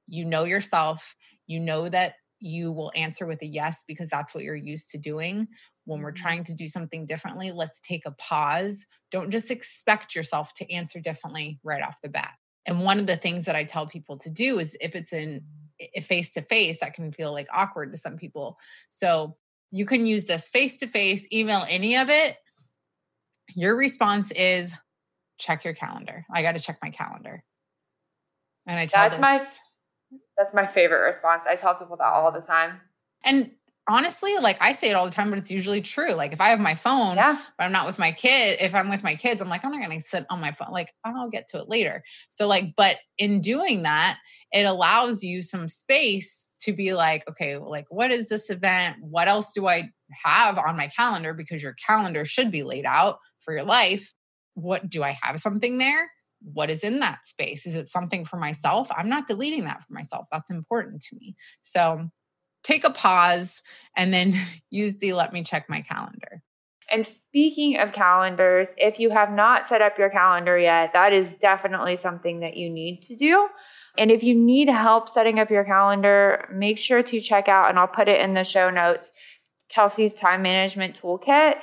You 0.08 0.26
know 0.26 0.44
yourself, 0.44 1.16
you 1.48 1.62
know 1.62 1.88
that 1.88 2.16
you 2.42 2.74
will 2.74 2.92
answer 2.96 3.26
with 3.26 3.42
a 3.42 3.46
yes 3.46 3.86
because 3.88 4.10
that's 4.10 4.34
what 4.34 4.44
you're 4.44 4.56
used 4.56 4.90
to 4.90 4.98
doing 4.98 5.48
when 5.90 6.02
we're 6.02 6.12
mm-hmm. 6.12 6.22
trying 6.22 6.44
to 6.46 6.54
do 6.54 6.70
something 6.70 7.06
differently, 7.06 7.52
let's 7.52 7.82
take 7.82 8.06
a 8.06 8.12
pause. 8.12 8.86
Don't 9.12 9.32
just 9.32 9.50
expect 9.50 10.16
yourself 10.16 10.54
to 10.54 10.72
answer 10.72 11.00
differently 11.00 11.60
right 11.64 11.82
off 11.82 11.96
the 12.04 12.10
bat. 12.10 12.34
And 12.66 12.84
one 12.84 13.00
of 13.00 13.08
the 13.08 13.18
things 13.18 13.46
that 13.46 13.56
I 13.56 13.64
tell 13.64 13.88
people 13.88 14.18
to 14.20 14.30
do 14.30 14.60
is 14.60 14.78
if 14.80 14.96
it's 14.96 15.12
in 15.12 15.42
face 16.04 16.32
to 16.32 16.42
face, 16.42 16.80
that 16.80 16.94
can 16.94 17.12
feel 17.12 17.32
like 17.32 17.48
awkward 17.54 17.92
to 17.92 17.98
some 17.98 18.18
people. 18.18 18.58
So 18.90 19.36
you 19.72 19.86
can 19.86 20.06
use 20.06 20.26
this 20.26 20.48
face 20.48 20.80
to 20.80 20.88
face, 20.88 21.28
email 21.32 21.66
any 21.70 21.98
of 21.98 22.10
it. 22.10 22.38
Your 23.56 23.76
response 23.76 24.32
is 24.32 24.74
check 25.38 25.64
your 25.64 25.74
calendar. 25.74 26.26
I 26.34 26.42
got 26.42 26.54
to 26.54 26.60
check 26.60 26.78
my 26.82 26.90
calendar. 26.90 27.44
And 28.68 28.78
I 28.78 28.86
tell 28.86 29.10
that's 29.10 29.16
this, 29.16 29.22
my 29.22 29.40
that's 30.38 30.54
my 30.54 30.68
favorite 30.68 31.10
response. 31.10 31.44
I 31.48 31.56
tell 31.56 31.76
people 31.76 31.98
that 31.98 32.06
all 32.06 32.32
the 32.32 32.42
time. 32.42 32.80
And 33.24 33.52
honestly, 33.90 34.36
like 34.40 34.58
I 34.62 34.72
say 34.72 34.90
it 34.90 34.94
all 34.94 35.06
the 35.06 35.12
time, 35.12 35.32
but 35.32 35.40
it's 35.40 35.50
usually 35.50 35.82
true. 35.82 36.14
Like 36.14 36.32
if 36.32 36.40
I 36.40 36.50
have 36.50 36.60
my 36.60 36.76
phone, 36.76 37.18
yeah. 37.18 37.42
but 37.58 37.64
I'm 37.64 37.72
not 37.72 37.88
with 37.88 37.98
my 37.98 38.12
kid, 38.12 38.60
if 38.62 38.76
I'm 38.76 38.90
with 38.90 39.04
my 39.04 39.16
kids, 39.16 39.42
I'm 39.42 39.50
like, 39.50 39.66
I'm 39.66 39.72
not 39.72 39.84
going 39.84 40.00
to 40.00 40.08
sit 40.08 40.26
on 40.30 40.40
my 40.40 40.52
phone. 40.52 40.72
Like 40.72 40.94
I'll 41.04 41.30
get 41.30 41.48
to 41.50 41.58
it 41.58 41.68
later. 41.68 42.04
So 42.30 42.48
like, 42.48 42.76
but 42.78 42.98
in 43.18 43.42
doing 43.42 43.84
that, 43.84 44.20
it 44.52 44.64
allows 44.64 45.24
you 45.24 45.42
some 45.42 45.68
space 45.68 46.52
to 46.62 46.74
be 46.74 46.94
like, 46.94 47.28
okay, 47.28 47.58
like 47.58 47.86
what 47.90 48.12
is 48.12 48.30
this 48.30 48.50
event? 48.50 48.98
What 49.02 49.28
else 49.28 49.52
do 49.54 49.68
I 49.68 49.90
have 50.24 50.58
on 50.58 50.78
my 50.78 50.88
calendar? 50.88 51.34
Because 51.34 51.64
your 51.64 51.76
calendar 51.86 52.26
should 52.26 52.52
be 52.52 52.64
laid 52.64 52.86
out 52.86 53.18
for 53.40 53.54
your 53.54 53.66
life. 53.66 54.14
What 54.54 54.88
do 54.88 55.04
I 55.04 55.18
have 55.22 55.40
something 55.40 55.80
there? 55.80 56.12
What 56.42 56.70
is 56.70 56.84
in 56.84 57.00
that 57.00 57.26
space? 57.26 57.66
Is 57.66 57.76
it 57.76 57.88
something 57.88 58.24
for 58.24 58.38
myself? 58.38 58.90
I'm 58.96 59.10
not 59.10 59.28
deleting 59.28 59.66
that 59.66 59.84
for 59.84 59.94
myself. 59.94 60.28
That's 60.32 60.52
important 60.52 61.02
to 61.10 61.16
me. 61.16 61.36
So 61.64 62.10
take 62.70 62.84
a 62.84 62.92
pause 62.92 63.62
and 63.96 64.14
then 64.14 64.36
use 64.70 64.96
the 64.96 65.14
let 65.14 65.34
me 65.34 65.44
check 65.44 65.70
my 65.70 65.82
calendar. 65.82 66.42
And 66.92 67.06
speaking 67.06 67.78
of 67.78 67.94
calendars, 67.94 68.70
if 68.78 69.00
you 69.00 69.12
have 69.12 69.32
not 69.32 69.68
set 69.68 69.82
up 69.82 70.00
your 70.00 70.10
calendar 70.10 70.58
yet, 70.58 70.92
that 70.94 71.14
is 71.14 71.36
definitely 71.36 71.98
something 71.98 72.40
that 72.40 72.58
you 72.58 72.70
need 72.70 73.04
to 73.04 73.16
do. 73.16 73.48
And 73.98 74.12
if 74.12 74.24
you 74.24 74.34
need 74.34 74.70
help 74.70 75.10
setting 75.10 75.40
up 75.40 75.52
your 75.52 75.66
calendar, 75.66 76.48
make 76.52 76.78
sure 76.78 77.04
to 77.04 77.20
check 77.20 77.48
out, 77.48 77.70
and 77.70 77.78
I'll 77.78 77.88
put 77.88 78.08
it 78.08 78.22
in 78.22 78.34
the 78.34 78.44
show 78.44 78.70
notes, 78.70 79.12
Kelsea's 79.72 80.14
time 80.14 80.42
management 80.42 81.00
toolkit. 81.00 81.56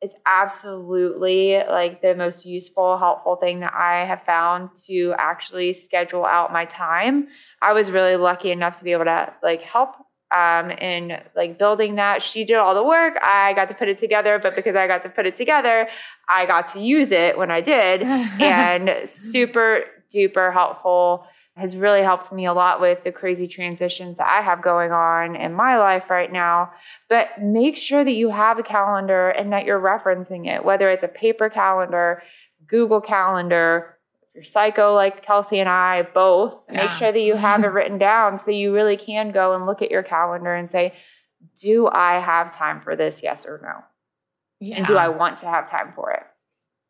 It's 0.00 0.14
absolutely 0.26 1.58
like 1.68 2.02
the 2.02 2.14
most 2.14 2.44
useful, 2.44 2.98
helpful 2.98 3.36
thing 3.36 3.60
that 3.60 3.74
I 3.74 4.04
have 4.06 4.22
found 4.24 4.70
to 4.86 5.14
actually 5.18 5.72
schedule 5.72 6.24
out 6.24 6.52
my 6.52 6.64
time. 6.64 7.28
I 7.62 7.72
was 7.72 7.90
really 7.90 8.16
lucky 8.16 8.50
enough 8.50 8.78
to 8.78 8.84
be 8.84 8.92
able 8.92 9.04
to 9.04 9.32
like 9.42 9.62
help 9.62 9.94
um, 10.30 10.70
in 10.70 11.20
like 11.36 11.58
building 11.58 11.96
that. 11.96 12.22
She 12.22 12.44
did 12.44 12.56
all 12.56 12.74
the 12.74 12.82
work. 12.82 13.14
I 13.22 13.52
got 13.54 13.68
to 13.68 13.74
put 13.74 13.88
it 13.88 13.98
together, 13.98 14.38
but 14.38 14.54
because 14.56 14.76
I 14.76 14.86
got 14.86 15.02
to 15.04 15.08
put 15.08 15.26
it 15.26 15.36
together, 15.36 15.88
I 16.28 16.46
got 16.46 16.72
to 16.74 16.80
use 16.80 17.10
it 17.10 17.38
when 17.38 17.50
I 17.50 17.60
did, 17.60 18.02
and 18.40 19.08
super 19.14 19.84
duper 20.12 20.52
helpful. 20.52 21.26
Has 21.56 21.76
really 21.76 22.02
helped 22.02 22.32
me 22.32 22.46
a 22.46 22.52
lot 22.52 22.80
with 22.80 23.04
the 23.04 23.12
crazy 23.12 23.46
transitions 23.46 24.16
that 24.16 24.26
I 24.26 24.42
have 24.42 24.60
going 24.60 24.90
on 24.90 25.36
in 25.36 25.52
my 25.52 25.78
life 25.78 26.10
right 26.10 26.32
now. 26.32 26.72
But 27.08 27.40
make 27.40 27.76
sure 27.76 28.02
that 28.02 28.10
you 28.10 28.30
have 28.30 28.58
a 28.58 28.64
calendar 28.64 29.28
and 29.28 29.52
that 29.52 29.64
you're 29.64 29.78
referencing 29.78 30.52
it, 30.52 30.64
whether 30.64 30.90
it's 30.90 31.04
a 31.04 31.08
paper 31.08 31.48
calendar, 31.48 32.24
Google 32.66 33.00
Calendar, 33.00 33.98
you're 34.34 34.44
psycho 34.44 34.94
like 34.94 35.24
Kelsea 35.24 35.60
and 35.60 35.68
I 35.68 36.02
both, 36.02 36.54
yeah. 36.70 36.86
make 36.86 36.90
sure 36.92 37.12
that 37.12 37.20
you 37.20 37.36
have 37.36 37.62
it 37.62 37.68
written 37.72 37.98
down 37.98 38.40
so 38.44 38.50
you 38.50 38.74
really 38.74 38.96
can 38.96 39.30
go 39.30 39.54
and 39.54 39.64
look 39.64 39.80
at 39.80 39.90
your 39.90 40.02
calendar 40.02 40.54
and 40.54 40.70
say, 40.70 40.92
do 41.60 41.88
I 41.88 42.18
have 42.18 42.56
time 42.56 42.80
for 42.80 42.96
this? 42.96 43.22
Yes 43.22 43.46
or 43.46 43.60
no? 43.62 43.84
Yeah. 44.60 44.78
And 44.78 44.86
do 44.86 44.96
I 44.96 45.08
want 45.08 45.38
to 45.38 45.46
have 45.46 45.70
time 45.70 45.92
for 45.94 46.10
it? 46.12 46.22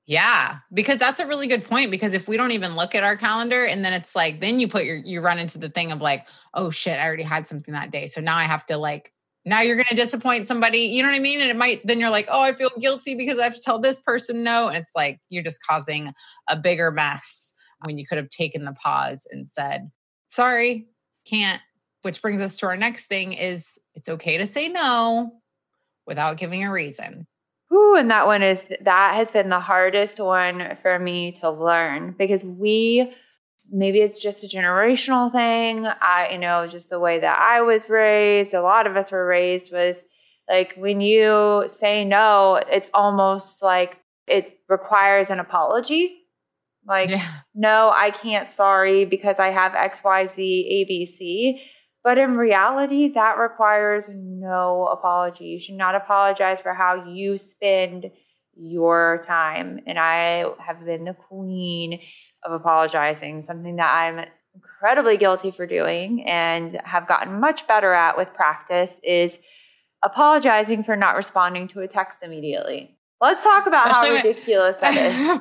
Yeah, 0.07 0.59
because 0.73 0.99
that's 0.99 1.19
a 1.19 1.27
really 1.27 1.47
good 1.47 1.65
point. 1.65 1.91
Because 1.91 2.13
if 2.13 2.29
we 2.29 2.37
don't 2.37 2.53
even 2.53 2.77
look 2.77 2.95
at 2.95 3.05
our 3.05 3.17
calendar 3.17 3.65
and 3.65 3.85
then 3.85 3.95
it's 3.95 4.15
like, 4.15 4.41
then 4.41 4.61
you 4.61 4.69
put 4.69 4.85
your, 4.85 4.97
you 4.97 5.21
run 5.21 5.39
into 5.39 5.59
the 5.59 5.71
thing 5.71 5.93
of 5.93 6.01
like, 6.01 6.27
oh 6.53 6.71
shit, 6.71 6.99
I 6.99 7.07
already 7.07 7.23
had 7.23 7.47
something 7.47 7.73
that 7.73 7.91
day. 7.91 8.07
So 8.07 8.21
now 8.21 8.37
I 8.37 8.45
have 8.45 8.67
to 8.67 8.77
like, 8.77 9.13
now 9.45 9.61
you're 9.61 9.77
going 9.77 9.87
to 9.91 9.95
disappoint 9.95 10.49
somebody. 10.49 10.79
You 10.79 11.03
know 11.03 11.11
what 11.11 11.17
I 11.17 11.21
mean? 11.21 11.41
And 11.41 11.51
it 11.51 11.57
might, 11.57 11.87
then 11.87 12.01
you're 12.01 12.11
like, 12.11 12.29
oh, 12.31 12.41
I 12.41 12.55
feel 12.55 12.71
guilty 12.81 13.15
because 13.15 13.39
I 13.39 13.45
have 13.45 13.55
to 13.55 13.61
tell 13.61 13.79
this 13.79 14.01
person 14.01 14.43
no. 14.43 14.69
And 14.69 14.77
it's 14.77 14.95
like, 14.97 15.21
you're 15.29 15.43
just 15.43 15.63
causing 15.63 16.13
a 16.49 16.57
bigger 16.57 16.91
mess 16.91 17.53
when 17.83 17.99
you 17.99 18.07
could 18.07 18.19
have 18.19 18.31
taken 18.31 18.65
the 18.65 18.73
pause 18.73 19.27
and 19.31 19.49
said, 19.49 19.91
sorry, 20.27 20.87
can't. 21.27 21.61
Which 22.03 22.21
brings 22.21 22.41
us 22.41 22.57
to 22.57 22.67
our 22.67 22.77
next 22.77 23.07
thing 23.07 23.33
is 23.33 23.79
it's 23.95 24.09
okay 24.09 24.37
to 24.37 24.47
say 24.47 24.69
no 24.69 25.33
without 26.07 26.37
giving 26.37 26.65
a 26.65 26.73
reason. 26.73 27.27
Ooh, 27.73 27.97
and 27.97 28.11
that 28.11 28.27
one 28.27 28.43
is 28.43 28.61
that 28.83 29.15
has 29.15 29.31
been 29.31 29.49
the 29.49 29.59
hardest 29.59 30.21
one 30.21 30.77
for 30.83 30.99
me 30.99 31.33
to 31.41 31.51
learn 31.51 32.15
because 32.19 32.45
we 32.45 33.13
maybe 33.71 34.01
it's 34.01 34.19
just 34.19 34.45
a 34.45 34.49
generational 34.49 35.33
thing. 35.33 35.87
I, 35.87 36.31
you 36.33 36.39
know, 36.39 36.67
just 36.67 36.91
the 36.91 37.01
way 37.01 37.21
that 37.21 37.39
I 37.39 37.63
was 37.63 37.89
raised, 37.89 38.55
a 38.55 38.63
lot 38.63 38.87
of 38.87 38.97
us 38.97 39.11
were 39.11 39.27
raised 39.27 39.73
was 39.73 40.05
like 40.49 40.75
when 40.77 41.01
you 41.01 41.67
say 41.69 42.05
no, 42.05 42.61
it's 42.71 42.89
almost 42.93 43.63
like 43.63 43.99
it 44.27 44.59
requires 44.69 45.31
an 45.31 45.41
apology. 45.41 46.21
Like, 46.87 47.11
yeah. 47.11 47.27
no, 47.55 47.91
I 47.95 48.11
can't, 48.11 48.51
sorry, 48.51 49.05
because 49.07 49.39
I 49.39 49.51
have 49.51 49.73
XYZ, 49.73 50.37
ABC. 50.39 51.61
But 52.03 52.19
in 52.19 52.37
reality, 52.37 53.13
that 53.15 53.39
requires 53.39 54.11
no 54.13 54.87
apology. 54.87 55.47
You 55.47 55.61
should 55.61 55.77
not 55.77 55.95
apologize 55.95 56.61
for 56.61 56.75
how 56.75 57.07
you 57.11 57.39
spend 57.39 58.11
your 58.55 59.25
time. 59.27 59.81
And 59.87 59.99
I 59.99 60.45
have 60.65 60.85
been 60.85 61.05
the 61.05 61.15
queen 61.15 62.01
of 62.45 62.53
apologizing, 62.53 63.43
something 63.43 63.77
that 63.77 63.93
I'm 63.93 64.27
incredibly 64.55 65.17
guilty 65.17 65.51
for 65.51 65.67
doing 65.67 66.25
and 66.27 66.81
have 66.85 67.09
gotten 67.09 67.41
much 67.41 67.67
better 67.67 67.93
at 67.93 68.17
with 68.17 68.33
practice 68.35 68.93
is 69.03 69.39
apologizing 70.03 70.85
for 70.85 70.97
not 70.97 71.17
responding 71.17 71.67
to 71.69 71.81
a 71.81 71.89
text 71.89 72.23
immediately. 72.23 72.97
Let's 73.21 73.43
talk 73.43 73.67
about 73.67 73.91
especially 73.91 74.19
how 74.19 74.25
ridiculous 74.25 74.77
when, 74.81 74.95
that 74.95 75.41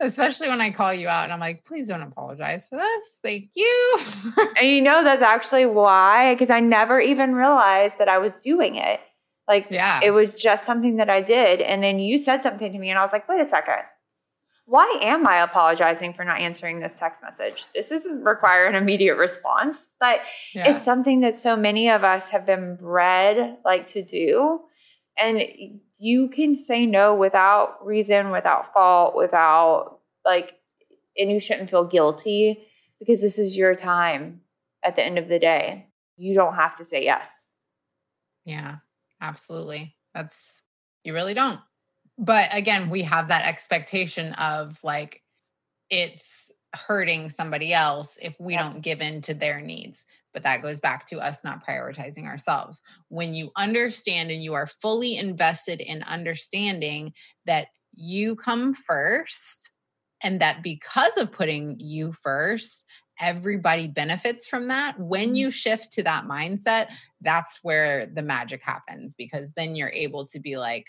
Especially 0.00 0.48
when 0.48 0.60
I 0.60 0.70
call 0.70 0.92
you 0.92 1.08
out 1.08 1.24
and 1.24 1.32
I'm 1.32 1.40
like, 1.40 1.64
please 1.64 1.88
don't 1.88 2.02
apologize 2.02 2.68
for 2.68 2.76
this. 2.76 3.18
Thank 3.22 3.50
you. 3.54 3.98
and 4.56 4.66
you 4.66 4.82
know, 4.82 5.02
that's 5.02 5.22
actually 5.22 5.64
why, 5.64 6.34
because 6.34 6.50
I 6.50 6.60
never 6.60 7.00
even 7.00 7.34
realized 7.34 7.94
that 7.98 8.08
I 8.08 8.18
was 8.18 8.40
doing 8.40 8.74
it. 8.74 9.00
Like, 9.48 9.68
yeah. 9.70 10.00
it 10.02 10.10
was 10.10 10.30
just 10.36 10.66
something 10.66 10.96
that 10.96 11.08
I 11.08 11.22
did. 11.22 11.60
And 11.60 11.82
then 11.82 12.00
you 12.00 12.18
said 12.18 12.42
something 12.42 12.72
to 12.72 12.78
me, 12.78 12.90
and 12.90 12.98
I 12.98 13.02
was 13.02 13.12
like, 13.12 13.28
wait 13.28 13.40
a 13.40 13.48
second 13.48 13.82
why 14.66 14.98
am 15.02 15.26
I 15.26 15.42
apologizing 15.42 16.14
for 16.14 16.24
not 16.24 16.40
answering 16.40 16.80
this 16.80 16.94
text 16.98 17.22
message? 17.22 17.64
This 17.74 17.88
doesn't 17.88 18.22
require 18.22 18.66
an 18.66 18.74
immediate 18.74 19.16
response, 19.16 19.76
but 19.98 20.20
yeah. 20.54 20.70
it's 20.70 20.84
something 20.84 21.20
that 21.20 21.38
so 21.38 21.56
many 21.56 21.90
of 21.90 22.04
us 22.04 22.30
have 22.30 22.46
been 22.46 22.76
bred 22.76 23.56
like 23.64 23.88
to 23.88 24.02
do. 24.04 24.60
And 25.18 25.42
you 25.98 26.28
can 26.28 26.56
say 26.56 26.86
no 26.86 27.14
without 27.14 27.84
reason, 27.84 28.30
without 28.30 28.72
fault, 28.72 29.16
without 29.16 29.98
like, 30.24 30.54
and 31.18 31.30
you 31.30 31.40
shouldn't 31.40 31.70
feel 31.70 31.84
guilty 31.84 32.60
because 32.98 33.20
this 33.20 33.38
is 33.38 33.56
your 33.56 33.74
time 33.74 34.40
at 34.82 34.96
the 34.96 35.04
end 35.04 35.18
of 35.18 35.28
the 35.28 35.38
day. 35.38 35.88
You 36.16 36.34
don't 36.34 36.54
have 36.54 36.76
to 36.76 36.84
say 36.84 37.04
yes. 37.04 37.48
Yeah, 38.44 38.76
absolutely. 39.20 39.96
That's, 40.14 40.62
you 41.04 41.14
really 41.14 41.34
don't. 41.34 41.60
But 42.18 42.50
again, 42.52 42.90
we 42.90 43.02
have 43.02 43.28
that 43.28 43.46
expectation 43.46 44.32
of 44.34 44.78
like, 44.82 45.22
it's 45.90 46.50
hurting 46.74 47.30
somebody 47.30 47.72
else 47.72 48.18
if 48.22 48.34
we 48.40 48.54
yeah. 48.54 48.62
don't 48.62 48.80
give 48.80 49.00
in 49.00 49.22
to 49.22 49.34
their 49.34 49.60
needs. 49.60 50.04
But 50.32 50.44
that 50.44 50.62
goes 50.62 50.80
back 50.80 51.06
to 51.08 51.20
us 51.20 51.44
not 51.44 51.66
prioritizing 51.66 52.26
ourselves. 52.26 52.80
When 53.08 53.34
you 53.34 53.50
understand 53.56 54.30
and 54.30 54.42
you 54.42 54.54
are 54.54 54.66
fully 54.66 55.16
invested 55.16 55.80
in 55.80 56.02
understanding 56.04 57.12
that 57.44 57.68
you 57.94 58.36
come 58.36 58.72
first 58.72 59.70
and 60.22 60.40
that 60.40 60.62
because 60.62 61.16
of 61.18 61.32
putting 61.32 61.78
you 61.78 62.12
first, 62.12 62.86
everybody 63.20 63.88
benefits 63.88 64.46
from 64.46 64.68
that. 64.68 64.98
When 64.98 65.28
mm-hmm. 65.28 65.34
you 65.34 65.50
shift 65.50 65.92
to 65.94 66.02
that 66.04 66.24
mindset, 66.24 66.88
that's 67.20 67.60
where 67.62 68.06
the 68.06 68.22
magic 68.22 68.62
happens 68.64 69.14
because 69.14 69.52
then 69.52 69.76
you're 69.76 69.90
able 69.90 70.26
to 70.28 70.40
be 70.40 70.56
like, 70.56 70.86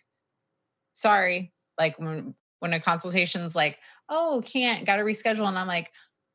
sorry, 0.93 1.53
like 1.77 1.97
when 1.99 2.35
when 2.59 2.73
a 2.73 2.79
consultation's 2.79 3.55
like, 3.55 3.77
oh, 4.09 4.41
can't, 4.45 4.85
got 4.85 4.95
to 4.95 5.03
reschedule. 5.03 5.47
And 5.47 5.57
I'm 5.57 5.67
like, 5.67 5.91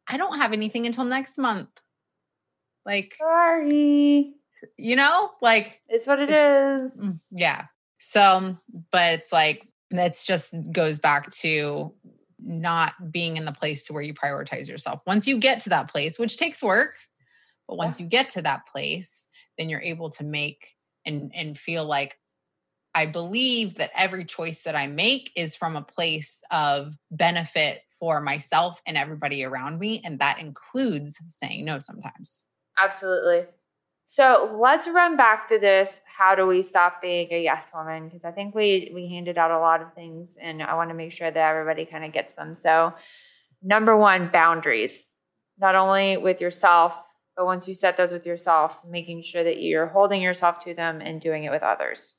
I 0.06 0.18
don't 0.18 0.38
have 0.38 0.52
anything 0.52 0.86
until 0.86 1.04
next 1.04 1.38
month. 1.38 1.70
Like, 2.84 3.14
sorry. 3.18 4.34
You 4.76 4.96
know, 4.96 5.30
like, 5.40 5.80
it's 5.88 6.06
what 6.06 6.20
it 6.20 6.30
it's, 6.30 6.94
is. 6.94 7.00
Mm, 7.00 7.20
yeah. 7.30 7.66
So, 7.98 8.58
but 8.92 9.14
it's 9.14 9.32
like, 9.32 9.68
that's 9.90 10.24
just 10.26 10.54
goes 10.70 10.98
back 10.98 11.30
to 11.30 11.94
not 12.38 13.10
being 13.10 13.36
in 13.36 13.44
the 13.44 13.52
place 13.52 13.84
to 13.86 13.92
where 13.92 14.02
you 14.02 14.12
prioritize 14.12 14.68
yourself. 14.68 15.00
Once 15.06 15.26
you 15.26 15.38
get 15.38 15.60
to 15.60 15.70
that 15.70 15.90
place, 15.90 16.18
which 16.18 16.36
takes 16.36 16.62
work, 16.62 16.94
but 17.66 17.76
once 17.76 17.98
yeah. 17.98 18.04
you 18.04 18.10
get 18.10 18.28
to 18.30 18.42
that 18.42 18.66
place, 18.66 19.28
then 19.56 19.68
you're 19.68 19.80
able 19.80 20.10
to 20.10 20.24
make 20.24 20.74
and 21.06 21.32
and 21.34 21.58
feel 21.58 21.84
like 21.84 22.18
I 22.94 23.06
believe 23.06 23.76
that 23.76 23.90
every 23.94 24.24
choice 24.24 24.62
that 24.64 24.74
I 24.74 24.86
make 24.86 25.30
is 25.36 25.54
from 25.54 25.76
a 25.76 25.82
place 25.82 26.42
of 26.50 26.94
benefit 27.10 27.82
for 27.98 28.20
myself 28.20 28.80
and 28.86 28.96
everybody 28.96 29.44
around 29.44 29.78
me. 29.78 30.00
And 30.04 30.18
that 30.20 30.40
includes 30.40 31.20
saying 31.28 31.64
no 31.64 31.78
sometimes. 31.78 32.44
Absolutely. 32.78 33.46
So 34.08 34.56
let's 34.58 34.88
run 34.88 35.16
back 35.16 35.48
to 35.50 35.58
this. 35.58 35.90
How 36.06 36.34
do 36.34 36.46
we 36.46 36.62
stop 36.62 37.02
being 37.02 37.28
a 37.30 37.42
yes 37.42 37.70
woman? 37.74 38.08
Because 38.08 38.24
I 38.24 38.30
think 38.30 38.54
we 38.54 38.90
we 38.94 39.08
handed 39.08 39.36
out 39.36 39.50
a 39.50 39.58
lot 39.58 39.82
of 39.82 39.92
things 39.94 40.36
and 40.40 40.62
I 40.62 40.74
want 40.74 40.90
to 40.90 40.94
make 40.94 41.12
sure 41.12 41.30
that 41.30 41.50
everybody 41.50 41.84
kind 41.84 42.04
of 42.04 42.12
gets 42.12 42.34
them. 42.34 42.54
So 42.54 42.94
number 43.62 43.96
one, 43.96 44.30
boundaries. 44.32 45.10
Not 45.60 45.74
only 45.74 46.16
with 46.16 46.40
yourself, 46.40 46.94
but 47.36 47.44
once 47.44 47.68
you 47.68 47.74
set 47.74 47.96
those 47.96 48.12
with 48.12 48.26
yourself, 48.26 48.76
making 48.88 49.22
sure 49.22 49.44
that 49.44 49.60
you're 49.60 49.86
holding 49.86 50.22
yourself 50.22 50.64
to 50.64 50.74
them 50.74 51.00
and 51.00 51.20
doing 51.20 51.44
it 51.44 51.50
with 51.50 51.62
others. 51.62 52.14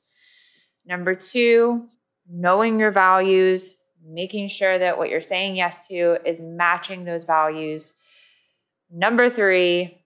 Number 0.90 1.14
two, 1.14 1.86
knowing 2.28 2.80
your 2.80 2.90
values, 2.90 3.76
making 4.04 4.48
sure 4.48 4.76
that 4.76 4.98
what 4.98 5.08
you're 5.08 5.22
saying 5.22 5.54
yes 5.54 5.86
to 5.86 6.18
is 6.28 6.40
matching 6.40 7.04
those 7.04 7.22
values. 7.22 7.94
Number 8.90 9.30
three, 9.30 10.02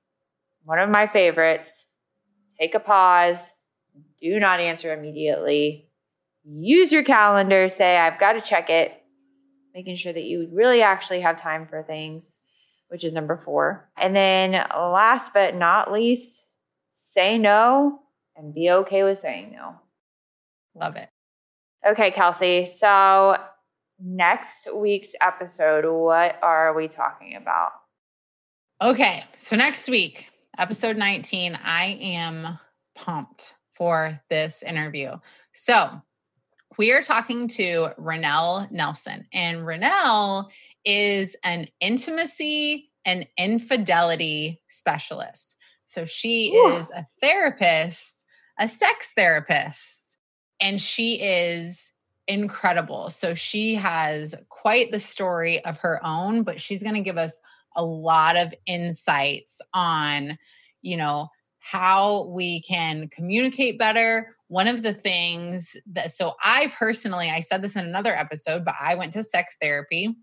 one 0.62 0.78
of 0.78 0.90
my 0.90 1.06
favorites, 1.06 1.70
take 2.60 2.74
a 2.74 2.80
pause, 2.80 3.38
do 4.20 4.38
not 4.38 4.60
answer 4.60 4.92
immediately. 4.92 5.88
Use 6.44 6.92
your 6.92 7.02
calendar, 7.02 7.70
say, 7.70 7.96
I've 7.96 8.20
got 8.20 8.34
to 8.34 8.42
check 8.42 8.68
it, 8.68 8.92
making 9.74 9.96
sure 9.96 10.12
that 10.12 10.24
you 10.24 10.50
really 10.52 10.82
actually 10.82 11.22
have 11.22 11.40
time 11.40 11.66
for 11.66 11.82
things, 11.82 12.36
which 12.88 13.04
is 13.04 13.14
number 13.14 13.38
four. 13.38 13.88
And 13.96 14.14
then 14.14 14.52
last 14.52 15.32
but 15.32 15.54
not 15.54 15.90
least, 15.90 16.42
say 16.92 17.38
no 17.38 18.00
and 18.36 18.52
be 18.52 18.68
okay 18.68 19.02
with 19.02 19.20
saying 19.20 19.52
no. 19.52 19.76
Love 20.74 20.96
it. 20.96 21.08
Okay, 21.86 22.10
Kelsea. 22.10 22.72
So, 22.78 23.36
next 24.00 24.68
week's 24.74 25.12
episode, 25.20 25.84
what 25.84 26.38
are 26.42 26.74
we 26.74 26.88
talking 26.88 27.36
about? 27.36 27.70
Okay. 28.82 29.24
So, 29.38 29.56
next 29.56 29.88
week, 29.88 30.30
episode 30.58 30.96
19, 30.96 31.58
I 31.62 31.98
am 32.00 32.58
pumped 32.94 33.54
for 33.70 34.20
this 34.30 34.62
interview. 34.62 35.16
So, 35.52 35.90
we 36.78 36.92
are 36.92 37.02
talking 37.02 37.48
to 37.48 37.90
Renelle 37.98 38.70
Nelson, 38.72 39.26
and 39.32 39.58
Renelle 39.58 40.50
is 40.84 41.36
an 41.44 41.68
intimacy 41.80 42.90
and 43.04 43.28
infidelity 43.36 44.60
specialist. 44.70 45.56
So, 45.86 46.04
she 46.04 46.52
Ooh. 46.56 46.76
is 46.76 46.90
a 46.90 47.06
therapist, 47.20 48.24
a 48.58 48.68
sex 48.68 49.12
therapist 49.14 50.03
and 50.60 50.80
she 50.80 51.20
is 51.20 51.90
incredible. 52.26 53.10
So 53.10 53.34
she 53.34 53.74
has 53.74 54.34
quite 54.48 54.90
the 54.90 55.00
story 55.00 55.64
of 55.64 55.78
her 55.78 56.04
own, 56.04 56.42
but 56.42 56.60
she's 56.60 56.82
going 56.82 56.94
to 56.94 57.02
give 57.02 57.18
us 57.18 57.36
a 57.76 57.84
lot 57.84 58.36
of 58.36 58.54
insights 58.66 59.60
on, 59.72 60.38
you 60.82 60.96
know, 60.96 61.28
how 61.58 62.24
we 62.24 62.62
can 62.62 63.08
communicate 63.08 63.78
better. 63.78 64.36
One 64.48 64.68
of 64.68 64.82
the 64.82 64.94
things 64.94 65.76
that, 65.92 66.14
so 66.14 66.34
I 66.42 66.72
personally, 66.78 67.30
I 67.30 67.40
said 67.40 67.62
this 67.62 67.76
in 67.76 67.84
another 67.84 68.14
episode, 68.14 68.64
but 68.64 68.74
I 68.78 68.94
went 68.94 69.12
to 69.14 69.22
sex 69.22 69.56
therapy. 69.60 70.14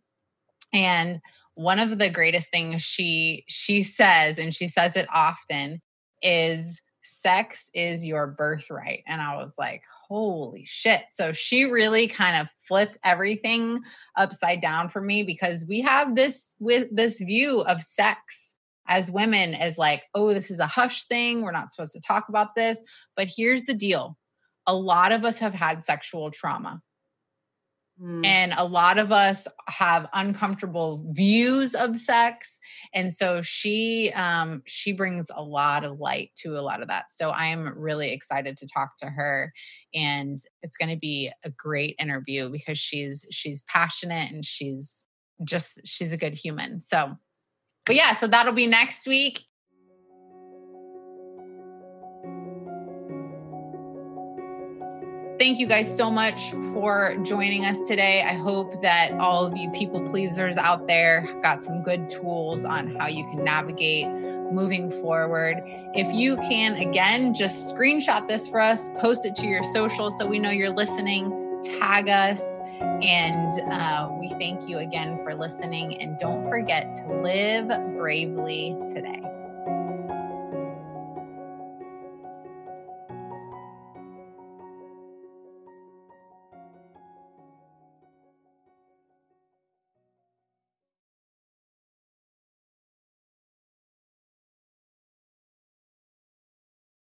And 0.74 1.20
one 1.56 1.80
of 1.80 1.98
the 2.00 2.10
greatest 2.10 2.50
things 2.50 2.82
she 2.82 3.46
she 3.48 3.84
says 3.84 4.40
and 4.40 4.56
she 4.56 4.68
says 4.68 4.96
it 4.96 5.08
often 5.14 5.82
is 6.22 6.82
sex 7.04 7.70
is 7.74 8.06
your 8.06 8.28
birthright 8.28 9.04
and 9.08 9.22
i 9.22 9.36
was 9.36 9.56
like 9.58 9.84
holy 10.12 10.66
shit. 10.66 11.04
So 11.10 11.32
she 11.32 11.64
really 11.64 12.06
kind 12.06 12.42
of 12.42 12.50
flipped 12.68 12.98
everything 13.02 13.82
upside 14.18 14.62
down 14.62 14.90
for 14.90 15.00
me 15.00 15.24
because 15.24 15.64
we 15.70 15.80
have 15.80 16.18
this 16.18 16.54
with 16.60 16.94
this 16.94 17.20
view 17.20 17.62
of 17.62 17.82
sex 17.82 18.56
as 18.90 19.10
women 19.10 19.54
as 19.54 19.78
like, 19.78 20.04
oh, 20.14 20.34
this 20.34 20.52
is 20.52 20.60
a 20.60 20.68
hush 20.68 21.06
thing. 21.06 21.44
We're 21.44 21.54
not 21.54 21.72
supposed 21.72 21.94
to 21.94 22.02
talk 22.02 22.28
about 22.28 22.56
this. 22.56 22.84
But 23.16 23.30
here's 23.34 23.64
the 23.64 23.74
deal. 23.74 24.18
A 24.68 24.76
lot 24.76 25.14
of 25.14 25.24
us 25.24 25.40
have 25.40 25.54
had 25.54 25.82
sexual 25.86 26.30
trauma. 26.30 26.82
Mm. 28.02 28.26
And 28.26 28.54
a 28.58 28.66
lot 28.66 28.98
of 28.98 29.12
us 29.12 29.48
have 29.68 30.10
uncomfortable 30.14 31.06
views 31.12 31.76
of 31.76 32.00
sex. 32.00 32.60
And 32.94 33.14
so 33.14 33.42
she 33.42 34.12
um 34.16 34.64
she 34.66 34.92
brings 34.92 35.28
a 35.36 35.44
lot 35.44 35.84
of 35.84 36.00
light 36.00 36.32
to 36.38 36.58
a 36.58 36.62
lot 36.62 36.82
of 36.82 36.88
that. 36.88 37.12
So 37.12 37.30
I 37.30 37.48
am 37.48 37.72
really 37.78 38.12
excited 38.12 38.58
to 38.58 38.68
talk 38.68 38.98
to 38.98 39.08
her 39.08 39.54
and 39.94 40.40
it's 40.64 40.78
going 40.78 40.90
to 40.90 40.98
be 40.98 41.32
a 41.44 41.52
great 41.52 41.96
interview 42.00 42.50
because 42.50 42.80
she's 42.80 43.26
she's 43.30 43.64
passionate 43.64 44.32
and 44.32 44.46
she's 44.46 45.06
just 45.44 45.82
she's 45.86 46.12
a 46.12 46.18
good 46.18 46.34
human. 46.34 46.82
So 46.82 47.18
but 47.86 47.96
yeah, 47.96 48.14
so 48.14 48.28
that'll 48.28 48.54
be 48.54 48.68
next 48.68 49.06
week. 49.06 49.44
Thank 55.42 55.58
you 55.58 55.66
guys 55.66 55.98
so 55.98 56.12
much 56.12 56.52
for 56.72 57.18
joining 57.24 57.66
us 57.66 57.88
today. 57.88 58.22
I 58.22 58.34
hope 58.34 58.80
that 58.84 59.14
all 59.14 59.44
of 59.44 59.58
you 59.58 59.72
people 59.72 60.08
pleasers 60.12 60.56
out 60.56 60.86
there 60.86 61.28
got 61.42 61.64
some 61.64 61.82
good 61.82 62.10
tools 62.10 62.64
on 62.64 62.96
how 62.98 63.08
you 63.08 63.24
can 63.24 63.44
navigate 63.44 64.06
moving 64.54 64.92
forward. 64.92 65.64
If 65.96 66.14
you 66.14 66.38
can, 66.38 66.76
again, 66.76 67.34
just 67.34 67.74
screenshot 67.74 68.28
this 68.28 68.48
for 68.48 68.60
us, 68.60 68.90
post 69.00 69.26
it 69.26 69.36
to 69.38 69.48
your 69.48 69.64
social 69.64 70.12
so 70.12 70.28
we 70.28 70.38
know 70.38 70.52
you're 70.52 70.70
listening, 70.70 71.32
tag 71.80 72.08
us. 72.08 72.60
And 72.80 73.52
uh, 73.74 74.12
we 74.20 74.30
thank 74.30 74.70
you 74.70 74.78
again 74.78 75.18
for 75.24 75.34
listening. 75.34 76.00
And 76.04 76.20
don't 76.20 76.48
forget 76.48 76.94
to 76.98 77.20
live 77.20 77.68
bravely 77.98 78.78
today. 78.94 79.31